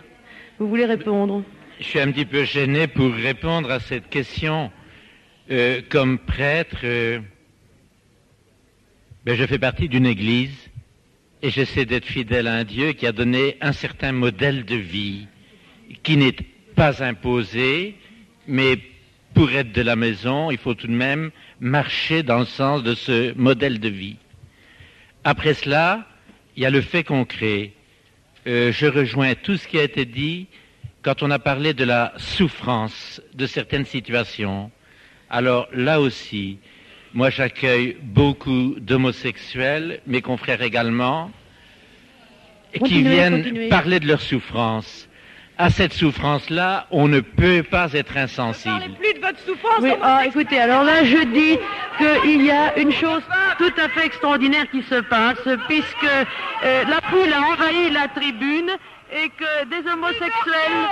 Vous 0.57 0.67
voulez 0.67 0.85
répondre? 0.85 1.43
Je 1.79 1.85
suis 1.85 1.99
un 1.99 2.11
petit 2.11 2.25
peu 2.25 2.43
gêné 2.43 2.87
pour 2.87 3.13
répondre 3.13 3.69
à 3.69 3.79
cette 3.79 4.09
question. 4.09 4.71
Euh, 5.51 5.81
comme 5.89 6.17
prêtre, 6.19 6.79
je 9.25 9.45
fais 9.45 9.59
partie 9.59 9.89
d'une 9.89 10.05
église 10.05 10.55
et 11.41 11.49
j'essaie 11.49 11.85
d'être 11.85 12.05
fidèle 12.05 12.47
à 12.47 12.55
un 12.55 12.63
Dieu 12.63 12.93
qui 12.93 13.05
a 13.05 13.11
donné 13.11 13.57
un 13.61 13.71
certain 13.71 14.11
modèle 14.11 14.65
de 14.65 14.75
vie 14.75 15.27
qui 16.03 16.17
n'est 16.17 16.35
pas 16.75 17.03
imposé, 17.03 17.95
mais 18.47 18.79
pour 19.33 19.51
être 19.51 19.71
de 19.71 19.81
la 19.81 19.95
maison, 19.95 20.51
il 20.51 20.57
faut 20.57 20.73
tout 20.73 20.87
de 20.87 20.91
même 20.91 21.31
marcher 21.59 22.23
dans 22.23 22.39
le 22.39 22.45
sens 22.45 22.83
de 22.83 22.95
ce 22.95 23.33
modèle 23.37 23.79
de 23.79 23.89
vie. 23.89 24.17
Après 25.23 25.53
cela, 25.53 26.07
il 26.55 26.63
y 26.63 26.65
a 26.65 26.69
le 26.69 26.81
fait 26.81 27.03
concret. 27.03 27.71
Euh, 28.47 28.71
je 28.71 28.85
rejoins 28.85 29.35
tout 29.35 29.57
ce 29.57 29.67
qui 29.67 29.79
a 29.79 29.83
été 29.83 30.05
dit 30.05 30.47
quand 31.01 31.23
on 31.23 31.31
a 31.31 31.39
parlé 31.39 31.73
de 31.73 31.83
la 31.83 32.13
souffrance 32.17 33.21
de 33.33 33.45
certaines 33.45 33.85
situations. 33.85 34.71
Alors 35.29 35.67
là 35.73 36.01
aussi, 36.01 36.57
moi 37.13 37.29
j'accueille 37.29 37.97
beaucoup 38.01 38.75
d'homosexuels, 38.79 40.01
mes 40.05 40.21
confrères 40.21 40.61
également, 40.61 41.31
qui 42.85 43.01
viennent 43.01 43.43
continuez. 43.43 43.69
parler 43.69 43.99
de 43.99 44.07
leur 44.07 44.21
souffrance. 44.21 45.07
À 45.57 45.69
cette 45.69 45.91
souffrance-là, 45.91 46.87
on 46.89 47.09
ne 47.09 47.19
peut 47.19 47.63
pas 47.63 47.91
être 47.91 48.15
insensible. 48.15 48.79
plus 48.97 49.13
de 49.13 49.19
votre 49.19 49.39
souffrance. 49.39 49.79
Oui, 49.81 49.91
ah, 50.01 50.23
écoutez, 50.25 50.57
alors 50.57 50.85
là, 50.85 51.03
je 51.03 51.17
dis 51.17 51.57
qu'il 51.97 52.45
y 52.45 52.51
a 52.51 52.77
une 52.79 52.93
chose 52.93 53.23
tout 53.57 53.73
à 53.77 53.89
fait 53.89 54.05
extraordinaire 54.05 54.69
qui 54.71 54.81
se 54.83 55.01
passe, 55.01 55.43
puisque 55.67 56.05
euh, 56.05 56.83
la 56.85 57.01
foule 57.09 57.33
a 57.33 57.41
envahi 57.41 57.89
la 57.89 58.07
tribune 58.07 58.71
et 59.11 59.27
que 59.29 59.65
des 59.65 59.89
homosexuels. 59.89 60.87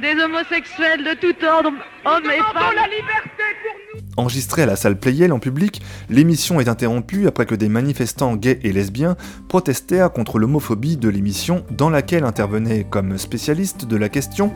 Des 0.00 0.14
homosexuels 0.22 1.02
de 1.02 1.14
tout 1.18 1.44
ordre, 1.44 1.70
hommes 2.04 2.30
et 2.30 2.38
femmes. 2.38 2.74
la 2.76 2.86
liberté 2.86 3.42
pour 3.62 4.00
nous 4.00 4.00
Enregistrée 4.16 4.62
à 4.62 4.66
la 4.66 4.76
salle 4.76 4.96
Playel 4.96 5.32
en 5.32 5.40
public, 5.40 5.82
l'émission 6.08 6.60
est 6.60 6.68
interrompue 6.68 7.26
après 7.26 7.46
que 7.46 7.56
des 7.56 7.68
manifestants 7.68 8.36
gays 8.36 8.60
et 8.62 8.72
lesbiens 8.72 9.16
protestèrent 9.48 10.12
contre 10.12 10.38
l'homophobie 10.38 10.96
de 10.96 11.08
l'émission 11.08 11.64
dans 11.72 11.90
laquelle 11.90 12.24
intervenaient 12.24 12.84
comme 12.88 13.18
spécialistes 13.18 13.86
de 13.86 13.96
la 13.96 14.08
question 14.08 14.52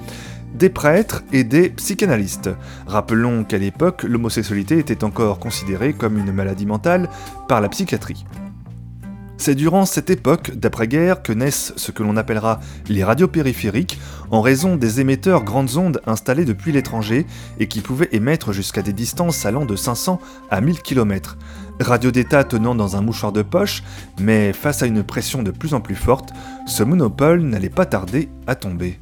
des 0.55 0.69
prêtres 0.69 1.25
et 1.33 1.43
des 1.43 1.71
psychanalystes. 1.71 2.51
Rappelons 2.87 3.43
qu'à 3.43 3.59
l'époque, 3.59 4.05
l'homosexualité 4.05 4.79
était 4.79 5.03
encore 5.03 5.41
considérée 5.41 5.93
comme 5.93 6.19
une 6.19 6.33
maladie 6.33 6.67
mentale 6.67 7.09
par 7.49 7.61
la 7.61 7.69
psychiatrie. 7.69 8.25
C'est 9.45 9.57
durant 9.57 9.87
cette 9.87 10.09
époque 10.09 10.53
d'après-guerre 10.55 11.21
que 11.21 11.33
naissent 11.33 11.73
ce 11.75 11.91
que 11.91 12.05
l'on 12.05 12.17
appellera 12.17 12.61
les 12.89 13.03
radios 13.03 13.27
périphériques 13.27 13.99
en 14.31 14.41
raison 14.41 14.77
des 14.77 15.01
émetteurs 15.01 15.43
grandes 15.43 15.77
ondes 15.77 16.01
installés 16.07 16.45
depuis 16.45 16.71
l'étranger 16.71 17.27
et 17.59 17.67
qui 17.67 17.81
pouvaient 17.81 18.11
émettre 18.13 18.53
jusqu'à 18.53 18.83
des 18.83 18.93
distances 18.93 19.45
allant 19.45 19.65
de 19.65 19.75
500 19.75 20.21
à 20.49 20.61
1000 20.61 20.81
km. 20.83 21.39
Radio 21.81 22.13
d'État 22.13 22.45
tenant 22.45 22.77
dans 22.77 22.95
un 22.95 23.01
mouchoir 23.01 23.33
de 23.33 23.43
poche, 23.43 23.83
mais 24.21 24.53
face 24.53 24.85
à 24.85 24.87
une 24.87 25.03
pression 25.03 25.43
de 25.43 25.51
plus 25.51 25.75
en 25.75 25.81
plus 25.81 25.97
forte, 25.97 26.31
ce 26.69 26.85
monopole 26.85 27.43
n'allait 27.43 27.69
pas 27.69 27.85
tarder 27.85 28.29
à 28.47 28.55
tomber. 28.55 29.01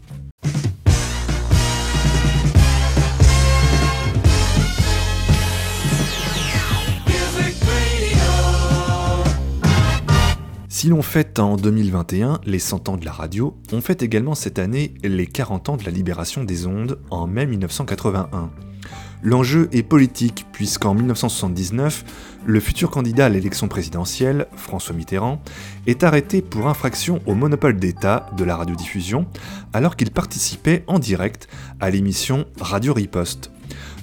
Si 10.81 10.89
l'on 10.89 11.03
fête 11.03 11.39
en 11.39 11.57
2021 11.57 12.41
les 12.47 12.59
100 12.59 12.89
ans 12.89 12.97
de 12.97 13.05
la 13.05 13.13
radio, 13.13 13.55
on 13.71 13.83
fête 13.83 14.03
également 14.03 14.35
cette 14.35 14.59
année 14.59 14.95
les 15.03 15.27
40 15.27 15.69
ans 15.69 15.77
de 15.77 15.85
la 15.85 15.91
libération 15.91 16.43
des 16.43 16.67
ondes 16.67 16.99
en 17.11 17.27
mai 17.27 17.45
1981. 17.45 18.51
L'enjeu 19.23 19.69
est 19.73 19.83
politique 19.83 20.47
puisqu'en 20.53 20.95
1979, 20.95 22.07
le 22.47 22.61
futur 22.61 22.91
candidat 22.91 23.27
à 23.27 23.29
l'élection 23.29 23.69
présidentielle, 23.69 24.47
François 24.57 24.97
Mitterrand, 24.97 25.43
est 25.87 26.03
arrêté 26.03 26.41
pour 26.41 26.67
infraction 26.67 27.21
au 27.27 27.35
monopole 27.35 27.77
d'État 27.77 28.31
de 28.39 28.45
la 28.45 28.57
radiodiffusion 28.57 29.27
alors 29.75 29.97
qu'il 29.97 30.11
participait 30.11 30.83
en 30.87 30.99
direct 30.99 31.49
à 31.81 31.91
l'émission 31.91 32.47
Radio 32.59 32.95
Riposte. 32.95 33.51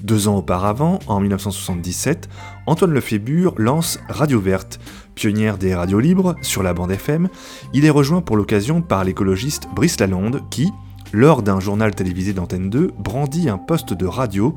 Deux 0.03 0.27
ans 0.27 0.37
auparavant, 0.37 0.99
en 1.07 1.19
1977, 1.19 2.29
Antoine 2.67 2.91
Lefébure 2.91 3.55
lance 3.57 3.99
Radio 4.09 4.39
Verte, 4.39 4.79
pionnière 5.17 5.57
des 5.57 5.73
radios 5.73 5.99
libres 5.99 6.35
sur 6.43 6.61
la 6.61 6.75
bande 6.75 6.91
FM. 6.91 7.27
Il 7.73 7.85
est 7.85 7.89
rejoint 7.89 8.21
pour 8.21 8.37
l'occasion 8.37 8.83
par 8.83 9.03
l'écologiste 9.03 9.67
Brice 9.75 9.99
Lalonde 9.99 10.43
qui, 10.51 10.71
lors 11.11 11.41
d'un 11.41 11.59
journal 11.59 11.95
télévisé 11.95 12.33
d'Antenne 12.33 12.69
2, 12.69 12.91
brandit 12.99 13.49
un 13.49 13.57
poste 13.57 13.95
de 13.95 14.05
radio 14.05 14.55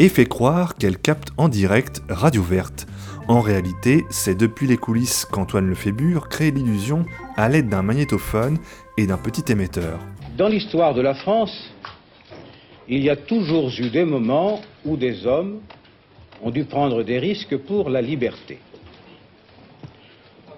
et 0.00 0.08
fait 0.08 0.26
croire 0.26 0.74
qu'elle 0.74 0.98
capte 0.98 1.28
en 1.36 1.48
direct 1.48 2.02
Radio 2.08 2.42
Verte. 2.42 2.88
En 3.28 3.40
réalité, 3.40 4.02
c'est 4.10 4.34
depuis 4.34 4.66
les 4.66 4.76
coulisses 4.76 5.24
qu'Antoine 5.30 5.68
Lefébure 5.68 6.28
crée 6.28 6.50
l'illusion 6.50 7.04
à 7.36 7.48
l'aide 7.48 7.68
d'un 7.68 7.82
magnétophone 7.82 8.58
et 8.98 9.06
d'un 9.06 9.16
petit 9.16 9.52
émetteur. 9.52 10.00
Dans 10.36 10.48
l'histoire 10.48 10.92
de 10.92 11.02
la 11.02 11.14
France, 11.14 11.70
il 12.88 13.04
y 13.04 13.10
a 13.10 13.16
toujours 13.16 13.70
eu 13.78 13.90
des 13.90 14.04
moments 14.04 14.60
où 14.84 14.96
des 14.96 15.24
hommes 15.24 15.60
ont 16.42 16.50
dû 16.50 16.64
prendre 16.64 17.04
des 17.04 17.20
risques 17.20 17.56
pour 17.58 17.90
la 17.90 18.02
liberté. 18.02 18.58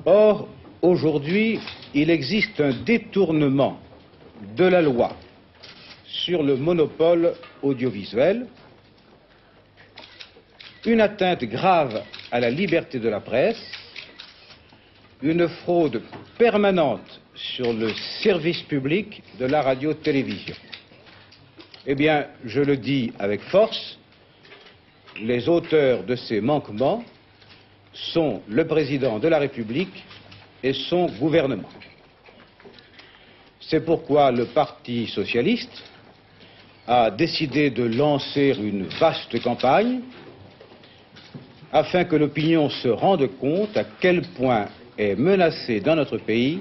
Or, 0.04 0.48
aujourd'hui, 0.80 1.60
il 1.94 2.10
existe 2.10 2.60
un 2.60 2.72
détournement 2.72 3.78
de 4.56 4.64
la 4.64 4.82
loi 4.82 5.16
sur 6.04 6.42
le 6.42 6.56
monopole 6.56 7.34
audiovisuel, 7.62 8.46
une 10.84 11.00
atteinte 11.00 11.44
grave 11.44 12.02
à 12.32 12.40
la 12.40 12.50
liberté 12.50 12.98
de 12.98 13.08
la 13.08 13.20
presse, 13.20 13.62
une 15.22 15.48
fraude 15.48 16.02
permanente 16.36 17.20
sur 17.34 17.72
le 17.72 17.92
service 18.22 18.62
public 18.62 19.22
de 19.38 19.46
la 19.46 19.62
radio-télévision. 19.62 20.56
Eh 21.86 21.94
bien, 21.94 22.26
je 22.44 22.60
le 22.60 22.76
dis 22.76 23.12
avec 23.20 23.40
force, 23.42 23.98
les 25.20 25.48
auteurs 25.48 26.02
de 26.02 26.16
ces 26.16 26.40
manquements 26.40 27.04
sont 27.92 28.42
le 28.48 28.66
président 28.66 29.18
de 29.18 29.28
la 29.28 29.38
République 29.38 30.04
et 30.62 30.72
son 30.72 31.06
gouvernement. 31.06 31.68
C'est 33.60 33.84
pourquoi 33.84 34.30
le 34.30 34.46
Parti 34.46 35.06
socialiste 35.06 35.82
a 36.86 37.10
décidé 37.10 37.70
de 37.70 37.84
lancer 37.84 38.54
une 38.60 38.84
vaste 38.84 39.40
campagne 39.42 40.00
afin 41.72 42.04
que 42.04 42.16
l'opinion 42.16 42.68
se 42.68 42.88
rende 42.88 43.26
compte 43.40 43.76
à 43.76 43.84
quel 44.00 44.22
point 44.36 44.66
est 44.98 45.14
menacée 45.16 45.80
dans 45.80 45.96
notre 45.96 46.18
pays 46.18 46.60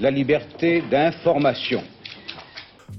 la 0.00 0.10
liberté 0.10 0.82
d'information. 0.90 1.82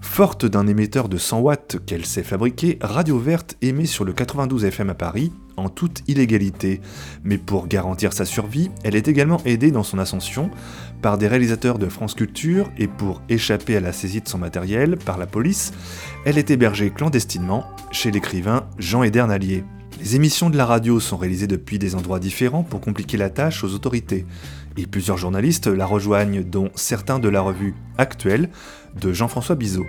Forte 0.01 0.45
d'un 0.45 0.67
émetteur 0.67 1.09
de 1.09 1.17
100 1.17 1.39
watts 1.39 1.77
qu'elle 1.85 2.05
sait 2.05 2.23
fabriquer, 2.23 2.77
Radio 2.81 3.17
Verte 3.17 3.55
émet 3.61 3.85
sur 3.85 4.03
le 4.03 4.13
92 4.13 4.65
FM 4.65 4.89
à 4.89 4.93
Paris 4.93 5.31
en 5.57 5.69
toute 5.69 6.03
illégalité. 6.07 6.81
Mais 7.23 7.37
pour 7.37 7.67
garantir 7.67 8.13
sa 8.13 8.25
survie, 8.25 8.69
elle 8.83 8.95
est 8.95 9.07
également 9.07 9.41
aidée 9.45 9.71
dans 9.71 9.83
son 9.83 9.99
ascension 9.99 10.49
par 11.01 11.17
des 11.17 11.27
réalisateurs 11.27 11.79
de 11.79 11.87
France 11.87 12.13
Culture 12.13 12.71
et 12.77 12.87
pour 12.87 13.21
échapper 13.29 13.77
à 13.77 13.79
la 13.79 13.93
saisie 13.93 14.21
de 14.21 14.27
son 14.27 14.37
matériel 14.37 14.97
par 14.97 15.17
la 15.17 15.25
police, 15.25 15.73
elle 16.25 16.37
est 16.37 16.51
hébergée 16.51 16.91
clandestinement 16.91 17.65
chez 17.91 18.11
l'écrivain 18.11 18.67
Jean 18.77 19.03
Edernalier. 19.03 19.63
Les 19.99 20.15
émissions 20.15 20.49
de 20.49 20.57
la 20.57 20.65
radio 20.65 20.99
sont 20.99 21.17
réalisées 21.17 21.47
depuis 21.47 21.77
des 21.77 21.95
endroits 21.95 22.19
différents 22.19 22.63
pour 22.63 22.81
compliquer 22.81 23.17
la 23.17 23.29
tâche 23.29 23.63
aux 23.63 23.73
autorités, 23.73 24.25
et 24.77 24.87
plusieurs 24.87 25.17
journalistes 25.17 25.67
la 25.67 25.85
rejoignent, 25.85 26.43
dont 26.43 26.69
certains 26.75 27.19
de 27.19 27.29
la 27.29 27.41
revue 27.41 27.75
Actuelle 27.97 28.49
de 28.99 29.13
Jean-François 29.13 29.55
Bizot. 29.55 29.85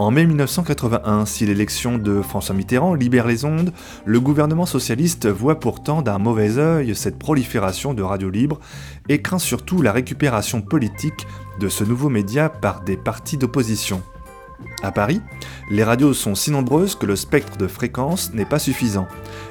En 0.00 0.10
mai 0.10 0.24
1981, 0.24 1.26
si 1.26 1.44
l'élection 1.44 1.98
de 1.98 2.22
François 2.22 2.54
Mitterrand 2.54 2.94
libère 2.94 3.26
les 3.26 3.44
ondes, 3.44 3.70
le 4.06 4.18
gouvernement 4.18 4.64
socialiste 4.64 5.26
voit 5.26 5.60
pourtant 5.60 6.00
d'un 6.00 6.16
mauvais 6.16 6.56
œil 6.56 6.96
cette 6.96 7.18
prolifération 7.18 7.92
de 7.92 8.02
radios 8.02 8.30
libres 8.30 8.60
et 9.10 9.20
craint 9.20 9.38
surtout 9.38 9.82
la 9.82 9.92
récupération 9.92 10.62
politique 10.62 11.26
de 11.60 11.68
ce 11.68 11.84
nouveau 11.84 12.08
média 12.08 12.48
par 12.48 12.80
des 12.80 12.96
partis 12.96 13.36
d'opposition. 13.36 14.00
À 14.82 14.92
Paris, 14.92 15.20
les 15.70 15.84
radios 15.84 16.14
sont 16.14 16.34
si 16.34 16.50
nombreuses 16.50 16.94
que 16.94 17.04
le 17.04 17.14
spectre 17.14 17.58
de 17.58 17.66
fréquence 17.66 18.32
n'est 18.32 18.46
pas 18.46 18.58
suffisant. 18.58 19.06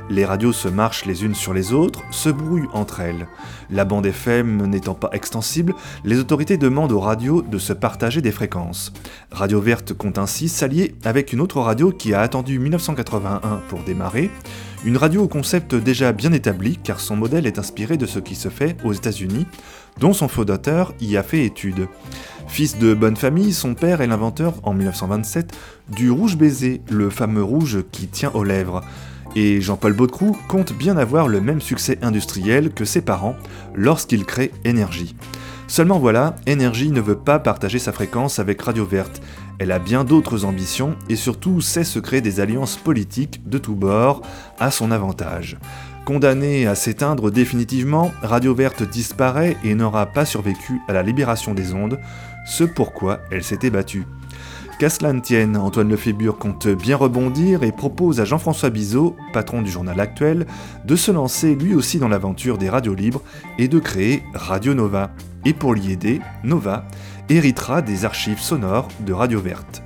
Les 0.09 0.25
radios 0.25 0.53
se 0.53 0.67
marchent 0.67 1.05
les 1.05 1.23
unes 1.23 1.35
sur 1.35 1.53
les 1.53 1.71
autres, 1.71 2.01
se 2.09 2.29
brouillent 2.29 2.67
entre 2.73 2.99
elles. 3.01 3.27
La 3.69 3.85
bande 3.85 4.07
FM 4.07 4.65
n'étant 4.65 4.95
pas 4.95 5.11
extensible, 5.13 5.75
les 6.03 6.17
autorités 6.17 6.57
demandent 6.57 6.91
aux 6.91 6.99
radios 6.99 7.43
de 7.43 7.59
se 7.59 7.73
partager 7.73 8.21
des 8.21 8.31
fréquences. 8.31 8.91
Radio 9.31 9.61
Verte 9.61 9.93
compte 9.93 10.17
ainsi 10.17 10.49
s'allier 10.49 10.95
avec 11.05 11.31
une 11.31 11.41
autre 11.41 11.59
radio 11.59 11.91
qui 11.91 12.15
a 12.15 12.21
attendu 12.21 12.57
1981 12.57 13.61
pour 13.69 13.83
démarrer, 13.83 14.31
une 14.85 14.97
radio 14.97 15.23
au 15.23 15.27
concept 15.27 15.75
déjà 15.75 16.13
bien 16.13 16.31
établi 16.31 16.77
car 16.77 17.01
son 17.01 17.15
modèle 17.15 17.45
est 17.45 17.59
inspiré 17.59 17.97
de 17.97 18.05
ce 18.05 18.17
qui 18.17 18.35
se 18.35 18.49
fait 18.49 18.77
aux 18.83 18.93
États-Unis, 18.93 19.45
dont 19.99 20.13
son 20.13 20.27
fondateur 20.27 20.93
y 21.01 21.17
a 21.17 21.23
fait 21.23 21.43
étude. 21.43 21.87
Fils 22.47 22.79
de 22.79 22.93
bonne 22.93 23.15
famille, 23.15 23.53
son 23.53 23.75
père 23.75 24.01
est 24.01 24.07
l'inventeur, 24.07 24.55
en 24.63 24.73
1927, 25.19 25.53
du 25.89 26.11
rouge 26.11 26.37
baiser, 26.37 26.81
le 26.89 27.09
fameux 27.09 27.43
rouge 27.43 27.79
qui 27.91 28.07
tient 28.07 28.31
aux 28.33 28.43
lèvres. 28.43 28.81
Et 29.35 29.61
Jean-Paul 29.61 29.93
Baudecroux 29.93 30.37
compte 30.47 30.73
bien 30.73 30.97
avoir 30.97 31.27
le 31.27 31.39
même 31.39 31.61
succès 31.61 31.99
industriel 32.01 32.71
que 32.71 32.85
ses 32.85 33.01
parents 33.01 33.35
lorsqu'il 33.75 34.25
crée 34.25 34.51
Énergie. 34.65 35.15
Seulement 35.67 35.99
voilà, 35.99 36.35
Énergie 36.47 36.89
ne 36.89 36.99
veut 36.99 37.17
pas 37.17 37.37
partager 37.37 37.77
sa 37.77 37.91
fréquence 37.91 38.39
avec 38.39 38.59
Radio 38.59 38.85
Verte. 38.85 39.21
Elle 39.59 39.71
a 39.71 39.77
bien 39.77 40.03
d'autres 40.03 40.45
ambitions 40.45 40.95
et 41.09 41.15
surtout 41.15 41.61
sait 41.61 41.83
se 41.83 41.99
créer 41.99 42.21
des 42.21 42.39
alliances 42.39 42.77
politiques 42.77 43.47
de 43.47 43.59
tous 43.59 43.75
bords 43.75 44.23
à 44.59 44.71
son 44.71 44.89
avantage. 44.89 45.57
Condamnée 46.05 46.65
à 46.65 46.73
s'éteindre 46.73 47.29
définitivement, 47.29 48.11
Radio 48.23 48.55
Verte 48.55 48.81
disparaît 48.81 49.57
et 49.63 49.75
n'aura 49.75 50.07
pas 50.07 50.25
survécu 50.25 50.81
à 50.87 50.93
la 50.93 51.03
libération 51.03 51.53
des 51.53 51.75
ondes, 51.75 51.99
ce 52.47 52.63
pourquoi 52.63 53.19
elle 53.29 53.43
s'était 53.43 53.69
battue. 53.69 54.05
Qu'à 54.79 54.89
cela 54.89 55.11
ne 55.11 55.19
tienne, 55.19 55.57
Antoine 55.57 55.89
Lefébure 55.89 56.37
compte 56.37 56.69
bien 56.69 56.95
rebondir 56.95 57.63
et 57.63 57.73
propose 57.73 58.21
à 58.21 58.25
Jean-François 58.25 58.69
Bizot, 58.69 59.13
patron 59.33 59.61
du 59.61 59.69
journal 59.69 59.99
actuel, 59.99 60.47
de 60.85 60.95
se 60.95 61.11
lancer 61.11 61.53
lui 61.53 61.75
aussi 61.75 61.99
dans 61.99 62.07
l'aventure 62.07 62.57
des 62.57 62.69
radios 62.69 62.93
libres 62.93 63.21
et 63.57 63.67
de 63.67 63.77
créer 63.77 64.23
Radio 64.33 64.73
Nova. 64.73 65.11
Et 65.43 65.51
pour 65.51 65.73
l'y 65.73 65.91
aider, 65.91 66.21
Nova 66.45 66.85
héritera 67.27 67.81
des 67.81 68.05
archives 68.05 68.39
sonores 68.39 68.87
de 69.01 69.11
Radio 69.11 69.41
Verte. 69.41 69.83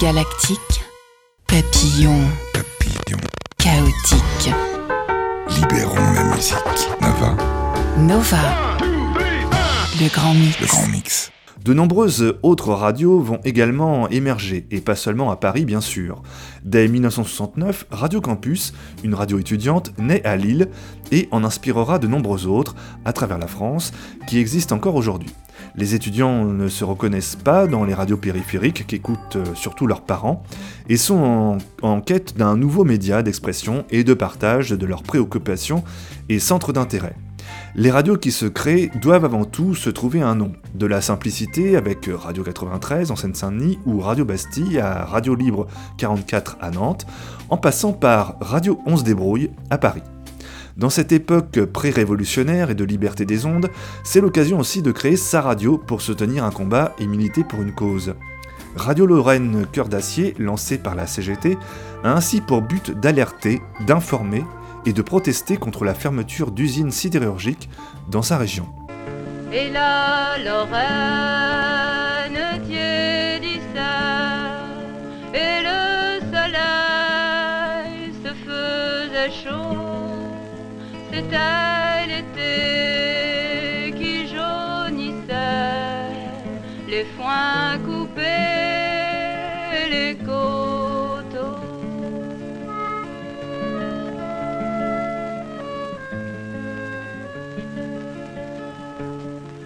Galactique, 0.00 0.84
papillon, 1.46 2.20
papillon, 2.52 3.18
chaotique. 3.58 4.52
Libérons 5.48 6.12
la 6.14 6.24
musique. 6.24 6.56
Nova. 7.00 7.36
Nova. 7.98 8.76
Le 10.00 10.08
grand 10.08 10.34
mix. 10.34 10.60
Le 10.60 10.66
grand 10.66 10.86
mix. 10.88 11.30
De 11.64 11.72
nombreuses 11.72 12.36
autres 12.42 12.74
radios 12.74 13.20
vont 13.20 13.40
également 13.42 14.06
émerger, 14.10 14.66
et 14.70 14.82
pas 14.82 14.94
seulement 14.94 15.30
à 15.30 15.36
Paris 15.36 15.64
bien 15.64 15.80
sûr. 15.80 16.22
Dès 16.62 16.88
1969, 16.88 17.86
Radio 17.90 18.20
Campus, 18.20 18.74
une 19.02 19.14
radio 19.14 19.38
étudiante, 19.38 19.90
naît 19.96 20.22
à 20.26 20.36
Lille 20.36 20.68
et 21.10 21.26
en 21.30 21.42
inspirera 21.42 21.98
de 21.98 22.06
nombreux 22.06 22.46
autres 22.46 22.74
à 23.06 23.14
travers 23.14 23.38
la 23.38 23.46
France 23.46 23.92
qui 24.26 24.38
existent 24.38 24.76
encore 24.76 24.94
aujourd'hui. 24.94 25.30
Les 25.74 25.94
étudiants 25.94 26.44
ne 26.44 26.68
se 26.68 26.84
reconnaissent 26.84 27.36
pas 27.36 27.66
dans 27.66 27.84
les 27.84 27.94
radios 27.94 28.18
périphériques 28.18 28.86
qu'écoutent 28.86 29.38
surtout 29.54 29.86
leurs 29.86 30.02
parents 30.02 30.42
et 30.90 30.98
sont 30.98 31.56
en 31.80 32.02
quête 32.02 32.36
d'un 32.36 32.58
nouveau 32.58 32.84
média 32.84 33.22
d'expression 33.22 33.86
et 33.88 34.04
de 34.04 34.12
partage 34.12 34.72
de 34.72 34.84
leurs 34.84 35.02
préoccupations 35.02 35.82
et 36.28 36.40
centres 36.40 36.74
d'intérêt. 36.74 37.16
Les 37.76 37.90
radios 37.90 38.18
qui 38.18 38.30
se 38.30 38.46
créent 38.46 38.88
doivent 39.02 39.24
avant 39.24 39.44
tout 39.44 39.74
se 39.74 39.90
trouver 39.90 40.22
un 40.22 40.36
nom. 40.36 40.52
De 40.74 40.86
la 40.86 41.00
simplicité 41.00 41.76
avec 41.76 42.08
Radio 42.08 42.44
93 42.44 43.10
en 43.10 43.16
Seine-Saint-Denis 43.16 43.80
ou 43.84 43.98
Radio 43.98 44.24
Bastille 44.24 44.78
à 44.78 45.04
Radio 45.04 45.34
Libre 45.34 45.66
44 45.98 46.56
à 46.60 46.70
Nantes, 46.70 47.04
en 47.50 47.56
passant 47.56 47.92
par 47.92 48.36
Radio 48.40 48.78
11 48.86 49.02
Débrouille 49.02 49.50
à 49.70 49.78
Paris. 49.78 50.04
Dans 50.76 50.88
cette 50.88 51.10
époque 51.10 51.64
pré-révolutionnaire 51.64 52.70
et 52.70 52.76
de 52.76 52.84
liberté 52.84 53.24
des 53.24 53.44
ondes, 53.44 53.68
c'est 54.04 54.20
l'occasion 54.20 54.60
aussi 54.60 54.80
de 54.80 54.92
créer 54.92 55.16
sa 55.16 55.40
radio 55.40 55.76
pour 55.76 56.00
soutenir 56.00 56.44
un 56.44 56.52
combat 56.52 56.92
et 57.00 57.08
militer 57.08 57.42
pour 57.42 57.60
une 57.60 57.74
cause. 57.74 58.14
Radio 58.76 59.04
Lorraine 59.04 59.66
Cœur 59.72 59.88
d'Acier, 59.88 60.36
lancée 60.38 60.78
par 60.78 60.94
la 60.94 61.08
CGT, 61.08 61.58
a 62.04 62.12
ainsi 62.12 62.40
pour 62.40 62.62
but 62.62 62.92
d'alerter, 62.92 63.62
d'informer 63.84 64.44
et 64.86 64.92
de 64.92 65.02
protester 65.02 65.56
contre 65.56 65.84
la 65.84 65.94
fermeture 65.94 66.50
d'usines 66.50 66.90
sidérurgiques 66.90 67.68
dans 68.10 68.22
sa 68.22 68.38
région. 68.38 68.66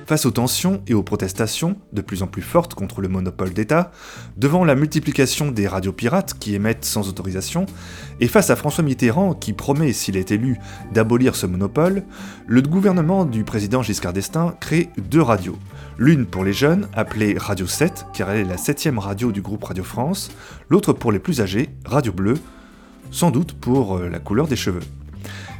Face 0.08 0.24
aux 0.24 0.30
tensions 0.30 0.80
et 0.86 0.94
aux 0.94 1.02
protestations, 1.02 1.76
de 1.92 2.00
plus 2.00 2.22
en 2.22 2.28
plus 2.28 2.40
fortes 2.40 2.72
contre 2.72 3.02
le 3.02 3.08
monopole 3.08 3.52
d'État, 3.52 3.90
devant 4.38 4.64
la 4.64 4.74
multiplication 4.74 5.50
des 5.50 5.68
radios 5.68 5.92
pirates 5.92 6.32
qui 6.38 6.54
émettent 6.54 6.86
sans 6.86 7.10
autorisation, 7.10 7.66
et 8.18 8.26
face 8.26 8.48
à 8.48 8.56
François 8.56 8.82
Mitterrand 8.82 9.34
qui 9.34 9.52
promet, 9.52 9.92
s'il 9.92 10.16
est 10.16 10.30
élu, 10.30 10.56
d'abolir 10.94 11.36
ce 11.36 11.44
monopole, 11.44 12.04
le 12.46 12.62
gouvernement 12.62 13.26
du 13.26 13.44
président 13.44 13.82
Giscard 13.82 14.14
d'Estaing 14.14 14.56
crée 14.60 14.88
deux 14.96 15.20
radios. 15.20 15.58
L'une 15.98 16.24
pour 16.24 16.42
les 16.42 16.54
jeunes, 16.54 16.88
appelée 16.94 17.36
Radio 17.36 17.66
7, 17.66 18.06
car 18.14 18.30
elle 18.30 18.46
est 18.46 18.48
la 18.48 18.56
septième 18.56 18.98
radio 18.98 19.30
du 19.30 19.42
groupe 19.42 19.64
Radio 19.64 19.84
France, 19.84 20.30
l'autre 20.70 20.94
pour 20.94 21.12
les 21.12 21.18
plus 21.18 21.42
âgés, 21.42 21.68
Radio 21.84 22.14
Bleu, 22.14 22.38
sans 23.10 23.30
doute 23.30 23.52
pour 23.52 23.98
euh, 23.98 24.08
la 24.08 24.20
couleur 24.20 24.48
des 24.48 24.56
cheveux. 24.56 24.80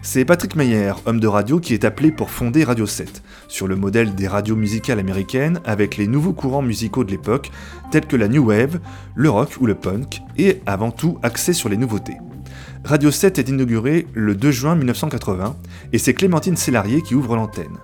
C'est 0.01 0.25
Patrick 0.25 0.55
Meyer, 0.55 0.93
homme 1.07 1.19
de 1.19 1.27
radio, 1.27 1.59
qui 1.59 1.75
est 1.75 1.85
appelé 1.85 2.13
pour 2.13 2.31
fonder 2.31 2.65
Radio 2.65 2.87
7, 2.87 3.23
sur 3.49 3.67
le 3.67 3.77
modèle 3.77 4.15
des 4.15 4.29
radios 4.29 4.55
musicales 4.55 5.01
américaines 5.01 5.61
avec 5.65 5.97
les 5.97 6.07
nouveaux 6.07 6.33
courants 6.33 6.63
musicaux 6.63 7.05
de 7.05 7.11
l'époque, 7.11 7.51
tels 7.91 8.07
que 8.07 8.17
la 8.17 8.29
new 8.29 8.47
wave, 8.47 8.79
le 9.17 9.29
rock 9.29 9.57
ou 9.61 9.67
le 9.67 9.75
punk, 9.75 10.23
et 10.37 10.63
avant 10.67 10.93
tout 10.93 11.19
axé 11.23 11.53
sur 11.53 11.69
les 11.69 11.77
nouveautés. 11.77 12.17
Radio 12.85 13.11
7 13.11 13.39
est 13.39 13.49
inauguré 13.49 14.07
le 14.15 14.35
2 14.35 14.51
juin 14.53 14.77
1980, 14.77 15.57
et 15.93 15.99
c'est 15.99 16.15
Clémentine 16.15 16.57
Célarier 16.57 17.03
qui 17.03 17.15
ouvre 17.15 17.35
l'antenne. 17.35 17.77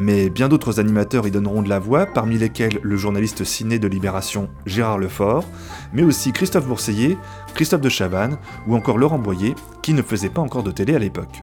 Mais 0.00 0.30
bien 0.30 0.48
d'autres 0.48 0.80
animateurs 0.80 1.26
y 1.26 1.30
donneront 1.30 1.60
de 1.60 1.68
la 1.68 1.78
voix, 1.78 2.06
parmi 2.06 2.38
lesquels 2.38 2.78
le 2.82 2.96
journaliste 2.96 3.44
ciné 3.44 3.78
de 3.78 3.86
Libération 3.86 4.48
Gérard 4.64 4.98
Lefort, 4.98 5.44
mais 5.92 6.02
aussi 6.02 6.32
Christophe 6.32 6.66
Bourseiller, 6.66 7.18
Christophe 7.54 7.82
de 7.82 7.90
Chavannes 7.90 8.38
ou 8.66 8.74
encore 8.74 8.96
Laurent 8.96 9.18
Boyer, 9.18 9.54
qui 9.82 9.92
ne 9.92 10.00
faisait 10.00 10.30
pas 10.30 10.40
encore 10.40 10.62
de 10.62 10.70
télé 10.70 10.94
à 10.94 10.98
l'époque. 10.98 11.40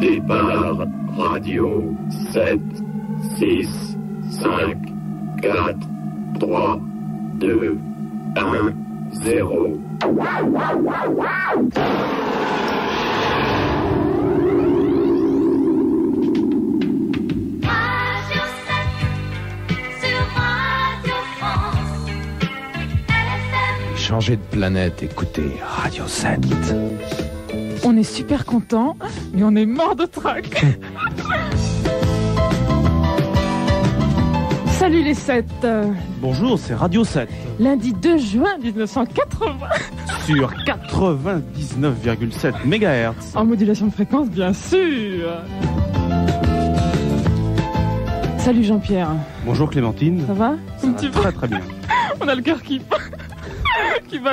Départ 0.00 0.86
radio 1.18 1.94
7, 2.32 2.58
6, 3.38 3.96
5, 4.42 4.76
4, 5.42 5.76
3, 6.40 6.80
2, 7.40 7.78
1, 8.36 8.42
0. 9.12 9.78
Changer 24.12 24.36
de 24.36 24.42
planète, 24.42 25.02
écoutez 25.02 25.56
Radio 25.66 26.06
7. 26.06 26.38
On 27.82 27.96
est 27.96 28.02
super 28.02 28.44
content, 28.44 28.94
mais 29.32 29.42
on 29.42 29.56
est 29.56 29.64
mort 29.64 29.96
de 29.96 30.04
trac. 30.04 30.66
Salut 34.66 35.02
les 35.02 35.14
7. 35.14 35.46
Bonjour, 36.20 36.58
c'est 36.58 36.74
Radio 36.74 37.04
7. 37.04 37.26
Lundi 37.58 37.94
2 37.94 38.18
juin 38.18 38.58
1980. 38.62 39.56
Sur 40.26 40.52
99,7 40.66 42.52
MHz. 42.66 43.14
En 43.34 43.46
modulation 43.46 43.86
de 43.86 43.92
fréquence, 43.92 44.28
bien 44.28 44.52
sûr. 44.52 45.30
Salut 48.36 48.64
Jean-Pierre. 48.64 49.08
Bonjour 49.46 49.70
Clémentine. 49.70 50.22
Ça 50.26 50.34
va 50.34 50.56
Ça 50.76 50.88
va 50.88 51.08
très 51.08 51.32
très 51.32 51.48
bien. 51.48 51.62
On 52.20 52.28
a 52.28 52.34
le 52.34 52.42
cœur 52.42 52.62
qui 52.62 52.82
qui 54.08 54.18
va 54.18 54.32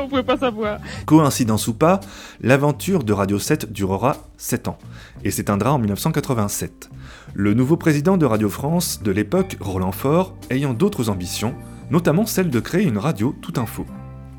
on 0.00 0.08
pouvait 0.08 0.22
pas 0.22 0.36
savoir. 0.36 0.78
Coïncidence 1.06 1.68
ou 1.68 1.74
pas, 1.74 2.00
l'aventure 2.40 3.04
de 3.04 3.12
Radio 3.12 3.38
7 3.38 3.72
durera 3.72 4.16
7 4.36 4.68
ans 4.68 4.78
et 5.24 5.30
s'éteindra 5.30 5.72
en 5.72 5.78
1987. 5.78 6.90
Le 7.34 7.54
nouveau 7.54 7.76
président 7.76 8.16
de 8.16 8.26
Radio 8.26 8.48
France 8.48 9.02
de 9.02 9.10
l'époque, 9.10 9.56
Roland 9.60 9.92
Faure, 9.92 10.34
ayant 10.50 10.74
d'autres 10.74 11.10
ambitions, 11.10 11.54
notamment 11.90 12.26
celle 12.26 12.50
de 12.50 12.60
créer 12.60 12.84
une 12.84 12.98
radio 12.98 13.34
tout 13.40 13.60
info. 13.60 13.86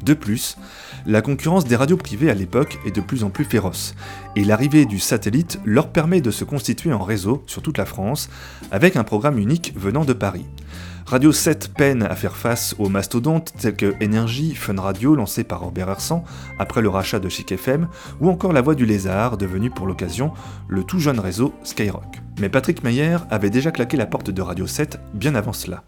De 0.04 0.14
plus, 0.14 0.58
la 1.08 1.22
concurrence 1.22 1.66
des 1.66 1.76
radios 1.76 1.98
privées 1.98 2.30
à 2.30 2.36
l'époque 2.36 2.78
est 2.86 2.96
de 2.96 3.02
plus 3.02 3.24
en 3.24 3.30
plus 3.30 3.46
féroce, 3.46 3.96
et 4.36 4.44
l'arrivée 4.44 4.86
du 4.86 5.00
satellite 5.00 5.60
leur 5.66 5.90
permet 5.90 6.22
de 6.22 6.32
se 6.32 6.44
constituer 6.44 6.94
en 6.94 7.04
réseau 7.04 7.44
sur 7.48 7.62
toute 7.62 7.78
la 7.78 7.86
France, 7.86 8.30
avec 8.72 8.98
un 8.98 9.04
programme 9.04 9.40
unique 9.40 9.74
venant 9.76 10.06
de 10.06 10.14
Paris. 10.14 10.46
Radio 11.08 11.32
7 11.32 11.72
peine 11.76 12.02
à 12.02 12.16
faire 12.16 12.36
face 12.36 12.74
aux 12.80 12.90
mastodontes 12.90 13.54
tels 13.60 13.76
que 13.76 13.94
Énergie, 14.02 14.56
Fun 14.56 14.82
Radio 14.82 15.14
lancé 15.14 15.44
par 15.44 15.60
Robert 15.60 15.88
Hersan 15.88 16.24
après 16.58 16.82
le 16.82 16.90
rachat 16.90 17.20
de 17.20 17.30
Chic 17.30 17.52
FM, 17.52 17.88
ou 18.22 18.30
encore 18.30 18.54
La 18.54 18.62
Voix 18.62 18.74
du 18.74 18.88
Lézard 18.88 19.38
devenu 19.38 19.70
pour 19.70 19.86
l'occasion 19.86 20.32
le 20.68 20.84
tout 20.84 20.98
jeune 20.98 21.20
réseau 21.20 21.54
Skyrock. 21.64 22.22
Mais 22.40 22.50
Patrick 22.50 22.84
Meyer 22.84 23.18
avait 23.30 23.52
déjà 23.52 23.70
claqué 23.70 23.98
la 23.98 24.08
porte 24.08 24.32
de 24.32 24.42
Radio 24.42 24.66
7 24.66 25.00
bien 25.14 25.36
avant 25.36 25.54
cela. 25.54 25.84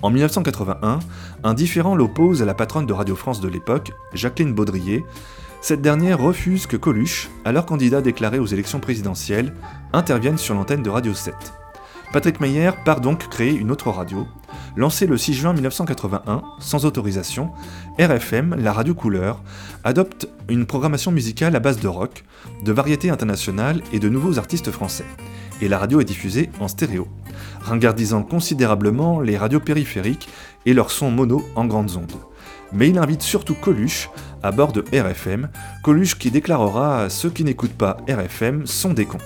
En 0.00 0.08
1981, 0.08 1.00
un 1.44 1.54
différend 1.54 1.94
l'oppose 1.94 2.40
à 2.40 2.46
la 2.46 2.54
patronne 2.54 2.86
de 2.86 2.94
Radio 2.94 3.14
France 3.14 3.42
de 3.42 3.48
l'époque, 3.48 3.92
Jacqueline 4.14 4.54
Baudrier. 4.54 5.04
Cette 5.60 5.82
dernière 5.82 6.18
refuse 6.18 6.66
que 6.66 6.78
Coluche, 6.78 7.28
alors 7.44 7.66
candidat 7.66 8.00
déclaré 8.00 8.38
aux 8.38 8.46
élections 8.46 8.80
présidentielles, 8.80 9.52
intervienne 9.92 10.38
sur 10.38 10.54
l'antenne 10.54 10.82
de 10.82 10.90
Radio 10.90 11.12
7. 11.12 11.34
Patrick 12.12 12.40
Meyer 12.40 12.72
part 12.84 13.00
donc 13.00 13.26
créer 13.30 13.54
une 13.54 13.70
autre 13.70 13.90
radio. 13.90 14.26
Lancée 14.76 15.06
le 15.06 15.16
6 15.16 15.32
juin 15.32 15.52
1981, 15.54 16.42
sans 16.60 16.84
autorisation, 16.84 17.52
RFM, 17.98 18.54
la 18.54 18.74
radio 18.74 18.94
couleur, 18.94 19.42
adopte 19.82 20.28
une 20.50 20.66
programmation 20.66 21.10
musicale 21.10 21.56
à 21.56 21.60
base 21.60 21.80
de 21.80 21.88
rock, 21.88 22.24
de 22.64 22.72
variété 22.72 23.08
internationale 23.08 23.80
et 23.94 23.98
de 23.98 24.10
nouveaux 24.10 24.38
artistes 24.38 24.70
français. 24.70 25.06
Et 25.62 25.68
la 25.68 25.78
radio 25.78 26.02
est 26.02 26.04
diffusée 26.04 26.50
en 26.60 26.68
stéréo, 26.68 27.08
ringardisant 27.62 28.22
considérablement 28.22 29.20
les 29.20 29.38
radios 29.38 29.60
périphériques 29.60 30.28
et 30.66 30.74
leurs 30.74 30.90
sons 30.90 31.10
mono 31.10 31.42
en 31.56 31.64
grandes 31.64 31.96
ondes. 31.96 32.20
Mais 32.74 32.90
il 32.90 32.98
invite 32.98 33.22
surtout 33.22 33.54
Coluche 33.54 34.10
à 34.42 34.52
bord 34.52 34.72
de 34.72 34.84
RFM, 34.92 35.48
Coluche 35.82 36.18
qui 36.18 36.30
déclarera 36.30 37.08
ceux 37.08 37.30
qui 37.30 37.44
n'écoutent 37.44 37.72
pas 37.72 37.96
RFM 38.06 38.66
sont 38.66 38.92
des 38.92 39.06
cons. 39.06 39.18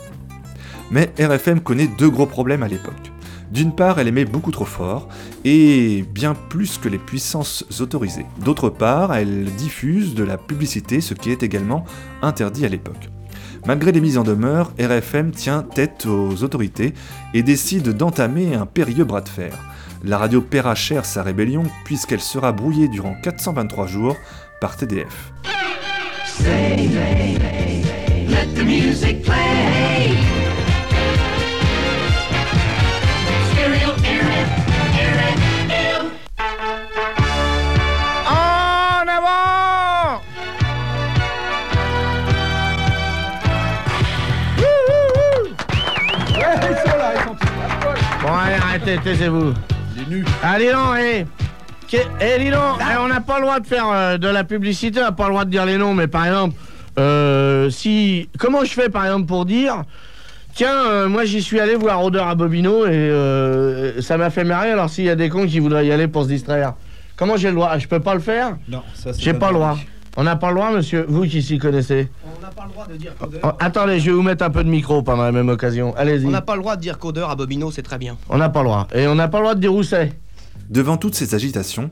Mais 0.90 1.12
RFM 1.18 1.60
connaît 1.60 1.88
deux 1.98 2.10
gros 2.10 2.26
problèmes 2.26 2.62
à 2.62 2.68
l'époque. 2.68 3.12
D'une 3.50 3.74
part, 3.74 3.98
elle 3.98 4.08
émet 4.08 4.24
beaucoup 4.24 4.50
trop 4.50 4.64
fort, 4.64 5.08
et 5.44 6.04
bien 6.12 6.34
plus 6.34 6.78
que 6.78 6.88
les 6.88 6.98
puissances 6.98 7.64
autorisées. 7.80 8.26
D'autre 8.44 8.70
part, 8.70 9.14
elle 9.14 9.44
diffuse 9.56 10.14
de 10.14 10.24
la 10.24 10.36
publicité, 10.36 11.00
ce 11.00 11.14
qui 11.14 11.30
est 11.30 11.42
également 11.42 11.84
interdit 12.22 12.64
à 12.64 12.68
l'époque. 12.68 13.08
Malgré 13.66 13.92
les 13.92 14.00
mises 14.00 14.18
en 14.18 14.22
demeure, 14.22 14.72
RFM 14.78 15.32
tient 15.32 15.62
tête 15.62 16.06
aux 16.06 16.42
autorités 16.44 16.94
et 17.34 17.42
décide 17.42 17.88
d'entamer 17.90 18.54
un 18.54 18.66
périlleux 18.66 19.04
bras 19.04 19.20
de 19.20 19.28
fer. 19.28 19.52
La 20.04 20.18
radio 20.18 20.40
paiera 20.40 20.74
cher 20.74 21.04
sa 21.04 21.22
rébellion 21.22 21.64
puisqu'elle 21.84 22.20
sera 22.20 22.52
brouillée 22.52 22.88
durant 22.88 23.14
423 23.22 23.86
jours 23.86 24.16
par 24.60 24.76
TDF. 24.76 25.32
Taisez-vous. 48.94 49.52
Allez, 50.44 50.72
non, 50.72 50.94
hé 50.94 51.26
Eh, 51.92 52.38
dis 52.38 52.50
donc, 52.50 52.78
eh, 52.80 52.96
on 53.00 53.08
n'a 53.08 53.20
pas 53.20 53.36
le 53.38 53.42
droit 53.42 53.58
de 53.58 53.66
faire 53.66 53.86
euh, 53.90 54.16
de 54.16 54.28
la 54.28 54.44
publicité, 54.44 55.00
on 55.00 55.04
n'a 55.04 55.12
pas 55.12 55.24
le 55.24 55.30
droit 55.30 55.44
de 55.44 55.50
dire 55.50 55.66
les 55.66 55.76
noms, 55.76 55.92
mais 55.92 56.06
par 56.06 56.24
exemple, 56.24 56.54
euh, 56.98 57.68
si. 57.68 58.28
Comment 58.38 58.64
je 58.64 58.72
fais, 58.72 58.88
par 58.88 59.04
exemple, 59.04 59.26
pour 59.26 59.44
dire. 59.44 59.82
Tiens, 60.54 60.72
euh, 60.86 61.08
moi 61.08 61.24
j'y 61.24 61.42
suis 61.42 61.58
allé 61.60 61.74
voir 61.74 62.02
Odeur 62.02 62.28
à 62.28 62.34
Bobino 62.34 62.86
et 62.86 62.90
euh, 62.90 64.00
ça 64.00 64.16
m'a 64.16 64.30
fait 64.30 64.44
marrer. 64.44 64.70
Alors 64.70 64.88
s'il 64.88 65.04
y 65.04 65.10
a 65.10 65.16
des 65.16 65.28
cons 65.28 65.46
qui 65.46 65.58
voudraient 65.58 65.86
y 65.86 65.92
aller 65.92 66.08
pour 66.08 66.22
se 66.22 66.28
distraire, 66.28 66.74
comment 67.16 67.36
j'ai 67.36 67.48
le 67.50 67.56
droit? 67.56 67.76
Je 67.76 67.86
peux 67.88 68.00
pas 68.00 68.14
le 68.14 68.20
faire? 68.20 68.56
Non, 68.68 68.82
ça 68.94 69.12
c'est 69.12 69.20
J'ai 69.20 69.34
pas 69.34 69.48
le 69.48 69.54
droit. 69.54 69.76
On 70.18 70.24
n'a 70.24 70.36
pas 70.36 70.48
le 70.48 70.54
droit, 70.56 70.72
monsieur 70.72 71.04
Vous 71.08 71.24
qui 71.24 71.42
s'y 71.42 71.58
connaissez 71.58 72.08
On 72.24 72.40
n'a 72.40 72.48
pas 72.48 72.64
le 72.64 72.70
droit 72.70 72.86
de 72.86 72.96
dire 72.96 73.12
Oh, 73.42 73.48
Attendez, 73.60 74.00
je 74.00 74.06
vais 74.06 74.12
vous 74.16 74.22
mettre 74.22 74.44
un 74.44 74.50
peu 74.50 74.64
de 74.64 74.68
micro 74.68 75.02
pendant 75.02 75.24
la 75.24 75.32
même 75.32 75.48
occasion. 75.50 75.94
Allez-y. 75.96 76.26
On 76.26 76.30
n'a 76.30 76.40
pas 76.40 76.56
le 76.56 76.62
droit 76.62 76.76
de 76.76 76.80
dire 76.80 76.98
codeur 76.98 77.28
à 77.28 77.36
Bobino, 77.36 77.70
c'est 77.70 77.82
très 77.82 77.98
bien. 77.98 78.16
On 78.30 78.38
n'a 78.38 78.48
pas 78.48 78.60
le 78.62 78.68
droit. 78.68 78.88
Et 78.94 79.06
on 79.06 79.14
n'a 79.14 79.28
pas 79.28 79.38
le 79.38 79.44
droit 79.44 79.54
de 79.54 79.60
dire 79.60 79.74
où 79.74 79.82
c'est. 79.82 80.12
Devant 80.70 80.96
toutes 80.96 81.14
ces 81.14 81.34
agitations, 81.34 81.90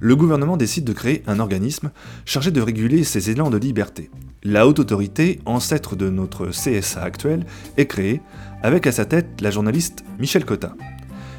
le 0.00 0.16
gouvernement 0.16 0.56
décide 0.56 0.84
de 0.84 0.92
créer 0.92 1.22
un 1.26 1.38
organisme 1.38 1.90
chargé 2.24 2.50
de 2.50 2.60
réguler 2.60 3.04
ces 3.04 3.30
élans 3.30 3.50
de 3.50 3.58
liberté. 3.58 4.10
La 4.42 4.66
Haute 4.66 4.78
Autorité, 4.78 5.40
ancêtre 5.44 5.96
de 5.96 6.08
notre 6.08 6.46
CSA 6.46 7.02
actuel, 7.02 7.44
est 7.76 7.86
créée, 7.86 8.20
avec 8.62 8.86
à 8.86 8.92
sa 8.92 9.04
tête 9.04 9.40
la 9.40 9.50
journaliste 9.50 10.04
Michel 10.18 10.44
Cotta. 10.44 10.72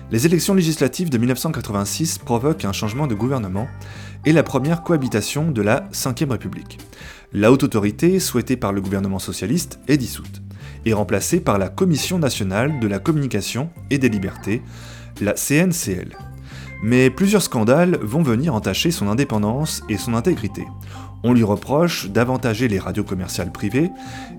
Les 0.09 0.25
élections 0.25 0.53
législatives 0.53 1.09
de 1.09 1.17
1986 1.17 2.19
provoquent 2.19 2.63
un 2.63 2.71
changement 2.71 3.07
de 3.07 3.15
gouvernement 3.15 3.67
et 4.26 4.34
la 4.34 4.43
première 4.43 4.84
cohabitation 4.84 5.51
de 5.51 5.61
la 5.61 5.89
Ve 5.91 6.30
République. 6.30 6.80
La 7.34 7.51
Haute 7.51 7.63
Autorité, 7.63 8.20
souhaitée 8.20 8.57
par 8.57 8.74
le 8.74 8.82
gouvernement 8.82 9.20
socialiste, 9.20 9.80
est 9.88 9.97
dissoute 9.97 10.41
et 10.86 10.93
remplacée 10.93 11.41
par 11.41 11.57
la 11.57 11.70
Commission 11.70 12.20
nationale 12.20 12.80
de 12.80 12.88
la 12.88 12.99
communication 12.99 13.70
et 13.89 13.97
des 13.97 14.09
libertés, 14.09 14.61
la 15.22 15.34
CNCL. 15.34 16.15
Mais 16.84 17.09
plusieurs 17.09 17.41
scandales 17.41 17.97
vont 18.01 18.22
venir 18.22 18.53
entacher 18.53 18.91
son 18.91 19.07
indépendance 19.07 19.84
et 19.89 19.97
son 19.97 20.13
intégrité. 20.13 20.65
On 21.24 21.34
lui 21.34 21.43
reproche 21.43 22.09
d'avantager 22.09 22.68
les 22.68 22.80
radios 22.80 23.03
commerciales 23.03 23.51
privées 23.51 23.89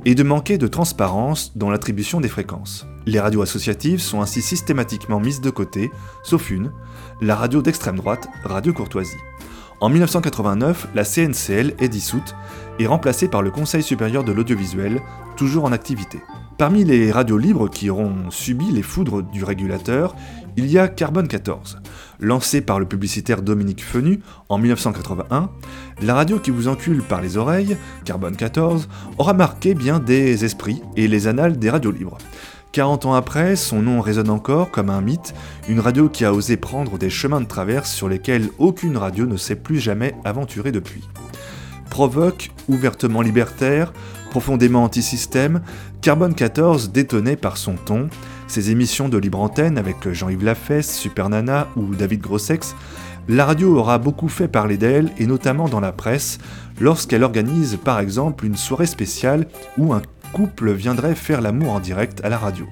et 0.04 0.14
de 0.14 0.22
manquer 0.22 0.58
de 0.58 0.68
transparence 0.68 1.56
dans 1.56 1.70
l'attribution 1.70 2.20
des 2.20 2.28
fréquences. 2.28 2.86
Les 3.04 3.18
radios 3.18 3.42
associatives 3.42 4.00
sont 4.00 4.22
ainsi 4.22 4.40
systématiquement 4.40 5.18
mises 5.18 5.40
de 5.40 5.50
côté, 5.50 5.90
sauf 6.22 6.50
une, 6.50 6.72
la 7.20 7.34
radio 7.34 7.62
d'extrême 7.62 7.96
droite, 7.96 8.28
Radio 8.44 8.72
Courtoisie. 8.72 9.16
En 9.80 9.90
1989, 9.90 10.88
la 10.92 11.04
CNCL 11.04 11.74
est 11.78 11.88
dissoute 11.88 12.34
et 12.80 12.88
remplacée 12.88 13.28
par 13.28 13.42
le 13.42 13.52
Conseil 13.52 13.84
supérieur 13.84 14.24
de 14.24 14.32
l'audiovisuel, 14.32 15.00
toujours 15.36 15.64
en 15.66 15.72
activité. 15.72 16.18
Parmi 16.58 16.82
les 16.82 17.12
radios 17.12 17.38
libres 17.38 17.70
qui 17.70 17.88
auront 17.88 18.28
subi 18.30 18.72
les 18.72 18.82
foudres 18.82 19.22
du 19.22 19.44
régulateur, 19.44 20.16
il 20.56 20.66
y 20.66 20.80
a 20.80 20.88
Carbone 20.88 21.28
14. 21.28 21.78
Lancée 22.18 22.60
par 22.60 22.80
le 22.80 22.86
publicitaire 22.86 23.40
Dominique 23.40 23.84
Fenu 23.84 24.18
en 24.48 24.58
1981, 24.58 25.50
la 26.02 26.14
radio 26.14 26.40
qui 26.40 26.50
vous 26.50 26.66
encule 26.66 27.02
par 27.02 27.20
les 27.20 27.36
oreilles, 27.36 27.76
Carbone 28.04 28.34
14, 28.34 28.88
aura 29.18 29.34
marqué 29.34 29.74
bien 29.74 30.00
des 30.00 30.44
esprits 30.44 30.82
et 30.96 31.06
les 31.06 31.28
annales 31.28 31.56
des 31.56 31.70
radios 31.70 31.92
libres. 31.92 32.18
40 32.72 33.06
ans 33.06 33.14
après, 33.14 33.56
son 33.56 33.82
nom 33.82 34.00
résonne 34.00 34.30
encore 34.30 34.70
comme 34.70 34.90
un 34.90 35.00
mythe, 35.00 35.34
une 35.68 35.80
radio 35.80 36.08
qui 36.08 36.24
a 36.24 36.32
osé 36.32 36.56
prendre 36.56 36.98
des 36.98 37.10
chemins 37.10 37.40
de 37.40 37.46
traverse 37.46 37.90
sur 37.90 38.08
lesquels 38.08 38.50
aucune 38.58 38.96
radio 38.96 39.26
ne 39.26 39.36
s'est 39.36 39.56
plus 39.56 39.80
jamais 39.80 40.14
aventurée 40.24 40.72
depuis. 40.72 41.02
Provoque, 41.90 42.50
ouvertement 42.68 43.22
libertaire, 43.22 43.92
profondément 44.30 44.84
anti-système, 44.84 45.62
Carbone 46.02 46.34
14 46.34 46.92
détonnait 46.92 47.36
par 47.36 47.56
son 47.56 47.74
ton, 47.74 48.08
ses 48.46 48.70
émissions 48.70 49.08
de 49.08 49.18
libre 49.18 49.40
antenne 49.40 49.78
avec 49.78 50.12
Jean-Yves 50.12 50.44
Lafesse, 50.44 50.94
Super 50.94 51.30
Nana 51.30 51.68
ou 51.76 51.94
David 51.94 52.20
Grossex, 52.20 52.74
la 53.28 53.44
radio 53.44 53.76
aura 53.76 53.98
beaucoup 53.98 54.28
fait 54.28 54.48
parler 54.48 54.78
d'elle 54.78 55.12
et 55.18 55.26
notamment 55.26 55.68
dans 55.68 55.80
la 55.80 55.92
presse 55.92 56.38
lorsqu'elle 56.80 57.22
organise 57.22 57.76
par 57.76 58.00
exemple 58.00 58.46
une 58.46 58.56
soirée 58.56 58.86
spéciale 58.86 59.46
où 59.76 59.92
un 59.92 60.00
couple 60.32 60.72
viendrait 60.72 61.14
faire 61.14 61.40
l'amour 61.40 61.72
en 61.72 61.80
direct 61.80 62.24
à 62.24 62.28
la 62.28 62.38
radio. 62.38 62.66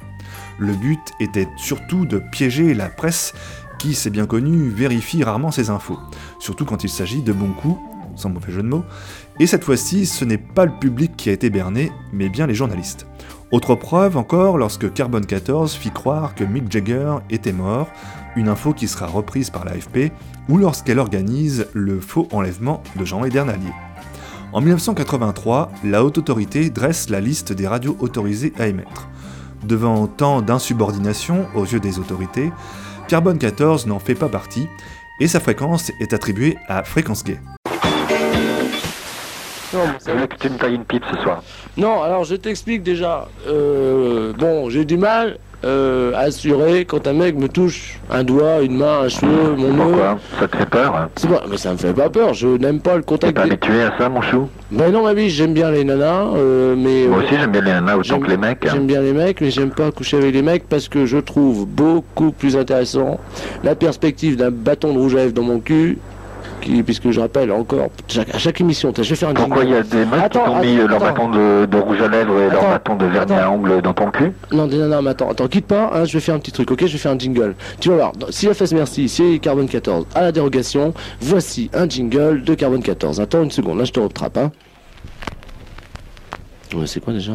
Le 0.59 0.75
but 0.75 1.13
était 1.21 1.49
surtout 1.57 2.07
de 2.07 2.19
piéger 2.19 2.75
la 2.75 2.89
presse 2.89 3.35
qui, 3.79 3.95
c'est 3.95 4.11
bien 4.11 4.27
connu, 4.27 4.69
vérifie 4.69 5.23
rarement 5.23 5.51
ses 5.51 5.71
infos, 5.71 5.99
surtout 6.39 6.65
quand 6.65 6.85
il 6.85 6.89
s'agit 6.89 7.23
de 7.23 7.33
bons 7.33 7.53
coups, 7.53 7.79
sans 8.15 8.31
mauvais 8.31 8.53
jeu 8.53 8.63
de 8.63 8.69
mots, 8.69 8.85
et 9.39 9.47
cette 9.47 9.65
fois-ci 9.65 10.07
ce 10.07 10.25
n'est 10.25 10.39
pas 10.39 10.65
le 10.65 10.73
public 10.79 11.17
qui 11.17 11.29
a 11.29 11.33
été 11.33 11.51
berné, 11.51 11.93
mais 12.13 12.29
bien 12.29 12.47
les 12.47 12.55
journalistes. 12.55 13.07
Autre 13.53 13.75
preuve 13.75 14.17
encore 14.17 14.59
lorsque 14.59 14.93
Carbone 14.93 15.27
14 15.27 15.75
fit 15.75 15.91
croire 15.91 16.35
que 16.35 16.43
Mick 16.43 16.71
Jagger 16.73 17.17
était 17.31 17.53
mort, 17.53 17.89
une 18.35 18.49
info 18.49 18.73
qui 18.73 18.89
sera 18.89 19.07
reprise 19.07 19.51
par 19.51 19.65
l'AFP, 19.65 20.13
ou 20.49 20.59
lorsqu'elle 20.59 20.99
organise 20.99 21.67
le 21.73 22.01
faux 22.01 22.29
enlèvement 22.33 22.83
de 22.97 23.05
Jean 23.05 23.25
Edernalier. 23.25 23.73
En 24.57 24.63
1983, 24.63 25.71
la 25.85 26.03
Haute 26.03 26.17
Autorité 26.17 26.71
dresse 26.71 27.11
la 27.11 27.21
liste 27.21 27.53
des 27.53 27.69
radios 27.69 27.95
autorisées 28.01 28.55
à 28.59 28.69
émettre. 28.69 29.07
Devant 29.65 30.07
tant 30.07 30.41
d'insubordination 30.41 31.47
aux 31.55 31.67
yeux 31.67 31.79
des 31.79 31.99
autorités, 31.99 32.51
Carbone 33.07 33.37
14 33.37 33.87
n'en 33.87 33.99
fait 33.99 34.15
pas 34.15 34.31
partie, 34.31 34.67
et 35.21 35.29
sa 35.29 35.41
fréquence 35.41 35.93
est 36.01 36.15
attribuée 36.15 36.57
à 36.69 36.85
Fréquence 36.85 37.23
Gay. 37.23 37.39
Je 39.75 40.11
voulais 40.11 40.27
que 40.27 40.37
tu 40.37 40.49
me 40.49 40.57
tailles 40.57 40.77
une 40.77 40.87
pipe 40.87 41.05
ce 41.13 41.21
soir. 41.21 41.43
Non, 41.77 42.03
alors 42.03 42.25
je 42.25 42.35
t'explique 42.35 42.83
déjà. 42.83 43.29
Euh, 43.47 44.33
bon, 44.39 44.71
j'ai 44.71 44.87
du 44.87 44.97
mal 44.97 45.37
euh, 45.67 46.13
à 46.15 46.21
assurer 46.21 46.85
quand 46.85 47.07
un 47.07 47.13
mec 47.13 47.37
me 47.37 47.49
touche 47.49 47.99
un 48.11 48.23
doigt, 48.25 48.61
une 48.63 48.77
main, 48.79 49.01
un 49.05 49.09
cheveu, 49.09 49.55
mon 49.57 49.73
nez. 49.73 49.77
Pourquoi 49.83 50.19
Ça 50.41 50.49
te 50.49 50.57
fait 50.57 50.67
peur 50.71 50.95
hein 50.97 51.09
C'est 51.17 51.29
pas, 51.29 51.43
mais 51.51 51.57
ça 51.57 51.73
me 51.73 51.77
fait 51.77 51.93
pas 51.93 52.09
peur. 52.09 52.33
Je 52.35 52.47
n'aime 52.47 52.81
pas 52.81 52.95
le 52.97 53.01
T'es 53.03 53.07
contact. 53.07 53.35
pas 53.35 53.45
des- 53.45 53.51
habitué 53.53 53.83
à 53.83 53.93
ça, 53.99 54.09
mon 54.09 54.23
chou 54.23 54.49
Ben 54.71 54.91
non, 54.93 55.03
ma 55.03 55.13
vie, 55.15 55.29
j'aime 55.29 55.53
bien 55.55 55.71
les 55.71 55.85
nanas, 55.85 56.27
euh, 56.37 56.75
mais. 56.79 57.07
Moi 57.09 57.19
euh, 57.19 57.23
aussi, 57.25 57.35
j'aime 57.39 57.51
bien 57.51 57.61
les 57.63 57.73
nanas 57.73 57.97
autant 57.97 58.21
que 58.21 58.29
les 58.31 58.37
mecs. 58.37 58.65
hein. 58.65 58.71
J'aime 58.73 58.87
bien 58.87 59.01
les 59.01 59.13
mecs, 59.13 59.41
mais 59.41 59.51
j'aime 59.51 59.71
pas 59.71 59.91
coucher 59.91 60.17
avec 60.19 60.33
les 60.35 60.43
mecs 60.43 60.69
parce 60.69 60.89
que 60.89 61.05
je 61.05 61.19
trouve 61.19 61.67
beaucoup 61.67 62.31
plus 62.31 62.57
intéressant 62.57 63.19
la 63.65 63.75
perspective 63.75 64.37
d'un 64.37 64.51
bâton 64.51 64.93
de 64.95 64.99
rouge 64.99 65.15
à 65.15 65.19
lèvres 65.19 65.33
dans 65.33 65.43
mon 65.43 65.59
cul. 65.61 65.99
Qui, 66.61 66.83
puisque 66.83 67.11
je 67.11 67.21
rappelle 67.21 67.53
encore, 67.53 67.89
chaque- 68.09 68.35
à 68.35 68.39
chaque 68.39 68.61
émission, 68.61 68.93
je 68.97 69.03
vais 69.03 69.15
faire 69.15 69.29
un 69.29 69.35
Pourquoi 69.35 69.65
il 69.65 69.71
y 69.71 69.75
a 69.75 69.83
des 69.83 70.05
mecs 70.05 70.21
Attends, 70.21 70.41
qui 70.41 70.47
t'ont 70.51 70.61
mis 70.61 70.77
attends, 70.81 70.89
leur 70.89 71.05
attends. 71.05 71.29
bâton 71.29 71.31
de, 71.31 71.67
de 71.67 71.77
rouge 71.77 72.01
à 72.01 72.09
lèvres 72.09 72.41
et 72.41 72.51
leur 72.51 72.63
bâton 72.63 72.97
de 72.97 73.07
vernis 73.07 73.33
à 73.35 73.51
ongles 73.51 73.83
dans 73.83 73.93
ton 73.95 74.11
cul? 74.11 74.33
Non, 74.53 74.67
non, 74.67 74.89
non, 74.89 75.03
mais 75.03 75.11
attends, 75.11 75.31
attends, 75.31 75.47
quitte 75.49 75.67
pas, 75.67 75.91
hein, 75.95 76.05
je 76.05 76.13
vais 76.15 76.21
faire 76.21 76.35
un 76.35 76.39
petit 76.39 76.53
truc, 76.53 76.71
ok 76.71 76.81
Je 76.87 76.93
vais 76.93 76.99
faire 76.99 77.13
un 77.13 77.19
jingle. 77.19 77.55
Tu 77.79 77.89
vas 77.91 77.95
voir, 77.97 78.13
si 78.31 78.47
la 78.47 78.55
fesse 78.55 78.73
merci, 78.73 79.09
si 79.09 79.39
Carbone 79.39 79.69
14 79.69 80.07
à 80.15 80.23
la 80.23 80.33
dérogation, 80.33 80.93
voici 81.21 81.71
un 81.75 81.89
jingle 81.89 82.43
de 82.43 82.55
Carbone 82.55 82.83
14. 82.83 83.21
Attends 83.21 83.43
une 83.45 83.51
seconde, 83.51 83.79
là 83.79 83.85
je 83.85 83.93
te 83.93 84.01
retrape, 84.01 84.37
hein. 84.39 84.51
Ouais, 86.75 86.87
c'est 86.87 86.99
quoi 87.01 87.13
déjà? 87.13 87.33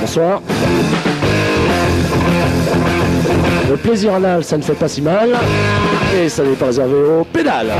Bonsoir. 0.00 0.40
Le 3.68 3.76
plaisir 3.76 4.14
anal, 4.14 4.44
ça 4.44 4.56
ne 4.56 4.62
fait 4.62 4.74
pas 4.74 4.88
si 4.88 5.02
mal. 5.02 5.30
Et 6.16 6.28
ça 6.28 6.42
n'est 6.42 6.54
pas 6.54 6.66
réservé 6.66 6.94
aux 6.94 7.24
pédales. 7.24 7.72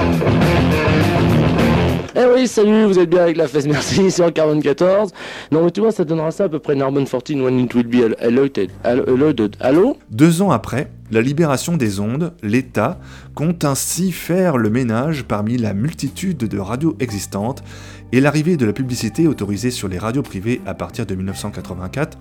Eh 2.17 2.25
oui, 2.35 2.49
salut, 2.49 2.85
vous 2.87 2.99
êtes 2.99 3.11
bien 3.11 3.23
avec 3.23 3.37
la 3.37 3.47
fesse, 3.47 3.67
merci, 3.67 4.11
sur 4.11 4.33
Carbone 4.33 4.63
14. 4.63 5.13
Non, 5.53 5.65
mais 5.65 5.71
tu 5.71 5.81
vois, 5.81 5.93
ça 5.93 6.05
donnera 6.05 6.31
ça 6.31 6.45
à 6.45 6.49
peu 6.49 6.59
près 6.59 6.75
Narbonne 6.75 7.07
14 7.07 7.43
when 7.43 7.61
it 7.61 7.75
will 7.75 7.87
be 7.87 8.03
allotted. 8.21 8.71
Allotted. 8.83 9.57
Allô? 9.61 9.99
Deux 10.11 10.41
ans 10.41 10.51
après 10.51 10.91
la 11.11 11.21
libération 11.21 11.77
des 11.77 12.01
ondes, 12.01 12.33
l'État 12.43 12.99
compte 13.35 13.65
ainsi 13.65 14.11
faire 14.13 14.57
le 14.57 14.71
ménage 14.71 15.25
parmi 15.25 15.59
la 15.59 15.75
multitude 15.75 16.39
de 16.39 16.59
radios 16.59 16.97
existantes 16.99 17.63
et 18.13 18.21
l'arrivée 18.21 18.57
de 18.57 18.65
la 18.65 18.73
publicité 18.73 19.27
autorisée 19.27 19.71
sur 19.71 19.89
les 19.89 19.99
radios 19.99 20.23
privées 20.23 20.63
à 20.67 20.75
partir 20.75 21.05
de 21.05 21.15
1984 21.15 22.19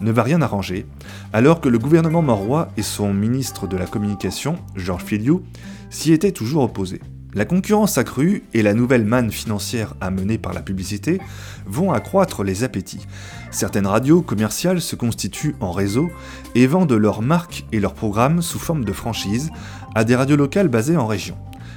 ne 0.00 0.12
va 0.12 0.22
rien 0.22 0.42
arranger, 0.42 0.86
alors 1.32 1.60
que 1.60 1.68
le 1.68 1.78
gouvernement 1.78 2.22
morrois 2.22 2.68
et 2.76 2.82
son 2.82 3.12
ministre 3.14 3.66
de 3.66 3.76
la 3.76 3.86
Communication, 3.86 4.56
Georges 4.76 5.04
Filiou, 5.04 5.42
s'y 5.88 6.12
étaient 6.12 6.32
toujours 6.32 6.62
opposés. 6.62 7.00
La 7.32 7.44
concurrence 7.44 7.96
accrue 7.96 8.42
et 8.54 8.62
la 8.62 8.74
nouvelle 8.74 9.04
manne 9.04 9.30
financière 9.30 9.94
amenée 10.00 10.36
par 10.36 10.52
la 10.52 10.62
publicité 10.62 11.20
vont 11.64 11.92
accroître 11.92 12.42
les 12.42 12.64
appétits. 12.64 13.06
Certaines 13.52 13.86
radios 13.86 14.20
commerciales 14.20 14.80
se 14.80 14.96
constituent 14.96 15.54
en 15.60 15.70
réseau 15.70 16.10
et 16.56 16.66
vendent 16.66 16.92
leurs 16.92 17.22
marques 17.22 17.66
et 17.70 17.78
leurs 17.78 17.94
programmes 17.94 18.42
sous 18.42 18.58
forme 18.58 18.84
de 18.84 18.92
franchise 18.92 19.50
à 19.94 20.02
des 20.02 20.16
radios 20.16 20.36
locales 20.36 20.68
basées 20.68 20.96
en 20.96 21.06
région. 21.06 21.36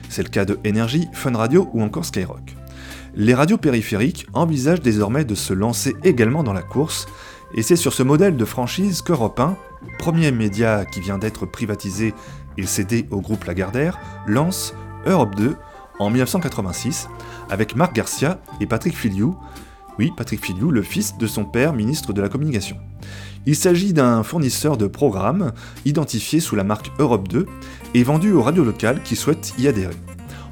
C'est 0.10 0.24
le 0.24 0.30
cas 0.30 0.46
de 0.46 0.58
Energy, 0.66 1.08
Fun 1.14 1.38
Radio 1.38 1.70
ou 1.74 1.84
encore 1.84 2.06
Skyrock. 2.06 2.56
Les 3.16 3.36
radios 3.36 3.58
périphériques 3.58 4.26
envisagent 4.34 4.82
désormais 4.82 5.24
de 5.24 5.36
se 5.36 5.54
lancer 5.54 5.96
également 6.04 6.42
dans 6.42 6.54
la 6.54 6.64
course, 6.64 7.06
et 7.56 7.62
c'est 7.62 7.76
sur 7.76 7.94
ce 7.94 8.02
modèle 8.02 8.38
de 8.38 8.46
franchise 8.46 9.04
qu'Europe 9.04 9.40
1, 9.40 9.56
premier 10.00 10.32
média 10.32 10.86
qui 10.86 11.00
vient 11.00 11.20
d'être 11.20 11.46
privatisé 11.46 12.16
et 12.58 12.66
cédé 12.66 13.06
au 13.12 13.22
groupe 13.22 13.44
Lagardère, 13.44 14.00
lance 14.26 14.74
Europe 15.06 15.36
2 15.36 15.56
en 16.00 16.10
1986 16.10 17.10
avec 17.50 17.76
Marc 17.76 17.94
Garcia 17.94 18.40
et 18.60 18.66
Patrick 18.66 18.96
Filiou, 18.96 19.36
oui, 20.00 20.12
Patrick 20.16 20.44
Filiou, 20.44 20.72
le 20.72 20.82
fils 20.82 21.18
de 21.18 21.28
son 21.28 21.46
père, 21.46 21.74
ministre 21.74 22.14
de 22.14 22.22
la 22.22 22.30
Communication. 22.30 22.78
Il 23.46 23.56
s'agit 23.56 23.94
d'un 23.94 24.24
fournisseur 24.24 24.78
de 24.78 24.88
programmes 24.88 25.52
identifié 25.86 26.40
sous 26.40 26.56
la 26.56 26.64
marque 26.64 26.92
Europe 26.98 27.28
2 27.28 27.46
et 27.94 28.04
vendu 28.04 28.32
aux 28.32 28.42
radios 28.42 28.64
locales 28.64 29.04
qui 29.04 29.16
souhaitent 29.16 29.54
y 29.58 29.68
adhérer. 29.68 29.96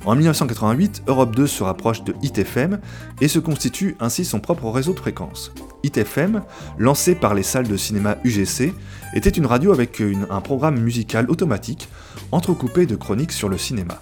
En 0.03 0.15
1988, 0.15 1.03
Europe 1.07 1.35
2 1.35 1.45
se 1.45 1.63
rapproche 1.63 2.03
de 2.03 2.15
ITFM 2.23 2.79
et 3.21 3.27
se 3.27 3.37
constitue 3.37 3.95
ainsi 3.99 4.25
son 4.25 4.39
propre 4.39 4.69
réseau 4.69 4.93
de 4.93 4.99
fréquences. 4.99 5.53
ITFM, 5.83 6.41
lancé 6.79 7.13
par 7.13 7.35
les 7.35 7.43
salles 7.43 7.67
de 7.67 7.77
cinéma 7.77 8.17
UGC, 8.23 8.73
était 9.13 9.29
une 9.29 9.45
radio 9.45 9.71
avec 9.71 10.01
un 10.29 10.41
programme 10.41 10.79
musical 10.79 11.29
automatique 11.29 11.87
entrecoupé 12.31 12.87
de 12.87 12.95
chroniques 12.95 13.31
sur 13.31 13.47
le 13.47 13.59
cinéma. 13.59 13.99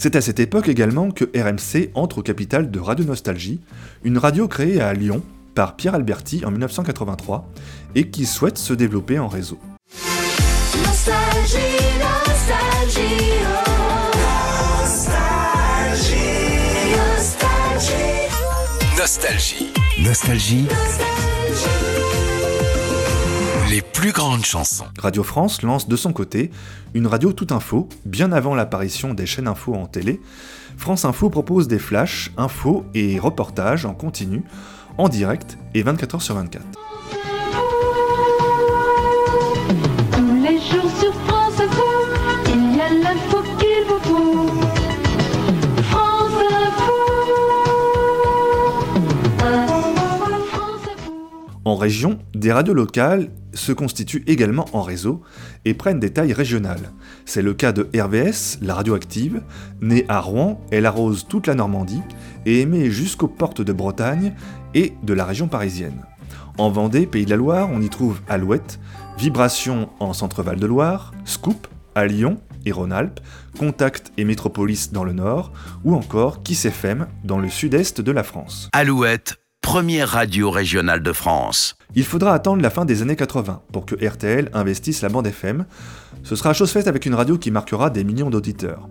C'est 0.00 0.14
à 0.14 0.20
cette 0.20 0.38
époque 0.38 0.68
également 0.68 1.10
que 1.10 1.24
RMC 1.24 1.90
entre 1.94 2.18
au 2.18 2.22
capital 2.22 2.70
de 2.70 2.78
Radio 2.78 3.04
Nostalgie, 3.04 3.58
une 4.04 4.16
radio 4.16 4.46
créée 4.46 4.80
à 4.80 4.94
Lyon 4.94 5.22
par 5.56 5.74
Pierre 5.74 5.96
Alberti 5.96 6.44
en 6.44 6.52
1983 6.52 7.50
et 7.96 8.08
qui 8.08 8.24
souhaite 8.24 8.58
se 8.58 8.72
développer 8.72 9.18
en 9.18 9.26
réseau. 9.26 9.58
Nostalgie, 10.86 11.58
nostalgie, 12.28 13.02
oh. 13.42 13.66
nostalgie, 14.78 16.16
nostalgie, 16.96 18.18
Nostalgie. 18.96 19.72
Nostalgie. 19.98 20.66
Les 20.68 22.37
plus 23.98 24.12
grandes 24.12 24.44
chansons. 24.44 24.84
Radio 25.00 25.24
France 25.24 25.62
lance 25.62 25.88
de 25.88 25.96
son 25.96 26.12
côté 26.12 26.52
une 26.94 27.08
radio 27.08 27.32
tout 27.32 27.48
info, 27.50 27.88
bien 28.04 28.30
avant 28.30 28.54
l'apparition 28.54 29.12
des 29.12 29.26
chaînes 29.26 29.48
info 29.48 29.74
en 29.74 29.86
télé. 29.86 30.20
France 30.76 31.04
Info 31.04 31.30
propose 31.30 31.66
des 31.66 31.80
flashs, 31.80 32.30
infos 32.36 32.84
et 32.94 33.18
reportages 33.18 33.86
en 33.86 33.94
continu, 33.94 34.44
en 34.98 35.08
direct 35.08 35.58
et 35.74 35.82
24h 35.82 36.20
sur 36.20 36.36
24. 36.36 36.64
Tous 40.12 40.34
les 40.44 40.60
jours 40.60 40.90
sur 41.00 41.12
France 41.26 41.60
Info, 41.60 41.82
il 42.54 42.76
y 42.76 42.80
a 42.80 42.90
l'info 43.02 43.42
qu'il 43.58 43.82
vous 43.88 43.98
faut. 44.04 44.46
France 45.82 46.38
Info. 46.68 46.92
France 50.52 50.82
Info. 51.64 51.74
région, 51.74 52.20
des 52.36 52.52
radios 52.52 52.74
locales 52.74 53.30
se 53.58 53.72
constituent 53.72 54.24
également 54.26 54.66
en 54.72 54.82
réseau 54.82 55.22
et 55.64 55.74
prennent 55.74 56.00
des 56.00 56.12
tailles 56.12 56.32
régionales. 56.32 56.92
C'est 57.26 57.42
le 57.42 57.54
cas 57.54 57.72
de 57.72 57.88
RVS, 57.94 58.58
la 58.62 58.74
radio 58.74 58.94
active, 58.94 59.42
née 59.80 60.04
à 60.08 60.20
Rouen, 60.20 60.60
elle 60.70 60.86
arrose 60.86 61.26
toute 61.28 61.46
la 61.46 61.54
Normandie 61.54 62.02
et 62.46 62.60
émet 62.60 62.90
jusqu'aux 62.90 63.28
portes 63.28 63.60
de 63.60 63.72
Bretagne 63.72 64.34
et 64.74 64.92
de 65.02 65.12
la 65.14 65.24
région 65.24 65.48
parisienne. 65.48 66.04
En 66.56 66.70
Vendée, 66.70 67.06
Pays 67.06 67.24
de 67.24 67.30
la 67.30 67.36
Loire, 67.36 67.68
on 67.72 67.80
y 67.80 67.88
trouve 67.88 68.20
Alouette, 68.28 68.80
Vibration 69.18 69.90
en 70.00 70.12
Centre-Val 70.12 70.58
de 70.58 70.66
Loire, 70.66 71.12
Scoop 71.24 71.68
à 71.94 72.06
Lyon 72.06 72.38
et 72.64 72.72
Rhône-Alpes, 72.72 73.20
Contact 73.58 74.12
et 74.16 74.24
Métropolis 74.24 74.92
dans 74.92 75.04
le 75.04 75.12
nord, 75.12 75.52
ou 75.84 75.94
encore 75.94 76.42
Kiss 76.42 76.64
FM 76.64 77.06
dans 77.24 77.38
le 77.38 77.48
sud-est 77.48 78.00
de 78.00 78.12
la 78.12 78.22
France. 78.22 78.68
Alouette, 78.72 79.36
première 79.68 80.08
radio 80.08 80.50
régionale 80.50 81.02
de 81.02 81.12
France. 81.12 81.76
Il 81.94 82.06
faudra 82.06 82.32
attendre 82.32 82.62
la 82.62 82.70
fin 82.70 82.86
des 82.86 83.02
années 83.02 83.16
80 83.16 83.60
pour 83.70 83.84
que 83.84 84.02
RTL 84.02 84.48
investisse 84.54 85.02
la 85.02 85.10
bande 85.10 85.26
FM. 85.26 85.66
Ce 86.22 86.36
sera 86.36 86.54
chose 86.54 86.72
faite 86.72 86.88
avec 86.88 87.04
une 87.04 87.14
radio 87.14 87.36
qui 87.36 87.50
marquera 87.50 87.90
des 87.90 88.02
millions 88.02 88.30
d'auditeurs. 88.30 88.88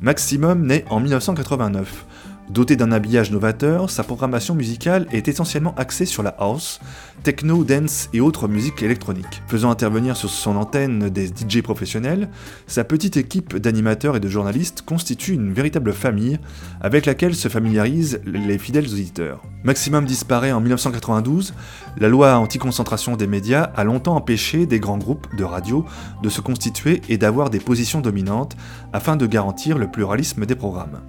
Maximum 0.00 0.64
naît 0.64 0.84
en 0.90 1.00
1989. 1.00 2.06
Doté 2.52 2.76
d'un 2.76 2.92
habillage 2.92 3.30
novateur, 3.30 3.88
sa 3.88 4.04
programmation 4.04 4.54
musicale 4.54 5.06
est 5.10 5.26
essentiellement 5.26 5.74
axée 5.78 6.04
sur 6.04 6.22
la 6.22 6.34
house, 6.38 6.80
techno, 7.22 7.64
dance 7.64 8.10
et 8.12 8.20
autres 8.20 8.46
musiques 8.46 8.82
électroniques. 8.82 9.42
Faisant 9.46 9.70
intervenir 9.70 10.18
sur 10.18 10.28
son 10.28 10.56
antenne 10.56 11.08
des 11.08 11.28
DJ 11.28 11.62
professionnels, 11.62 12.28
sa 12.66 12.84
petite 12.84 13.16
équipe 13.16 13.56
d'animateurs 13.56 14.16
et 14.16 14.20
de 14.20 14.28
journalistes 14.28 14.82
constitue 14.82 15.32
une 15.32 15.54
véritable 15.54 15.94
famille 15.94 16.38
avec 16.82 17.06
laquelle 17.06 17.34
se 17.34 17.48
familiarisent 17.48 18.20
les 18.26 18.58
fidèles 18.58 18.92
auditeurs. 18.92 19.40
Maximum 19.64 20.04
disparaît 20.04 20.52
en 20.52 20.60
1992, 20.60 21.54
la 21.96 22.08
loi 22.08 22.36
anti-concentration 22.36 23.16
des 23.16 23.26
médias 23.26 23.62
a 23.62 23.82
longtemps 23.82 24.16
empêché 24.16 24.66
des 24.66 24.78
grands 24.78 24.98
groupes 24.98 25.34
de 25.36 25.44
radio 25.44 25.86
de 26.22 26.28
se 26.28 26.42
constituer 26.42 27.00
et 27.08 27.16
d'avoir 27.16 27.48
des 27.48 27.60
positions 27.60 28.02
dominantes 28.02 28.58
afin 28.92 29.16
de 29.16 29.24
garantir 29.24 29.78
le 29.78 29.90
pluralisme 29.90 30.44
des 30.44 30.54
programmes. 30.54 31.00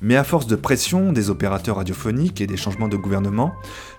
Mais 0.00 0.16
à 0.16 0.24
force 0.24 0.46
de 0.46 0.54
pression 0.54 1.12
des 1.12 1.28
opérateurs 1.28 1.76
radiophoniques 1.76 2.40
et 2.40 2.46
des 2.46 2.56
changements 2.56 2.88
de 2.88 2.96
gouvernement, 2.96 3.52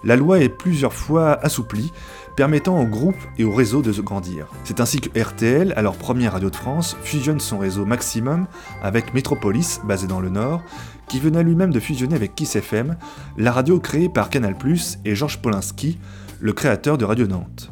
la 0.04 0.16
loi 0.16 0.39
est 0.39 0.50
plusieurs 0.50 0.93
fois 0.93 1.34
assouplie, 1.43 1.91
permettant 2.38 2.80
aux 2.80 2.86
groupes 2.86 3.22
et 3.38 3.43
aux 3.43 3.54
réseaux 3.54 3.82
de 3.82 3.91
se 3.91 4.02
grandir. 4.02 4.47
C'est 4.64 4.80
ainsi 4.80 5.02
que 5.02 5.20
RTL, 5.20 5.74
alors 5.76 5.97
première 5.97 6.34
radio 6.34 6.50
de 6.50 6.56
France, 6.56 6.95
fusionne 7.04 7.41
son 7.41 7.60
réseau 7.60 7.86
Maximum 7.86 8.47
avec 8.82 9.14
Metropolis, 9.14 9.82
basé 9.84 10.08
dans 10.08 10.22
le 10.22 10.30
Nord, 10.30 10.62
qui 11.10 11.20
venait 11.20 11.43
lui-même 11.43 11.74
de 11.74 11.80
fusionner 11.82 12.16
avec 12.16 12.34
Kiss 12.34 12.56
FM, 12.56 12.95
la 13.38 13.52
radio 13.52 13.80
créée 13.80 14.08
par 14.08 14.30
Canal+, 14.30 14.56
et 15.04 15.16
Georges 15.16 15.41
Polinski, 15.41 16.00
le 16.39 16.54
créateur 16.54 16.97
de 16.97 17.04
Radio 17.04 17.28
Nantes. 17.28 17.72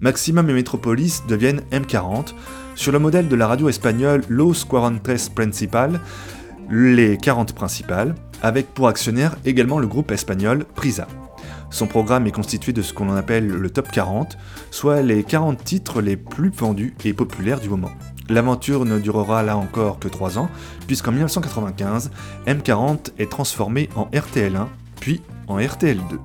Maximum 0.00 0.48
et 0.50 0.54
Metropolis 0.54 1.22
deviennent 1.28 1.60
M40, 1.70 2.34
sur 2.74 2.90
le 2.90 2.98
modèle 2.98 3.28
de 3.28 3.36
la 3.36 3.46
radio 3.46 3.68
espagnole 3.68 4.24
Los 4.28 4.64
Quarantes 4.68 5.02
Principal, 5.34 6.00
les 6.70 7.16
40 7.18 7.54
principales, 7.54 8.14
avec 8.42 8.72
pour 8.72 8.88
actionnaire 8.88 9.36
également 9.44 9.78
le 9.78 9.86
groupe 9.86 10.10
espagnol 10.12 10.64
Prisa. 10.74 11.06
Son 11.70 11.86
programme 11.86 12.26
est 12.26 12.32
constitué 12.32 12.72
de 12.72 12.82
ce 12.82 12.92
qu'on 12.92 13.14
appelle 13.14 13.46
le 13.46 13.70
top 13.70 13.90
40, 13.90 14.36
soit 14.70 15.02
les 15.02 15.22
40 15.22 15.62
titres 15.62 16.00
les 16.00 16.16
plus 16.16 16.50
vendus 16.50 16.94
et 17.04 17.12
populaires 17.12 17.60
du 17.60 17.68
moment. 17.68 17.90
L'aventure 18.28 18.84
ne 18.84 18.98
durera 18.98 19.42
là 19.42 19.56
encore 19.56 19.98
que 19.98 20.08
3 20.08 20.38
ans, 20.38 20.48
puisqu'en 20.86 21.12
1995, 21.12 22.10
M40 22.46 23.10
est 23.18 23.30
transformé 23.30 23.88
en 23.96 24.04
RTL1, 24.06 24.66
puis 25.00 25.20
en 25.48 25.58
RTL2. 25.58 26.18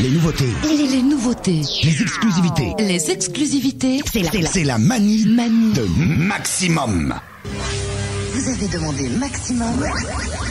Les 0.00 0.10
nouveautés. 0.10 0.48
Les, 0.64 0.86
les 0.88 1.02
nouveautés. 1.02 1.62
Les 1.82 2.02
exclusivités. 2.02 2.74
Les 2.78 3.10
exclusivités. 3.10 4.00
C'est 4.04 4.22
la, 4.22 4.48
c'est 4.48 4.64
la 4.64 4.78
manie, 4.78 5.24
de 5.24 6.26
Maximum. 6.26 7.14
Vous 8.34 8.48
avez 8.48 8.68
demandé 8.68 9.08
maximum 9.10 9.76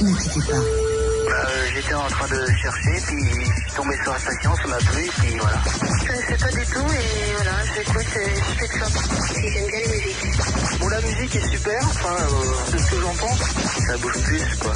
Ne 0.01 0.15
quittez 0.15 0.39
pas. 0.51 0.57
Euh, 0.57 1.65
J'étais 1.73 1.93
en 1.93 2.07
train 2.07 2.27
de 2.27 2.45
chercher, 2.61 3.01
puis 3.07 3.23
je 3.29 3.33
suis 3.35 3.75
tombé 3.75 3.95
sur 4.03 4.13
la 4.13 4.19
station, 4.19 4.55
ça 4.55 4.67
m'a 4.67 4.77
plu, 4.77 5.09
puis 5.19 5.37
voilà. 5.39 5.61
Je 5.65 6.07
connaissais 6.07 6.37
pas 6.37 6.51
du 6.51 6.65
tout, 6.65 6.93
et 6.93 7.33
voilà, 7.35 7.51
j'écoute, 7.75 8.15
et 8.15 8.35
je 8.35 8.59
fais 8.59 8.67
que 8.67 8.79
ça. 8.79 8.85
Et 9.43 9.51
j'aime 9.51 9.67
bien 9.67 9.79
les 9.79 9.87
musiques. 9.87 10.79
Bon, 10.79 10.87
la 10.89 11.01
musique 11.01 11.35
est 11.35 11.49
super, 11.49 11.79
enfin, 11.83 12.15
euh, 12.19 12.53
c'est 12.71 12.77
ce 12.79 12.91
que 12.91 13.01
j'en 13.01 13.15
pense. 13.15 13.39
Ça 13.87 13.97
bouge 13.97 14.19
plus, 14.23 14.55
quoi. 14.61 14.73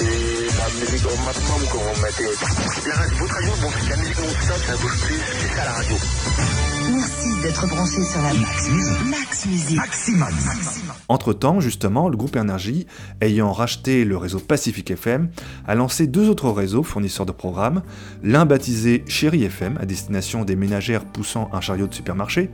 Et 0.00 0.48
la 0.58 0.68
musique 0.80 1.06
au 1.06 1.16
maximum, 1.24 1.62
quand 1.72 1.82
on 1.94 2.00
mettait. 2.02 2.88
La 2.88 2.94
radio, 2.96 3.16
votre 3.18 3.34
radio, 3.34 3.52
bon, 3.60 3.70
c'est 3.78 3.84
de 3.84 3.90
la 3.90 3.96
musique 3.96 4.18
non-stop, 4.18 4.60
ça 4.66 4.76
bouge 4.76 4.98
plus, 5.00 5.20
c'est 5.42 5.56
ça 5.56 5.64
la 5.64 5.72
radio. 5.72 5.96
Merci 6.90 7.42
d'être 7.42 7.66
branché 7.68 8.02
sur 8.02 8.22
la 8.22 8.32
Max 8.32 8.70
Musique. 8.70 9.10
Max 9.10 9.46
Musique. 9.46 9.76
Maximum. 9.76 10.28
Entre-temps, 11.08 11.60
justement, 11.60 12.08
le 12.08 12.16
groupe 12.16 12.36
Énergie, 12.36 12.86
ayant 13.20 13.52
racheté 13.52 14.04
le 14.04 14.16
réseau 14.16 14.38
Pacific 14.38 14.90
FM, 14.90 15.28
a 15.66 15.74
lancé 15.74 16.06
deux 16.06 16.28
autres 16.28 16.50
réseaux 16.50 16.82
fournisseurs 16.82 17.26
de 17.26 17.32
programmes, 17.32 17.82
l'un 18.22 18.46
baptisé 18.46 19.04
Chéri 19.06 19.44
FM, 19.44 19.76
à 19.80 19.86
destination 19.86 20.44
des 20.44 20.56
ménagères 20.56 21.04
poussant 21.04 21.50
un 21.52 21.60
chariot 21.60 21.86
de 21.86 21.94
supermarché, 21.94 22.50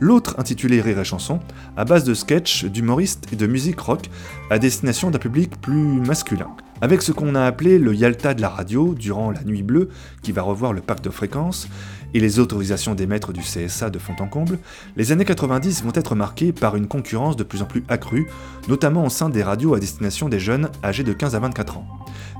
l'autre 0.00 0.34
intitulé 0.38 0.80
Rire 0.80 0.98
et 0.98 1.04
Chanson, 1.04 1.38
à 1.76 1.84
base 1.84 2.04
de 2.04 2.14
sketchs, 2.14 2.64
d'humoristes 2.64 3.28
et 3.32 3.36
de 3.36 3.46
musique 3.46 3.78
rock, 3.78 4.10
à 4.50 4.58
destination 4.58 5.10
d'un 5.10 5.18
public 5.18 5.60
plus 5.60 6.00
masculin. 6.00 6.48
Avec 6.82 7.00
ce 7.00 7.10
qu'on 7.10 7.34
a 7.34 7.44
appelé 7.44 7.78
le 7.78 7.94
Yalta 7.94 8.34
de 8.34 8.42
la 8.42 8.50
radio 8.50 8.94
durant 8.94 9.30
la 9.30 9.42
nuit 9.44 9.62
bleue, 9.62 9.88
qui 10.22 10.32
va 10.32 10.42
revoir 10.42 10.74
le 10.74 10.82
pacte 10.82 11.02
de 11.02 11.10
fréquences, 11.10 11.68
et 12.16 12.20
les 12.20 12.38
autorisations 12.38 12.94
d'émettre 12.94 13.34
du 13.34 13.42
CSA 13.42 13.90
de 13.90 13.98
fond 13.98 14.16
en 14.20 14.26
comble, 14.26 14.58
les 14.96 15.12
années 15.12 15.26
90 15.26 15.82
vont 15.84 15.92
être 15.94 16.14
marquées 16.14 16.50
par 16.50 16.74
une 16.74 16.88
concurrence 16.88 17.36
de 17.36 17.44
plus 17.44 17.60
en 17.60 17.66
plus 17.66 17.84
accrue, 17.88 18.26
notamment 18.68 19.04
au 19.04 19.10
sein 19.10 19.28
des 19.28 19.42
radios 19.42 19.74
à 19.74 19.80
destination 19.80 20.30
des 20.30 20.40
jeunes 20.40 20.70
âgés 20.82 21.04
de 21.04 21.12
15 21.12 21.34
à 21.34 21.40
24 21.40 21.76
ans. 21.76 21.86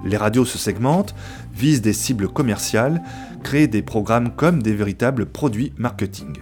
Les 0.02 0.16
radios 0.16 0.46
se 0.46 0.56
segmentent, 0.56 1.14
visent 1.54 1.82
des 1.82 1.92
cibles 1.92 2.28
commerciales, 2.28 3.02
créent 3.44 3.68
des 3.68 3.82
programmes 3.82 4.34
comme 4.34 4.62
des 4.62 4.72
véritables 4.72 5.26
produits 5.26 5.74
marketing. 5.76 6.32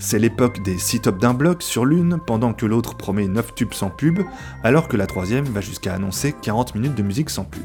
C'est 0.00 0.18
l'époque 0.18 0.64
des 0.64 0.78
6 0.78 1.02
tops 1.02 1.20
d'un 1.20 1.34
bloc 1.34 1.62
sur 1.62 1.84
l'une, 1.84 2.18
pendant 2.26 2.54
que 2.54 2.66
l'autre 2.66 2.96
promet 2.96 3.28
9 3.28 3.54
tubes 3.54 3.72
sans 3.72 3.90
pub, 3.90 4.18
alors 4.64 4.88
que 4.88 4.96
la 4.96 5.06
troisième 5.06 5.44
va 5.44 5.60
jusqu'à 5.60 5.94
annoncer 5.94 6.34
40 6.42 6.74
minutes 6.74 6.96
de 6.96 7.04
musique 7.04 7.30
sans 7.30 7.44
pub. 7.44 7.62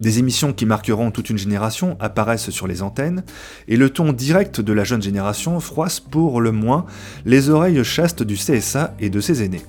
Des 0.00 0.18
émissions 0.18 0.52
qui 0.52 0.66
marqueront 0.66 1.10
toute 1.10 1.30
une 1.30 1.38
génération 1.38 1.96
apparaissent 2.00 2.50
sur 2.50 2.66
les 2.66 2.82
antennes, 2.82 3.24
et 3.68 3.76
le 3.76 3.90
ton 3.90 4.12
direct 4.12 4.60
de 4.60 4.72
la 4.72 4.84
jeune 4.84 5.02
génération 5.02 5.60
froisse 5.60 6.00
pour 6.00 6.40
le 6.40 6.50
moins 6.50 6.86
les 7.24 7.50
oreilles 7.50 7.84
chastes 7.84 8.22
du 8.22 8.34
CSA 8.34 8.94
et 8.98 9.10
de 9.10 9.20
ses 9.20 9.44
aînés. 9.44 9.62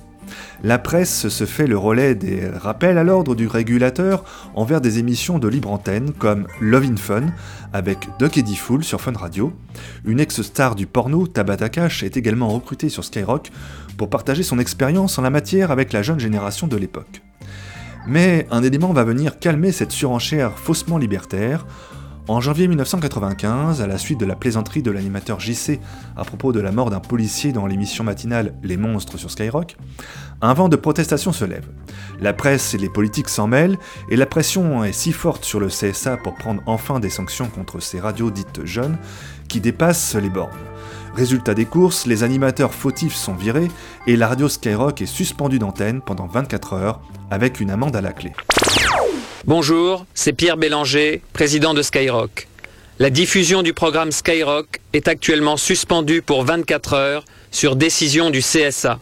La 0.62 0.78
presse 0.78 1.28
se 1.28 1.44
fait 1.44 1.66
le 1.66 1.78
relais 1.78 2.14
des 2.14 2.48
rappels 2.48 2.98
à 2.98 3.04
l'ordre 3.04 3.34
du 3.34 3.46
régulateur 3.46 4.24
envers 4.54 4.80
des 4.80 4.98
émissions 4.98 5.38
de 5.38 5.48
libre 5.48 5.70
antenne 5.70 6.12
comme 6.12 6.46
Love 6.60 6.84
in 6.84 6.96
Fun 6.96 7.26
avec 7.72 8.08
Duck 8.18 8.38
Eddie 8.38 8.56
Fool 8.56 8.84
sur 8.84 9.00
Fun 9.00 9.12
Radio. 9.12 9.52
Une 10.04 10.20
ex-star 10.20 10.74
du 10.74 10.86
porno, 10.86 11.26
Tabata 11.26 11.68
Cash, 11.68 12.02
est 12.02 12.16
également 12.16 12.48
recrutée 12.48 12.88
sur 12.88 13.04
Skyrock 13.04 13.50
pour 13.96 14.10
partager 14.10 14.42
son 14.42 14.58
expérience 14.58 15.18
en 15.18 15.22
la 15.22 15.30
matière 15.30 15.70
avec 15.70 15.92
la 15.92 16.02
jeune 16.02 16.20
génération 16.20 16.66
de 16.66 16.76
l'époque. 16.76 17.22
Mais 18.06 18.46
un 18.50 18.62
élément 18.62 18.92
va 18.92 19.04
venir 19.04 19.38
calmer 19.38 19.72
cette 19.72 19.92
surenchère 19.92 20.58
faussement 20.58 20.98
libertaire. 20.98 21.66
En 22.28 22.40
janvier 22.40 22.68
1995, 22.68 23.82
à 23.82 23.86
la 23.86 23.98
suite 23.98 24.20
de 24.20 24.24
la 24.24 24.36
plaisanterie 24.36 24.82
de 24.82 24.90
l'animateur 24.90 25.40
JC 25.40 25.80
à 26.16 26.24
propos 26.24 26.52
de 26.52 26.60
la 26.60 26.70
mort 26.70 26.90
d'un 26.90 27.00
policier 27.00 27.50
dans 27.52 27.66
l'émission 27.66 28.04
matinale 28.04 28.54
Les 28.62 28.76
Monstres 28.76 29.18
sur 29.18 29.30
Skyrock, 29.30 29.76
un 30.40 30.54
vent 30.54 30.68
de 30.68 30.76
protestation 30.76 31.32
se 31.32 31.44
lève. 31.44 31.66
La 32.20 32.32
presse 32.32 32.72
et 32.74 32.78
les 32.78 32.88
politiques 32.88 33.28
s'en 33.28 33.48
mêlent, 33.48 33.78
et 34.10 34.16
la 34.16 34.26
pression 34.26 34.84
est 34.84 34.92
si 34.92 35.12
forte 35.12 35.44
sur 35.44 35.58
le 35.58 35.68
CSA 35.68 36.18
pour 36.18 36.36
prendre 36.36 36.62
enfin 36.66 37.00
des 37.00 37.10
sanctions 37.10 37.48
contre 37.48 37.80
ces 37.80 37.98
radios 37.98 38.30
dites 38.30 38.64
jeunes 38.64 38.98
qui 39.48 39.60
dépassent 39.60 40.14
les 40.14 40.30
bornes. 40.30 40.69
Résultat 41.14 41.54
des 41.54 41.64
courses, 41.64 42.06
les 42.06 42.22
animateurs 42.22 42.72
fautifs 42.72 43.14
sont 43.14 43.34
virés 43.34 43.68
et 44.06 44.16
la 44.16 44.28
radio 44.28 44.48
Skyrock 44.48 45.02
est 45.02 45.06
suspendue 45.06 45.58
d'antenne 45.58 46.00
pendant 46.00 46.26
24 46.26 46.72
heures 46.74 47.00
avec 47.30 47.60
une 47.60 47.70
amende 47.70 47.96
à 47.96 48.00
la 48.00 48.12
clé. 48.12 48.32
Bonjour, 49.44 50.06
c'est 50.14 50.32
Pierre 50.32 50.56
Bélanger, 50.56 51.22
président 51.32 51.74
de 51.74 51.82
Skyrock. 51.82 52.46
La 52.98 53.10
diffusion 53.10 53.62
du 53.62 53.72
programme 53.72 54.12
Skyrock 54.12 54.80
est 54.92 55.08
actuellement 55.08 55.56
suspendue 55.56 56.22
pour 56.22 56.44
24 56.44 56.92
heures 56.92 57.24
sur 57.50 57.74
décision 57.74 58.30
du 58.30 58.40
CSA. 58.40 59.00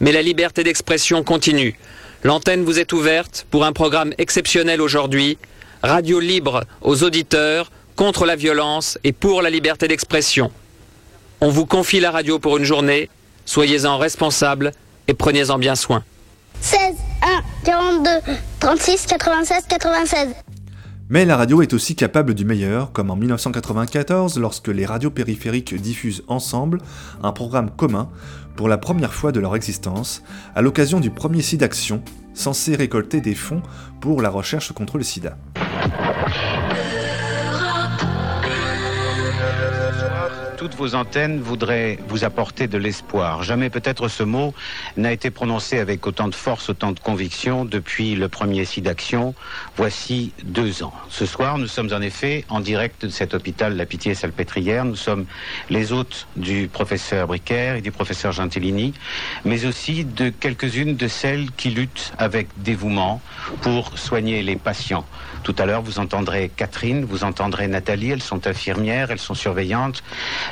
Mais 0.00 0.12
la 0.12 0.22
liberté 0.22 0.62
d'expression 0.62 1.24
continue. 1.24 1.78
L'antenne 2.22 2.64
vous 2.64 2.78
est 2.78 2.92
ouverte 2.92 3.46
pour 3.50 3.64
un 3.64 3.72
programme 3.72 4.12
exceptionnel 4.18 4.80
aujourd'hui, 4.80 5.38
radio 5.82 6.20
libre 6.20 6.64
aux 6.82 7.02
auditeurs, 7.02 7.70
contre 7.96 8.26
la 8.26 8.36
violence 8.36 8.98
et 9.04 9.12
pour 9.12 9.40
la 9.40 9.48
liberté 9.48 9.88
d'expression. 9.88 10.50
On 11.40 11.50
vous 11.50 11.66
confie 11.66 12.00
la 12.00 12.10
radio 12.10 12.38
pour 12.38 12.56
une 12.56 12.64
journée, 12.64 13.10
soyez-en 13.44 13.98
responsables 13.98 14.72
et 15.06 15.12
prenez-en 15.12 15.58
bien 15.58 15.74
soin. 15.74 16.02
16 16.62 16.80
1 17.22 17.42
42 17.64 18.10
36 18.58 19.06
96 19.06 19.66
96. 19.68 20.28
Mais 21.10 21.26
la 21.26 21.36
radio 21.36 21.60
est 21.60 21.74
aussi 21.74 21.94
capable 21.94 22.32
du 22.34 22.46
meilleur, 22.46 22.90
comme 22.92 23.10
en 23.10 23.16
1994 23.16 24.38
lorsque 24.38 24.68
les 24.68 24.86
radios 24.86 25.10
périphériques 25.10 25.74
diffusent 25.74 26.24
ensemble 26.26 26.78
un 27.22 27.32
programme 27.32 27.70
commun 27.70 28.08
pour 28.56 28.68
la 28.68 28.78
première 28.78 29.12
fois 29.12 29.30
de 29.30 29.38
leur 29.38 29.54
existence, 29.54 30.22
à 30.54 30.62
l'occasion 30.62 31.00
du 31.00 31.10
premier 31.10 31.42
SIDAction, 31.42 32.02
censé 32.32 32.74
récolter 32.74 33.20
des 33.20 33.34
fonds 33.34 33.62
pour 34.00 34.22
la 34.22 34.30
recherche 34.30 34.72
contre 34.72 34.96
le 34.96 35.04
sida. 35.04 35.36
Toutes 40.66 40.74
vos 40.74 40.96
antennes 40.96 41.40
voudraient 41.40 41.96
vous 42.08 42.24
apporter 42.24 42.66
de 42.66 42.76
l'espoir. 42.76 43.44
Jamais 43.44 43.70
peut-être 43.70 44.08
ce 44.08 44.24
mot 44.24 44.52
n'a 44.96 45.12
été 45.12 45.30
prononcé 45.30 45.78
avec 45.78 46.04
autant 46.08 46.26
de 46.26 46.34
force, 46.34 46.70
autant 46.70 46.90
de 46.90 46.98
conviction 46.98 47.64
depuis 47.64 48.16
le 48.16 48.28
premier 48.28 48.64
SIDAction, 48.64 49.36
voici 49.76 50.32
deux 50.42 50.82
ans. 50.82 50.92
Ce 51.08 51.24
soir, 51.24 51.58
nous 51.58 51.68
sommes 51.68 51.92
en 51.92 52.00
effet 52.00 52.44
en 52.48 52.58
direct 52.58 53.04
de 53.04 53.10
cet 53.10 53.32
hôpital 53.32 53.76
La 53.76 53.86
Pitié-Salpêtrière. 53.86 54.84
Nous 54.84 54.96
sommes 54.96 55.26
les 55.70 55.92
hôtes 55.92 56.26
du 56.34 56.66
professeur 56.66 57.28
Bricaire 57.28 57.76
et 57.76 57.80
du 57.80 57.92
professeur 57.92 58.32
Gentilini, 58.32 58.92
mais 59.44 59.66
aussi 59.66 60.04
de 60.04 60.30
quelques-unes 60.30 60.96
de 60.96 61.06
celles 61.06 61.52
qui 61.52 61.70
luttent 61.70 62.12
avec 62.18 62.48
dévouement 62.56 63.20
pour 63.62 63.96
soigner 63.96 64.42
les 64.42 64.56
patients. 64.56 65.06
Tout 65.44 65.54
à 65.60 65.64
l'heure, 65.64 65.82
vous 65.82 66.00
entendrez 66.00 66.50
Catherine, 66.56 67.04
vous 67.04 67.22
entendrez 67.22 67.68
Nathalie, 67.68 68.10
elles 68.10 68.20
sont 68.20 68.48
infirmières, 68.48 69.12
elles 69.12 69.20
sont 69.20 69.34
surveillantes. 69.34 70.02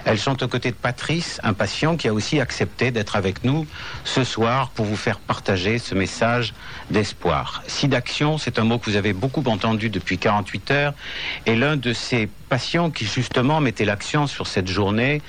Elles 0.05 0.19
sont 0.19 0.43
aux 0.43 0.49
côtés 0.49 0.71
de 0.71 0.77
Patrice, 0.77 1.41
un 1.43 1.55
patient 1.55 1.97
qui 1.97 2.09
a 2.09 2.13
aussi 2.13 2.41
accepté 2.41 2.91
d'être 2.91 3.17
avec 3.17 3.45
nous 3.45 3.67
ce 4.05 4.23
soir 4.23 4.71
pour 4.71 4.85
vous 4.85 4.97
faire 4.97 5.19
partager 5.19 5.79
ce 5.79 5.95
message 5.95 6.53
d'espoir. 6.91 7.63
SIDAction, 7.67 8.37
c'est 8.39 8.59
un 8.59 8.65
mot 8.65 8.79
que 8.79 8.91
vous 8.91 8.97
avez 8.97 9.13
beaucoup 9.13 9.43
entendu 9.47 9.89
depuis 9.89 10.19
48 10.19 10.71
heures, 10.71 10.95
et 11.47 11.57
l'un 11.57 11.77
de 11.77 11.93
ces 11.93 12.29
patients 12.49 12.91
qui 12.91 13.07
justement 13.07 13.61
mettait 13.61 13.85
l'accent 13.85 14.27
sur 14.27 14.47
cette 14.47 14.69
journée 14.69 15.23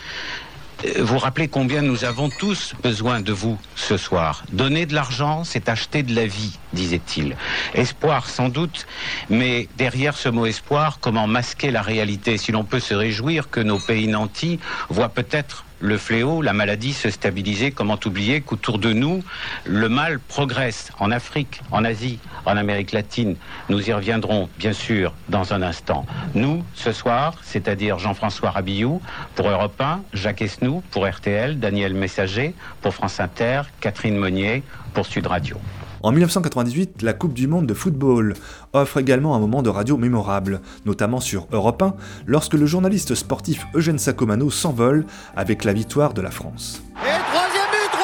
vous 1.00 1.18
rappelez 1.18 1.48
combien 1.48 1.82
nous 1.82 2.06
avons 2.06 2.30
tous 2.30 2.74
besoin 2.84 3.22
de 3.22 3.32
vous 3.32 3.58
ce 3.76 3.98
soir. 3.98 4.44
Donner 4.52 4.86
de 4.86 4.94
l'argent, 4.94 5.44
c'est 5.44 5.70
acheter 5.70 6.04
de 6.04 6.16
la 6.16 6.26
vie, 6.26 6.58
disait-il. 6.74 7.36
Espoir, 7.74 8.28
sans 8.30 8.50
doute, 8.50 8.86
mais 9.30 9.68
derrière 9.78 10.16
ce 10.16 10.30
mot 10.30 10.46
espoir, 10.46 11.00
comment 11.00 11.28
masquer 11.28 11.72
la 11.72 11.82
réalité 11.82 12.38
Si 12.38 12.52
l'on 12.52 12.64
peut 12.64 12.80
se 12.80 12.94
réjouir 12.94 13.50
que 13.50 13.60
nos 13.60 13.80
pays 13.80 14.08
nantis 14.08 14.60
voient 14.90 15.10
peut-être 15.10 15.65
le 15.86 15.98
fléau, 15.98 16.42
la 16.42 16.54
maladie 16.54 16.94
se 16.94 17.10
stabiliser, 17.10 17.72
comment 17.72 18.00
oublier 18.06 18.42
qu'autour 18.42 18.80
de 18.80 18.92
nous, 18.92 19.24
le 19.66 19.88
mal 19.88 20.20
progresse 20.20 20.92
en 21.00 21.12
Afrique, 21.12 21.62
en 21.72 21.86
Asie, 21.86 22.20
en 22.46 22.58
Amérique 22.58 22.92
latine. 22.92 23.36
Nous 23.70 23.88
y 23.88 23.94
reviendrons, 23.94 24.50
bien 24.58 24.74
sûr, 24.74 25.14
dans 25.30 25.54
un 25.54 25.62
instant. 25.62 26.06
Nous, 26.34 26.64
ce 26.74 26.92
soir, 26.92 27.36
c'est-à-dire 27.44 28.00
Jean-François 28.00 28.50
Rabillou, 28.50 29.02
pour 29.36 29.50
Europe 29.50 29.80
1, 29.80 30.02
Jacques 30.14 30.42
Esnou, 30.42 30.82
pour 30.92 31.08
RTL, 31.08 31.60
Daniel 31.60 31.94
Messager, 31.94 32.56
pour 32.82 32.94
France 32.96 33.20
Inter, 33.20 33.62
Catherine 33.80 34.18
Monnier, 34.18 34.64
pour 34.94 35.06
Sud 35.06 35.28
Radio. 35.28 35.58
En 36.04 36.12
1998, 36.12 37.02
la 37.02 37.14
Coupe 37.14 37.34
du 37.34 37.48
Monde 37.48 37.66
de 37.66 37.74
football 37.74 38.36
offre 38.74 38.98
également 38.98 39.36
un 39.36 39.40
moment 39.40 39.64
de 39.64 39.70
radio 39.70 39.98
mémorable, 39.98 40.62
notamment 40.86 41.20
sur 41.20 41.48
Europe 41.52 41.82
1, 41.82 41.96
lorsque 42.28 42.54
le 42.54 42.66
journaliste 42.66 43.16
sportif 43.16 43.66
Eugène 43.74 43.98
Sacomano 43.98 44.52
s'envole 44.52 45.06
avec 45.36 45.64
la 45.64 45.74
victoire 45.74 46.14
de 46.14 46.22
la 46.22 46.32
France. 46.32 46.82
Et 46.98 47.20
troisième 47.32 47.72
but, 47.72 47.92
3-0 47.92 48.00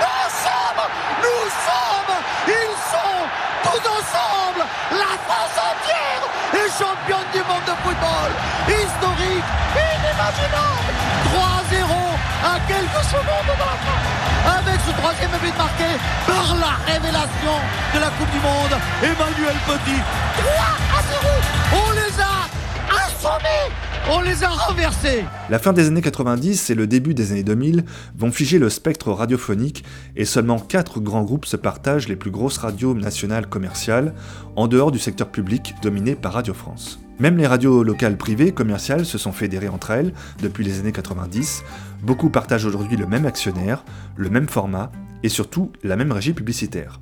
Nous 0.00 0.30
sommes, 0.30 0.82
nous 1.22 1.48
sommes, 1.66 2.14
ils 2.48 2.76
sont 2.90 3.22
tous 3.64 3.84
ensemble. 3.88 4.64
La 4.92 5.12
France 5.26 5.56
entière 5.58 6.22
est 6.54 6.70
championne 6.70 7.28
du 7.32 7.40
monde 7.40 7.66
de 7.66 7.76
football. 7.82 8.30
Historique, 8.68 9.44
inimaginable. 9.76 10.92
3-0 12.00 12.05
à 12.46 12.60
quelques 12.68 13.04
secondes 13.10 13.50
de 13.50 13.58
la 13.58 13.76
fin 13.82 14.00
avec 14.58 14.80
ce 14.86 14.92
troisième 14.92 15.30
but 15.42 15.56
marqué 15.58 15.90
par 16.26 16.54
la 16.54 16.92
révélation 16.92 17.56
de 17.94 17.98
la 17.98 18.10
Coupe 18.14 18.30
du 18.30 18.38
Monde, 18.38 18.78
Emmanuel 19.02 19.56
Petit. 19.66 20.00
3 20.38 20.52
à 20.94 21.02
0 21.02 21.82
On 21.82 21.90
les 21.92 22.14
a 22.22 23.04
assommés 23.04 23.74
on 24.08 24.20
les 24.20 24.44
a 24.44 24.48
renversés 24.50 25.24
La 25.50 25.58
fin 25.58 25.72
des 25.72 25.88
années 25.88 26.00
90 26.00 26.70
et 26.70 26.76
le 26.76 26.86
début 26.86 27.12
des 27.12 27.32
années 27.32 27.42
2000 27.42 27.84
vont 28.16 28.30
figer 28.30 28.60
le 28.60 28.70
spectre 28.70 29.10
radiophonique 29.10 29.84
et 30.14 30.24
seulement 30.24 30.60
4 30.60 31.00
grands 31.00 31.24
groupes 31.24 31.44
se 31.44 31.56
partagent 31.56 32.06
les 32.06 32.14
plus 32.14 32.30
grosses 32.30 32.58
radios 32.58 32.94
nationales 32.94 33.48
commerciales, 33.48 34.14
en 34.54 34.68
dehors 34.68 34.92
du 34.92 35.00
secteur 35.00 35.28
public 35.28 35.74
dominé 35.82 36.14
par 36.14 36.34
Radio 36.34 36.54
France. 36.54 37.00
Même 37.18 37.38
les 37.38 37.46
radios 37.46 37.82
locales 37.82 38.16
privées 38.16 38.52
commerciales 38.52 39.06
se 39.06 39.16
sont 39.16 39.32
fédérées 39.32 39.68
entre 39.68 39.90
elles 39.90 40.12
depuis 40.42 40.64
les 40.64 40.80
années 40.80 40.92
90. 40.92 41.64
Beaucoup 42.02 42.28
partagent 42.28 42.66
aujourd'hui 42.66 42.96
le 42.96 43.06
même 43.06 43.24
actionnaire, 43.24 43.84
le 44.16 44.28
même 44.28 44.48
format 44.48 44.92
et 45.22 45.28
surtout 45.28 45.72
la 45.82 45.96
même 45.96 46.12
régie 46.12 46.34
publicitaire. 46.34 47.00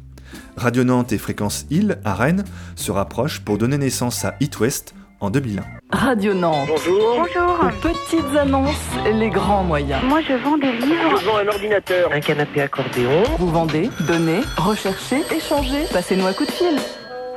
Radio 0.57 0.85
Nantes 0.85 1.13
et 1.13 1.19
Fréquence 1.19 1.67
Île 1.71 1.99
à 2.05 2.15
Rennes 2.15 2.45
se 2.77 2.93
rapprochent 2.93 3.41
pour 3.41 3.59
donner 3.59 3.79
naissance 3.79 4.25
à 4.25 4.35
It 4.41 4.59
West 4.61 4.95
en 5.21 5.31
2001. 5.31 5.63
Radio 5.91 6.35
Nantes. 6.35 6.69
Bonjour. 6.69 7.17
Bonjour. 7.17 7.71
Petites 7.81 8.37
annonces, 8.37 8.89
les 9.13 9.31
grands 9.31 9.65
moyens. 9.65 10.03
Moi, 10.05 10.21
je 10.23 10.35
vends 10.35 10.59
des 10.59 10.73
livres. 10.73 11.19
Je 11.21 11.27
vends 11.27 11.39
un 11.39 11.49
ordinateur, 11.49 12.13
un 12.13 12.21
canapé 12.21 12.63
accordéon. 12.63 13.23
Vous 13.39 13.51
vendez, 13.51 13.91
donnez, 14.07 14.41
recherchez, 14.57 15.23
échangez. 15.35 15.85
Passez-nous 15.93 16.27
un 16.27 16.33
coup 16.33 16.47
de 16.47 16.51
fil. 16.51 16.77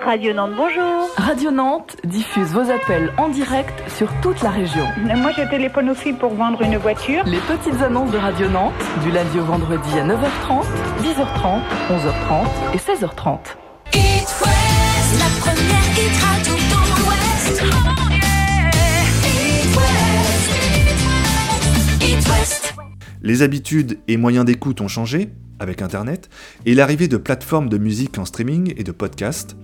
Radio 0.03 0.33
Nantes, 0.33 0.53
bonjour. 0.55 1.09
Radio 1.17 1.51
Nantes 1.51 1.97
diffuse 2.05 2.53
vos 2.53 2.69
appels 2.71 3.11
en 3.17 3.29
direct 3.29 3.73
sur 3.89 4.09
toute 4.21 4.41
la 4.41 4.49
région. 4.49 4.85
Moi, 4.97 5.31
je 5.37 5.43
téléphone 5.49 5.89
aussi 5.89 6.13
pour 6.13 6.33
vendre 6.33 6.61
une 6.61 6.77
voiture. 6.77 7.23
Les 7.25 7.39
petites 7.39 7.81
annonces 7.81 8.11
de 8.11 8.17
Radio 8.17 8.47
Nantes, 8.49 8.73
du 9.03 9.11
lundi 9.11 9.39
au 9.39 9.43
vendredi 9.43 9.99
à 9.99 10.05
9h30, 10.05 10.63
10h30, 11.03 11.61
11h30 11.91 12.47
et 12.73 12.77
16h30. 12.77 13.39
It 13.93 14.27
West, 14.41 15.19
la 15.19 15.29
première 15.41 15.91
hit 15.97 16.15
radio 16.23 16.53
dans 16.71 16.87
l'Ouest. 17.03 17.63
Oh 17.63 18.11
yeah. 18.11 18.71
It 19.25 19.75
West, 19.75 20.51
It 22.01 22.29
West. 22.29 22.73
Les 23.21 23.41
habitudes 23.41 23.99
et 24.07 24.17
moyens 24.17 24.45
d'écoute 24.45 24.79
ont 24.81 24.87
changé, 24.87 25.29
avec 25.59 25.81
Internet, 25.81 26.29
et 26.65 26.75
l'arrivée 26.75 27.07
de 27.07 27.17
plateformes 27.17 27.69
de 27.69 27.77
musique 27.77 28.17
en 28.17 28.25
streaming 28.25 28.73
et 28.77 28.83
de 28.83 28.91
podcasts, 28.91 29.55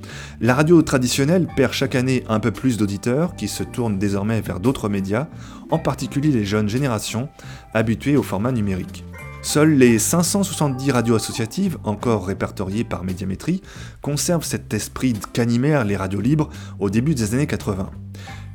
la 0.42 0.56
radio 0.56 0.82
traditionnelle 0.82 1.48
perd 1.56 1.74
chaque 1.74 1.96
année 1.96 2.24
un 2.28 2.40
peu 2.40 2.52
plus 2.52 2.78
d'auditeurs 2.78 3.36
qui 3.36 3.48
se 3.48 3.64
tournent 3.64 4.00
désormais 4.00 4.42
vers 4.42 4.60
d'autres 4.60 4.90
médias, 4.90 5.28
en 5.70 5.80
particulier 5.80 6.32
les 6.32 6.46
jeunes 6.46 6.70
générations 6.70 7.30
habituées 7.74 8.18
au 8.18 8.24
format 8.24 8.52
numérique. 8.52 9.04
Seules 9.42 9.74
les 9.74 10.00
570 10.00 10.92
radios 10.92 11.16
associatives, 11.16 11.78
encore 11.84 12.26
répertoriées 12.28 12.86
par 12.86 13.04
Médiamétrie, 13.04 13.62
conservent 14.02 14.46
cet 14.46 14.74
esprit 14.74 15.16
qu'animèrent 15.34 15.84
les 15.84 15.98
radios 15.98 16.22
libres 16.22 16.50
au 16.80 16.90
début 16.90 17.14
des 17.14 17.34
années 17.34 17.46
80. 17.46 17.92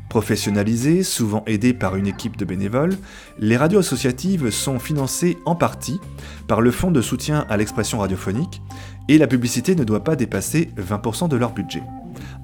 Professionnalisées, 0.09 1.03
souvent 1.03 1.43
aidées 1.47 1.75
par 1.75 1.97
une 1.97 2.07
équipe 2.07 2.37
de 2.37 2.47
bénévoles, 2.47 2.97
les 3.39 3.59
radios 3.59 3.81
associatives 3.81 4.51
sont 4.51 4.79
financées 4.79 5.37
en 5.45 5.55
partie 5.55 6.01
par 6.47 6.63
le 6.63 6.71
Fonds 6.71 6.91
de 6.91 7.03
soutien 7.03 7.45
à 7.51 7.59
l'expression 7.59 7.99
radiophonique 7.99 8.63
et 9.09 9.19
la 9.19 9.27
publicité 9.27 9.75
ne 9.75 9.85
doit 9.85 10.05
pas 10.05 10.17
dépasser 10.17 10.71
20% 10.79 11.29
de 11.29 11.37
leur 11.37 11.53
budget. 11.53 11.83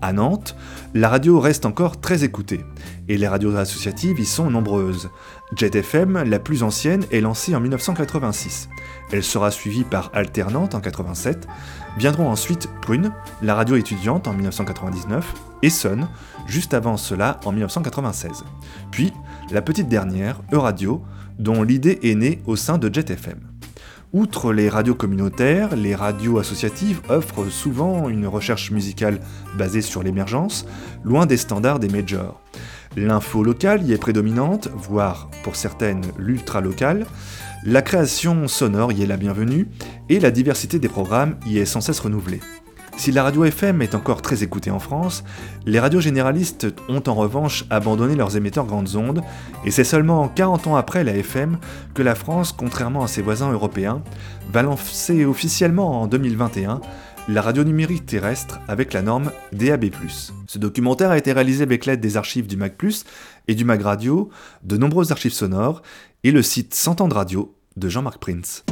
À 0.02 0.12
Nantes, 0.12 0.56
la 0.92 1.08
radio 1.08 1.40
reste 1.40 1.64
encore 1.64 2.00
très 2.00 2.24
écoutée 2.24 2.60
et 3.08 3.16
les 3.16 3.28
radios 3.28 3.56
associatives 3.56 4.20
y 4.20 4.26
sont 4.26 4.50
nombreuses. 4.50 5.08
Jet 5.56 5.74
FM, 5.74 6.24
la 6.24 6.38
plus 6.38 6.62
ancienne, 6.62 7.04
est 7.10 7.20
lancée 7.20 7.54
en 7.54 7.60
1986. 7.60 8.68
Elle 9.12 9.22
sera 9.22 9.50
suivie 9.50 9.84
par 9.84 10.10
Alternante 10.12 10.74
en 10.74 10.80
87. 10.80 11.46
Viendront 11.96 12.28
ensuite 12.28 12.68
Prune, 12.82 13.12
la 13.40 13.54
radio 13.54 13.76
étudiante 13.76 14.28
en 14.28 14.34
1999, 14.34 15.32
et 15.62 15.70
Sun, 15.70 16.08
juste 16.46 16.74
avant 16.74 16.96
cela 16.96 17.40
en 17.44 17.52
1996. 17.52 18.44
Puis, 18.90 19.12
la 19.50 19.62
petite 19.62 19.88
dernière, 19.88 20.40
Euradio, 20.52 21.02
dont 21.38 21.62
l'idée 21.62 21.98
est 22.02 22.14
née 22.14 22.40
au 22.46 22.56
sein 22.56 22.78
de 22.78 22.92
Jet 22.92 23.10
FM. 23.10 23.40
Outre 24.12 24.52
les 24.52 24.68
radios 24.68 24.94
communautaires, 24.94 25.74
les 25.74 25.96
radios 25.96 26.38
associatives 26.38 27.00
offrent 27.08 27.50
souvent 27.50 28.08
une 28.08 28.28
recherche 28.28 28.70
musicale 28.70 29.18
basée 29.58 29.82
sur 29.82 30.04
l'émergence, 30.04 30.66
loin 31.04 31.26
des 31.26 31.36
standards 31.36 31.80
des 31.80 31.88
majors. 31.88 32.40
L'info 32.96 33.42
locale 33.42 33.82
y 33.82 33.92
est 33.92 33.98
prédominante, 33.98 34.68
voire 34.72 35.28
pour 35.42 35.56
certaines 35.56 36.02
l'ultra 36.16 36.60
locale. 36.60 37.06
La 37.64 37.82
création 37.82 38.46
sonore 38.46 38.92
y 38.92 39.02
est 39.02 39.06
la 39.06 39.16
bienvenue 39.16 39.66
et 40.08 40.20
la 40.20 40.30
diversité 40.30 40.78
des 40.78 40.88
programmes 40.88 41.36
y 41.44 41.58
est 41.58 41.64
sans 41.64 41.80
cesse 41.80 41.98
renouvelée. 41.98 42.40
Si 42.96 43.12
la 43.12 43.22
radio 43.22 43.44
FM 43.44 43.82
est 43.82 43.94
encore 43.94 44.22
très 44.22 44.42
écoutée 44.42 44.70
en 44.70 44.78
France, 44.78 45.24
les 45.66 45.78
radios 45.78 46.00
généralistes 46.00 46.68
ont 46.88 47.02
en 47.06 47.14
revanche 47.14 47.64
abandonné 47.68 48.14
leurs 48.14 48.36
émetteurs 48.36 48.66
grandes 48.66 48.96
ondes, 48.96 49.22
et 49.64 49.70
c'est 49.70 49.84
seulement 49.84 50.28
40 50.28 50.68
ans 50.68 50.76
après 50.76 51.04
la 51.04 51.14
FM 51.16 51.58
que 51.92 52.02
la 52.02 52.14
France, 52.14 52.52
contrairement 52.52 53.02
à 53.02 53.08
ses 53.08 53.20
voisins 53.20 53.52
européens, 53.52 54.02
va 54.50 54.62
lancer 54.62 55.24
officiellement 55.24 56.02
en 56.02 56.06
2021 56.06 56.80
la 57.28 57.42
radio 57.42 57.64
numérique 57.64 58.06
terrestre 58.06 58.60
avec 58.68 58.92
la 58.92 59.02
norme 59.02 59.30
DAB+. 59.52 59.86
Ce 60.46 60.58
documentaire 60.58 61.10
a 61.10 61.18
été 61.18 61.32
réalisé 61.32 61.62
avec 61.62 61.86
l'aide 61.86 62.00
des 62.00 62.16
archives 62.16 62.46
du 62.46 62.56
Mac+, 62.56 62.74
et 63.48 63.54
du 63.54 63.64
Mag 63.64 63.82
Radio, 63.82 64.30
de 64.62 64.76
nombreuses 64.76 65.10
archives 65.10 65.32
sonores, 65.32 65.82
et 66.22 66.30
le 66.30 66.42
site 66.42 66.74
100 66.74 67.00
ans 67.00 67.08
radio 67.08 67.54
de 67.76 67.88
Jean-Marc 67.88 68.18
Prince. 68.18 68.64